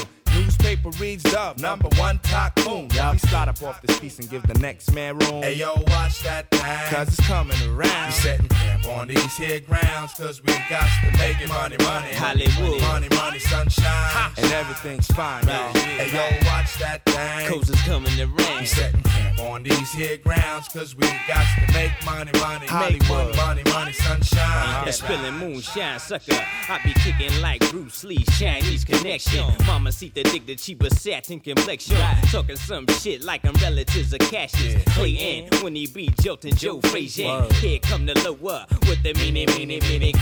Newspaper 0.65 0.89
reads 0.99 1.21
Dove, 1.21 1.59
number 1.59 1.87
one 1.99 2.17
tycoon. 2.23 2.89
Yeah, 2.91 3.11
we 3.11 3.19
start 3.19 3.49
up 3.49 3.61
off 3.61 3.83
this 3.83 3.99
piece 3.99 4.17
and 4.17 4.27
give 4.27 4.41
the 4.47 4.55
next 4.55 4.91
man 4.93 5.15
room. 5.19 5.43
Hey 5.43 5.53
yo, 5.53 5.75
watch 5.87 6.23
that 6.23 6.49
thing. 6.49 6.91
Cause 6.91 7.07
it's 7.07 7.27
coming 7.27 7.61
around. 7.69 8.07
We 8.07 8.11
setting 8.13 8.47
camp 8.47 8.85
on 8.87 9.07
these 9.07 9.37
here 9.37 9.59
grounds, 9.59 10.13
cause 10.15 10.41
we 10.41 10.53
got 10.67 10.87
to 11.03 11.17
make 11.19 11.39
it 11.39 11.49
money, 11.49 11.77
money. 11.77 12.13
Hollywood. 12.13 12.81
Money, 12.81 13.09
money, 13.09 13.37
sunshine. 13.37 13.85
Ha. 13.85 14.33
And 14.37 14.51
everything's 14.53 15.05
fine, 15.07 15.45
y'all. 15.45 15.71
Hey 15.73 16.11
yo, 16.11 16.47
watch 16.47 16.79
that 16.79 17.05
thing. 17.05 17.47
Cause 17.47 17.69
it's 17.69 17.81
coming 17.83 18.19
around. 18.19 18.59
We 18.59 18.65
setting 18.65 19.03
camp 19.03 19.39
on 19.41 19.61
these 19.61 19.91
here 19.93 20.17
grounds, 20.17 20.67
cause 20.69 20.95
we 20.95 21.07
got 21.27 21.45
to 21.57 21.73
make 21.73 21.91
money, 22.05 22.31
money. 22.39 22.65
Hollywood. 22.65 23.35
Money, 23.35 23.61
money, 23.61 23.63
money, 23.71 23.93
sunshine. 23.93 24.39
Uh-huh. 24.39 24.83
And 24.85 24.95
spilling 24.95 25.35
moonshine, 25.35 25.99
sucker. 25.99 26.33
I 26.69 26.79
be 26.83 26.93
kicking 26.93 27.39
like 27.39 27.59
Bruce 27.69 28.03
Lee, 28.03 28.23
Chinese 28.39 28.83
connection. 28.83 29.45
Mama 29.67 29.91
see 29.91 30.09
the 30.09 30.23
dig 30.23 30.45
the 30.45 30.54
cheaper 30.55 30.89
satin 30.89 31.39
complexion. 31.39 31.97
Right. 31.97 32.23
Talking 32.31 32.55
some 32.55 32.87
shit 32.87 33.23
like 33.23 33.45
I'm 33.45 33.53
relatives 33.55 34.13
of 34.13 34.19
Cassius. 34.19 34.73
Yeah. 34.73 34.93
Clay 34.93 35.49
when 35.61 35.75
he 35.75 35.87
be 35.87 36.09
jolting 36.21 36.55
Joe 36.55 36.81
Frazier. 36.81 37.47
Here 37.55 37.79
come 37.79 38.05
the 38.05 38.15
lower 38.19 38.65
with 38.87 39.03
the 39.03 39.13
meaning, 39.15 39.47
meaning, 39.57 39.81
meaning 39.83 40.15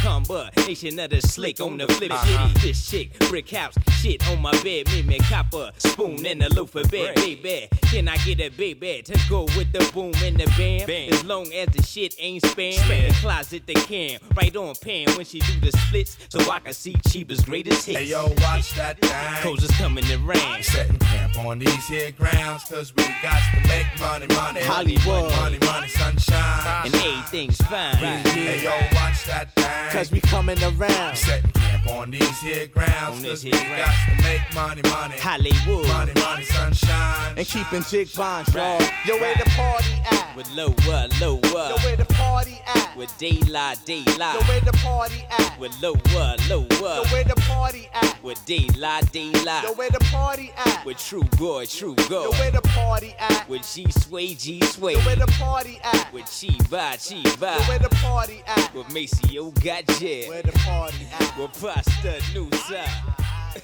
Nation 0.73 0.97
of 0.99 1.11
the 1.11 1.21
slick 1.21 1.61
on 1.61 1.77
the 1.77 1.87
flip 1.87 2.11
uh-huh. 2.11 2.47
shitty. 2.47 2.61
This 2.61 2.89
chick, 2.89 3.19
brick 3.29 3.49
house, 3.51 3.75
shit 4.01 4.27
on 4.29 4.41
my 4.41 4.51
bed. 4.63 4.87
Me, 4.87 5.03
me, 5.03 5.19
copper, 5.19 5.71
spoon 5.77 6.25
in 6.25 6.39
the 6.39 6.53
loaf 6.55 6.73
of 6.75 6.89
bed, 6.89 7.15
baby. 7.15 7.67
Can 7.83 8.07
I 8.07 8.17
get 8.17 8.39
a 8.39 8.49
baby 8.49 9.03
to 9.03 9.19
go 9.29 9.43
with 9.55 9.71
the 9.71 9.87
boom 9.93 10.13
in 10.25 10.35
the? 10.35 10.51
Bam. 10.57 11.13
As 11.13 11.23
long 11.23 11.51
as 11.53 11.67
the 11.69 11.81
shit 11.83 12.15
ain't 12.19 12.43
spam. 12.43 12.89
In 12.89 13.07
the 13.07 13.13
closet 13.21 13.63
they 13.67 13.73
can. 13.73 14.19
Right 14.35 14.55
on 14.55 14.75
pan 14.75 15.07
when 15.15 15.25
she 15.25 15.39
do 15.39 15.59
the 15.59 15.71
splits. 15.71 16.17
So 16.29 16.39
I 16.49 16.59
can 16.59 16.73
see 16.73 16.95
Cheaper's 17.07 17.41
greatest 17.41 17.85
hits. 17.85 17.99
Hey 17.99 18.05
yo, 18.05 18.27
watch 18.39 18.73
that 18.73 18.99
thing. 18.99 19.43
Cause 19.43 19.63
it's 19.63 19.77
coming 19.77 20.03
in 20.05 20.21
the 20.21 20.22
rain. 20.25 20.63
Setting 20.63 20.97
camp 20.99 21.37
on 21.39 21.59
these 21.59 21.87
here 21.87 22.11
grounds, 22.11 22.63
cause 22.63 22.93
we 22.95 23.03
got 23.21 23.41
to 23.53 23.67
make 23.67 23.87
money, 23.99 24.27
money. 24.35 24.61
Hollywood. 24.61 25.31
Money, 25.31 25.59
money, 25.59 25.87
sunshine. 25.87 26.85
And 26.85 26.95
everything's 26.95 27.57
fine. 27.57 27.95
Yeah. 27.99 28.17
Hey, 28.29 28.63
yo, 28.63 28.71
watch 28.95 29.25
that 29.25 29.53
thing. 29.55 29.91
Cause 29.91 30.11
we 30.11 30.21
coming 30.21 30.57
around. 30.63 31.15
Setting 31.17 31.51
camp 31.51 31.87
on 31.87 32.11
these 32.11 32.39
here 32.41 32.67
grounds, 32.67 33.23
cause 33.23 33.43
we 33.43 33.51
got 33.51 33.77
got 33.77 33.93
to 34.07 34.23
make 34.23 34.41
money, 34.53 34.81
money. 34.89 35.17
Hollywood. 35.19 35.87
Money, 35.87 36.13
money, 36.15 36.43
sunshine. 36.43 37.37
And 37.37 37.47
keeping 37.47 37.83
Jig 37.83 38.13
bonds, 38.15 38.53
y'all. 38.53 38.81
Yo, 39.05 39.17
where 39.19 39.35
the 39.35 39.49
party 39.51 39.93
at? 40.11 40.35
With 40.35 40.49
lower, 40.51 41.07
lower. 41.21 41.69
Yo, 41.69 41.75
where 41.83 41.95
the 41.95 42.05
party 42.05 42.59
at? 42.65 42.95
With 42.97 43.15
daylight, 43.17 43.79
daylight. 43.85 44.35
Yo, 44.35 44.41
where 44.47 44.61
the 44.61 44.73
party 44.73 45.25
at? 45.29 45.59
With 45.59 45.79
lower, 45.81 46.35
lower. 46.49 46.67
Yo, 46.69 47.03
where 47.11 47.23
the 47.23 47.35
party 47.47 47.87
at? 47.93 48.23
With 48.23 48.43
daylight, 48.45 49.11
daylight. 49.11 49.63
Yo, 49.63 49.73
where 49.73 49.89
the 49.89 49.99
party 50.13 50.51
at? 50.57 50.85
With 50.85 50.97
true 50.97 51.23
boy, 51.37 51.65
true 51.65 51.95
Yo, 51.97 52.07
girl. 52.07 52.31
where 52.31 52.51
the 52.51 52.61
party 52.61 53.13
at? 53.19 53.47
With 53.49 53.63
G 53.73 53.91
sway, 53.91 54.33
G 54.35 54.61
sway. 54.61 54.93
Yo, 54.93 54.99
where 54.99 55.15
the 55.15 55.27
party 55.39 55.79
at? 55.83 56.13
With 56.13 56.25
Chiba, 56.25 56.93
Chiba. 56.97 57.57
Yo, 57.59 57.67
where 57.67 57.79
the 57.79 57.89
party 58.01 58.41
at? 58.47 58.73
With 58.73 58.87
Maceo 58.93 59.51
Gadget. 59.61 60.29
Where 60.29 60.43
the 60.43 60.51
party 60.53 61.05
at? 61.19 61.37
With 61.37 61.53
Pasta 61.61 62.19
Nusa. 62.33 62.83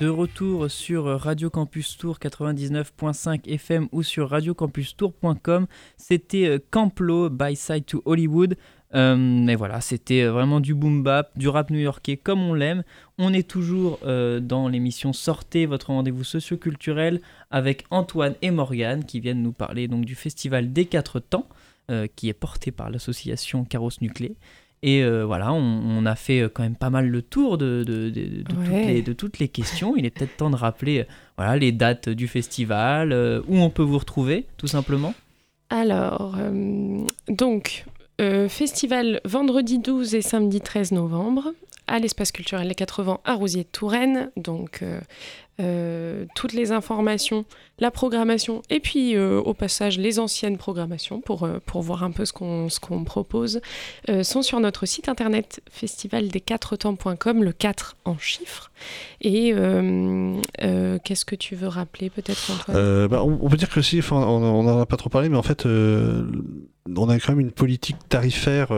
De 0.00 0.06
retour 0.10 0.70
sur 0.70 1.04
Radio 1.18 1.48
Campus 1.48 1.96
Tour 1.96 2.18
99.5 2.20 3.48
FM 3.58 3.88
ou 3.90 4.02
sur 4.02 4.28
radiocampustour.com, 4.28 5.66
c'était 5.96 6.46
euh, 6.46 6.58
Camplo 6.70 7.30
by 7.30 7.56
Side 7.56 7.86
to 7.86 8.02
Hollywood. 8.04 8.56
Euh, 8.94 9.16
mais 9.16 9.54
voilà, 9.54 9.80
c'était 9.82 10.24
vraiment 10.26 10.60
du 10.60 10.74
boom 10.74 11.02
bap, 11.02 11.30
du 11.36 11.48
rap 11.48 11.70
new-yorkais 11.70 12.16
comme 12.16 12.40
on 12.42 12.54
l'aime. 12.54 12.84
On 13.18 13.34
est 13.34 13.46
toujours 13.46 13.98
euh, 14.06 14.40
dans 14.40 14.66
l'émission 14.68 15.12
Sortez, 15.12 15.66
votre 15.66 15.88
rendez-vous 15.88 16.24
socioculturel 16.24 17.20
avec 17.50 17.84
Antoine 17.90 18.34
et 18.40 18.50
Morgane 18.50 19.04
qui 19.04 19.20
viennent 19.20 19.42
nous 19.42 19.52
parler 19.52 19.88
donc 19.88 20.04
du 20.06 20.14
festival 20.14 20.72
des 20.72 20.86
quatre 20.86 21.20
temps 21.20 21.46
euh, 21.90 22.06
qui 22.16 22.28
est 22.30 22.34
porté 22.34 22.70
par 22.70 22.88
l'association 22.90 23.64
Carrosse 23.64 24.00
Nuclé. 24.00 24.36
Et 24.82 25.02
euh, 25.02 25.24
voilà, 25.26 25.52
on, 25.52 25.58
on 25.60 26.06
a 26.06 26.14
fait 26.14 26.40
euh, 26.42 26.48
quand 26.48 26.62
même 26.62 26.76
pas 26.76 26.88
mal 26.88 27.08
le 27.08 27.20
tour 27.20 27.58
de, 27.58 27.82
de- 27.84 28.10
de- 28.10 28.42
de 28.42 28.42
toutes, 28.44 28.68
les, 28.86 29.02
de 29.02 29.12
toutes 29.12 29.38
les 29.40 29.48
questions. 29.48 29.96
Il 29.96 30.06
est 30.06 30.10
peut-être 30.10 30.36
temps 30.36 30.50
de 30.50 30.56
rappeler 30.56 31.00
euh, 31.00 31.04
voilà, 31.36 31.56
les 31.56 31.72
dates 31.72 32.08
du 32.08 32.28
festival, 32.28 33.12
euh, 33.12 33.42
où 33.48 33.58
on 33.58 33.70
peut 33.70 33.82
vous 33.82 33.98
retrouver, 33.98 34.46
tout 34.56 34.68
simplement. 34.68 35.14
Alors, 35.68 36.36
euh, 36.38 37.04
donc, 37.28 37.84
euh, 37.86 37.90
festival 38.48 39.20
vendredi 39.24 39.78
12 39.78 40.14
et 40.14 40.22
samedi 40.22 40.60
13 40.60 40.92
novembre 40.92 41.52
à 41.88 41.98
l'espace 41.98 42.30
culturel 42.30 42.68
Les 42.68 42.74
80 42.74 43.20
à 43.24 43.34
Rosier 43.34 43.64
de 43.64 43.68
Touraine. 43.68 44.30
Donc, 44.36 44.80
euh, 44.82 45.00
euh, 45.60 46.26
toutes 46.36 46.52
les 46.52 46.70
informations, 46.70 47.44
la 47.80 47.90
programmation 47.90 48.62
et 48.70 48.78
puis 48.78 49.16
euh, 49.16 49.40
au 49.40 49.54
passage 49.54 49.98
les 49.98 50.20
anciennes 50.20 50.56
programmations 50.56 51.20
pour, 51.20 51.48
pour 51.66 51.82
voir 51.82 52.04
un 52.04 52.12
peu 52.12 52.24
ce 52.24 52.32
qu'on 52.32 52.68
qu'on 52.80 53.02
propose 53.02 53.60
sont 54.22 54.42
sur 54.42 54.60
notre 54.60 54.86
site 54.86 55.08
internet 55.08 55.60
festivaldesquatretemps.com, 55.70 57.42
le 57.42 57.52
4 57.52 57.96
en 58.04 58.16
chiffres. 58.18 58.70
Et 59.20 59.52
qu'est-ce 61.04 61.24
que 61.24 61.34
tu 61.34 61.56
veux 61.56 61.68
rappeler 61.68 62.10
peut-être 62.10 62.52
Antoine? 62.52 63.08
Bah, 63.08 63.24
on, 63.24 63.38
on 63.42 63.48
peut 63.48 63.56
dire 63.56 63.70
que 63.70 63.82
si, 63.82 64.00
on 64.12 64.62
n'en 64.62 64.80
a 64.80 64.86
pas 64.86 64.96
trop 64.96 65.10
parlé, 65.10 65.28
mais 65.28 65.36
en 65.36 65.42
fait, 65.42 65.66
on 65.66 67.08
a 67.08 67.18
quand 67.18 67.30
même 67.30 67.40
une 67.40 67.52
politique 67.52 67.96
tarifaire, 68.08 68.68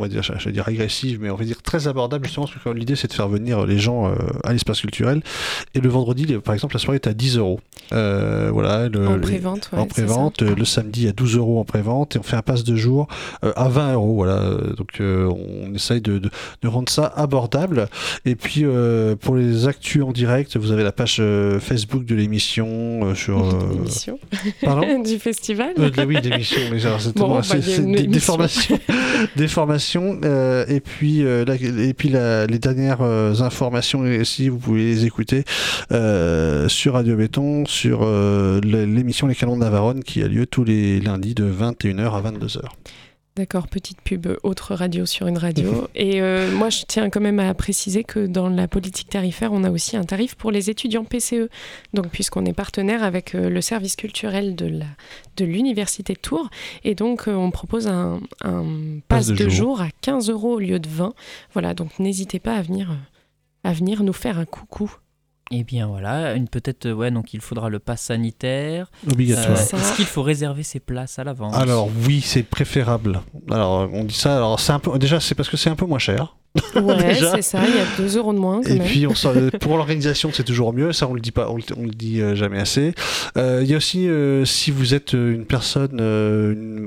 on 0.00 0.02
va 0.04 0.08
dire, 0.08 0.22
je 0.22 0.32
vais 0.44 0.52
dire 0.52 0.66
agressive, 0.66 1.18
mais 1.20 1.30
on 1.30 1.36
va 1.36 1.44
dire 1.44 1.62
très 1.62 1.86
abordable, 1.88 2.24
justement, 2.26 2.46
parce 2.46 2.58
que 2.62 2.68
l'idée 2.70 2.96
c'est 2.96 3.08
de 3.08 3.12
faire 3.12 3.28
venir 3.28 3.66
les 3.66 3.78
gens 3.78 4.08
euh, 4.08 4.14
à 4.44 4.52
l'espace 4.52 4.80
culturel. 4.80 5.22
Et 5.74 5.80
le 5.80 5.88
vendredi, 5.88 6.26
par 6.44 6.54
exemple, 6.54 6.74
la 6.74 6.80
soirée 6.80 6.96
est 6.96 7.06
à 7.06 7.12
10 7.14 7.36
euros. 7.38 7.60
Euh, 7.92 8.50
Voilà, 8.52 8.88
le- 8.88 9.06
En 9.08 9.18
pré-vente, 9.20 9.70
ouais, 9.72 9.86
pré-vente, 9.86 10.42
le 10.42 10.64
samedi 10.64 11.06
à 11.08 11.12
12 11.12 11.36
euros 11.36 11.60
en 11.60 11.64
pré-vente, 11.64 12.16
et 12.16 12.18
on 12.18 12.22
fait 12.22 12.36
un 12.36 12.42
pass 12.42 12.64
de 12.64 12.74
jour 12.76 13.06
euh, 13.44 13.52
à 13.56 13.68
20 13.68 13.92
euros. 13.94 14.14
Voilà, 14.14 14.40
donc 14.76 14.98
on 15.00 15.74
essaye 15.74 16.00
de, 16.00 16.18
de- 16.18 16.30
de 16.62 16.68
rendre 16.68 16.88
ça 16.90 17.06
abordable. 17.06 17.88
Et 18.24 18.34
puis 18.36 18.64
pour 19.20 19.36
les 19.36 19.66
actus 19.68 20.02
en 20.02 20.12
direct, 20.12 20.56
vous 20.56 20.72
avez 20.72 20.82
la 20.82 20.92
page 20.92 21.22
Facebook 21.60 22.04
de 22.04 22.14
l'émission 22.14 23.14
sur. 23.14 23.42
L'émission 23.74 24.18
Pardon 24.62 25.02
du 25.02 25.18
festival. 25.18 25.74
oui, 25.78 26.20
d'émission, 26.20 26.60
mais 26.70 26.78
c'est 26.80 26.88
bah, 26.88 26.96
c'est- 26.98 27.18
formations, 27.18 27.58
des 27.96 28.18
formations, 28.20 28.78
euh, 29.96 30.64
et 30.68 30.80
puis 30.80 31.24
euh, 31.24 31.44
et 31.46 31.94
puis 31.94 32.10
les 32.10 32.58
dernières 32.58 33.02
euh, 33.02 33.40
informations 33.40 34.00
aussi, 34.00 34.48
vous 34.48 34.58
pouvez 34.58 34.84
les 34.84 35.06
écouter 35.06 35.44
sur 36.68 36.94
Radio 36.94 37.16
Béton, 37.16 37.66
sur 37.66 38.06
l'émission 38.62 39.26
Les 39.26 39.34
Canons 39.34 39.56
de 39.56 39.60
Navarone 39.60 40.02
qui 40.02 40.22
a 40.22 40.28
lieu 40.28 40.46
tous 40.46 40.64
les 40.64 41.00
lundis 41.00 41.34
de 41.34 41.50
21h 41.50 42.12
à 42.12 42.30
22h. 42.30 42.60
D'accord, 43.40 43.68
petite 43.68 44.02
pub, 44.02 44.26
autre 44.42 44.74
radio 44.74 45.06
sur 45.06 45.26
une 45.26 45.38
radio. 45.38 45.88
Et 45.94 46.20
euh, 46.20 46.54
moi, 46.54 46.68
je 46.68 46.82
tiens 46.86 47.08
quand 47.08 47.22
même 47.22 47.40
à 47.40 47.54
préciser 47.54 48.04
que 48.04 48.26
dans 48.26 48.50
la 48.50 48.68
politique 48.68 49.08
tarifaire, 49.08 49.50
on 49.54 49.64
a 49.64 49.70
aussi 49.70 49.96
un 49.96 50.04
tarif 50.04 50.34
pour 50.34 50.50
les 50.50 50.68
étudiants 50.68 51.06
PCE. 51.06 51.48
Donc, 51.94 52.08
puisqu'on 52.08 52.44
est 52.44 52.52
partenaire 52.52 53.02
avec 53.02 53.34
euh, 53.34 53.48
le 53.48 53.62
service 53.62 53.96
culturel 53.96 54.56
de 54.56 54.66
la 54.66 54.84
de 55.38 55.46
l'université 55.46 56.12
de 56.12 56.18
Tours, 56.18 56.50
et 56.84 56.94
donc 56.94 57.28
euh, 57.28 57.34
on 57.34 57.50
propose 57.50 57.86
un, 57.86 58.20
un 58.44 58.66
pass 59.08 59.28
de 59.28 59.36
de, 59.36 59.48
jour. 59.48 59.78
jour 59.78 59.80
à 59.80 59.88
15 60.02 60.28
euros 60.28 60.56
au 60.56 60.58
lieu 60.58 60.78
de 60.78 60.88
20. 60.90 61.14
Voilà, 61.54 61.72
donc 61.72 61.98
n'hésitez 61.98 62.40
pas 62.40 62.56
à 62.56 62.60
venir 62.60 62.94
à 63.64 63.72
venir 63.72 64.02
nous 64.02 64.12
faire 64.12 64.38
un 64.38 64.44
coucou. 64.44 64.94
Et 65.52 65.64
bien 65.64 65.88
voilà, 65.88 66.34
une 66.34 66.46
peut-être, 66.46 66.86
euh, 66.86 66.92
ouais, 66.92 67.10
donc 67.10 67.34
il 67.34 67.40
faudra 67.40 67.68
le 67.68 67.80
pass 67.80 68.02
sanitaire. 68.02 68.88
Obligatoire. 69.10 69.50
Euh, 69.50 69.56
Ça. 69.56 69.76
Est-ce 69.78 69.96
qu'il 69.96 70.04
faut 70.04 70.22
réserver 70.22 70.62
ses 70.62 70.78
places 70.78 71.18
à 71.18 71.24
l'avance? 71.24 71.56
Alors 71.56 71.88
oui, 72.06 72.20
c'est 72.20 72.44
préférable. 72.44 73.20
Alors 73.50 73.88
on 73.92 74.04
dit 74.04 74.14
ça. 74.14 74.36
Alors 74.36 74.60
c'est 74.60 74.70
un 74.72 74.78
peu 74.78 74.96
déjà 74.96 75.18
c'est 75.18 75.34
parce 75.34 75.48
que 75.48 75.56
c'est 75.56 75.68
un 75.70 75.74
peu 75.74 75.86
moins 75.86 75.98
cher. 75.98 76.36
Ouais, 76.76 77.14
c'est 77.34 77.42
ça, 77.42 77.62
il 77.66 77.74
y 77.74 77.78
a 77.80 77.84
2 77.96 78.16
euros 78.18 78.32
de 78.32 78.38
moins 78.38 78.60
quand 78.62 78.70
Et 78.70 78.78
même. 78.78 78.86
puis 78.86 79.06
on 79.08 79.12
pour 79.60 79.76
l'organisation, 79.76 80.30
c'est 80.32 80.44
toujours 80.44 80.72
mieux. 80.72 80.92
Ça, 80.92 81.08
on 81.08 81.14
le 81.14 81.20
dit 81.20 81.32
pas, 81.32 81.48
on 81.50 81.56
le, 81.56 81.62
on 81.76 81.82
le 81.82 81.90
dit 81.90 82.20
euh, 82.20 82.36
jamais 82.36 82.60
assez. 82.60 82.94
Euh, 83.36 83.60
Il 83.62 83.68
y 83.70 83.74
a 83.74 83.76
aussi, 83.76 84.08
euh, 84.08 84.44
si 84.44 84.70
vous 84.70 84.94
êtes 84.94 85.12
une 85.14 85.46
personne 85.46 85.98
euh, 86.00 86.52
une- 86.52 86.84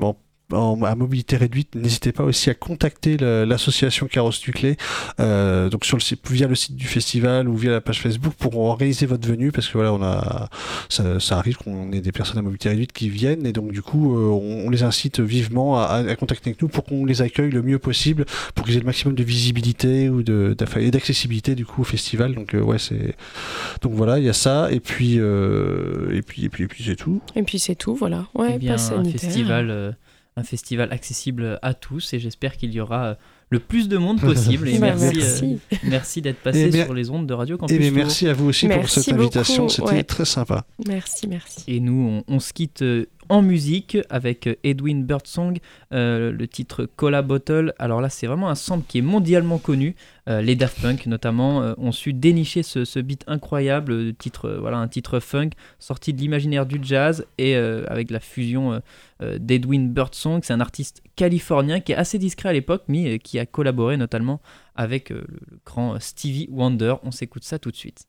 en- 0.56 0.82
à 0.84 0.95
mobilité 0.95 1.38
réduite, 1.38 1.76
n'hésitez 1.76 2.12
pas 2.12 2.24
aussi 2.24 2.49
à 2.49 2.54
contacter 2.54 3.18
l'association 3.18 4.08
Carrosse 4.08 4.45
Nuclé, 4.47 4.78
euh, 5.20 5.70
donc 5.70 5.86
sur 5.86 5.97
le 5.97 6.01
site, 6.01 6.20
via 6.32 6.47
le 6.47 6.56
site 6.56 6.76
du 6.76 6.86
festival 6.88 7.47
ou 7.47 7.56
via 7.56 7.72
la 7.72 7.82
page 7.82 7.99
Facebook 8.01 8.34
pour 8.38 8.58
organiser 8.58 9.06
votre 9.06 9.28
venue, 9.28 9.51
parce 9.51 9.68
que 9.68 9.74
voilà, 9.74 9.93
on 9.93 10.01
a, 10.01 10.49
ça, 10.89 11.20
ça 11.20 11.38
arrive 11.38 11.58
qu'on 11.58 11.91
ait 11.91 12.01
des 12.01 12.12
personnes 12.12 12.38
à 12.38 12.41
mobilité 12.41 12.70
réduite 12.70 12.91
qui 12.93 13.10
viennent, 13.10 13.45
et 13.45 13.54
donc 13.54 13.72
du 13.72 13.82
coup, 13.82 14.16
euh, 14.18 14.28
on, 14.30 14.68
on 14.68 14.70
les 14.70 14.84
incite 14.84 15.20
vivement 15.20 15.78
à, 15.80 16.04
à 16.08 16.16
contacter 16.16 16.49
avec 16.51 16.62
nous 16.62 16.68
pour 16.68 16.84
qu'on 16.84 17.06
les 17.06 17.22
accueille 17.22 17.51
le 17.51 17.62
mieux 17.62 17.80
possible 17.80 18.26
pour 18.56 18.66
qu'ils 18.66 18.76
aient 18.78 18.80
le 18.80 18.86
maximum 18.86 19.16
de 19.16 19.24
visibilité 19.24 20.10
ou 20.10 20.24
de 20.24 20.56
et 20.78 20.91
d'accessibilité 20.91 21.56
du 21.56 21.66
coup 21.66 21.82
au 21.82 21.86
festival. 21.86 22.34
Donc 22.36 22.54
euh, 22.56 22.62
ouais, 22.62 22.80
c'est 22.80 23.16
donc 23.82 23.93
voilà, 23.93 24.20
il 24.20 24.26
y 24.26 24.30
a 24.30 24.34
ça 24.34 24.70
et 24.72 24.80
puis 24.80 25.16
euh, 25.20 26.14
et 26.16 26.22
puis 26.22 26.45
et 26.45 26.49
puis 26.49 26.64
et 26.64 26.68
puis 26.68 26.84
c'est 26.86 26.95
tout. 26.95 27.22
Et 27.36 27.43
puis 27.43 27.60
c'est 27.60 27.76
tout, 27.76 27.95
voilà. 27.95 28.28
Ouais, 28.34 28.54
Eh 28.56 28.58
bien, 28.58 28.74
pass 28.74 28.91
un 28.91 29.04
festival, 29.04 29.70
euh, 29.70 29.91
un 30.36 30.44
festival 30.44 30.92
accessible 30.92 31.60
à 31.62 31.74
tous 31.74 32.14
et 32.14 32.20
j'espère 32.20 32.58
qu'il 32.58 32.74
y 32.74 32.80
aura 32.80 33.06
euh, 33.06 33.16
le 33.50 33.60
plus 33.60 33.88
de 33.88 33.98
monde 33.98 34.20
possible. 34.20 34.68
Et 34.68 34.78
Bah, 34.80 34.96
merci, 34.96 35.18
merci. 35.18 35.60
euh, 35.74 35.78
merci 35.84 36.22
d'être 36.24 36.40
passé 36.42 36.66
Eh 36.68 36.70
bien- 36.72 36.86
sur 36.86 36.94
les 36.94 37.10
ondes 37.12 37.28
de 37.28 37.34
Radio 37.34 37.58
Campus 37.58 37.76
Et 37.76 37.80
bien 37.80 37.90
Tour. 37.90 37.98
merci 37.98 38.28
à 38.28 38.34
vous 38.34 38.46
aussi 38.50 38.68
pour 38.68 38.90
cette 38.90 39.10
invitation, 39.14 39.70
c'était 39.70 39.84
ouais. 39.92 40.04
très 40.04 40.26
sympa. 40.26 40.66
Merci, 40.88 41.28
merci. 41.28 41.64
Et 41.68 41.80
nous, 41.80 42.24
on, 42.28 42.34
on 42.36 42.40
se 42.40 42.52
quitte 42.54 42.82
euh, 42.82 43.06
en 43.30 43.42
musique 43.42 43.98
avec 44.10 44.50
Edwin 44.64 45.04
Birdsong, 45.04 45.60
euh, 45.94 46.32
le 46.32 46.48
titre 46.48 46.86
Cola 46.86 47.22
Bottle. 47.22 47.74
Alors 47.80 48.02
là, 48.02 48.10
c'est 48.10 48.28
vraiment 48.28 48.50
un 48.50 48.56
sample 48.56 48.86
qui 48.88 49.00
est 49.00 49.02
mondialement 49.02 49.58
connu. 49.58 49.96
Euh, 50.30 50.42
les 50.42 50.56
Daft 50.56 50.82
Punk, 50.82 51.06
notamment, 51.06 51.62
euh, 51.62 51.74
ont 51.78 51.92
su 51.92 52.14
dénicher 52.14 52.64
ce, 52.64 53.00
beat 53.00 53.24
incroyable, 53.28 54.14
titre, 54.14 54.58
voilà, 54.60 54.78
un 54.78 54.88
titre 54.88 55.20
funk 55.20 55.52
sorti 55.80 56.14
de 56.14 56.20
l'imaginaire 56.20 56.66
du 56.66 56.80
jazz 56.82 57.26
et 57.38 57.56
avec 57.56 58.12
la 58.12 58.20
fusion 58.20 58.82
d'Edwin 59.22 59.90
Birdsong. 59.90 60.42
C'est 60.44 60.54
un 60.54 60.62
artiste 60.62 61.02
californien 61.16 61.80
qui 61.80 61.92
est 61.92 61.96
assez 61.96 62.18
discret 62.18 62.50
à 62.50 62.54
l'époque, 62.54 62.84
mais 62.88 63.20
qui 63.20 63.40
a 63.40 63.46
collaboré 63.46 63.98
notamment 63.98 64.42
avec 64.76 65.10
le, 65.10 65.26
le 65.28 65.60
grand 65.66 66.00
Stevie 66.00 66.48
Wonder. 66.52 66.96
On 67.04 67.12
s'écoute 67.12 67.44
ça 67.44 67.60
tout 67.60 67.72
de 67.72 67.76
suite. 67.76 68.08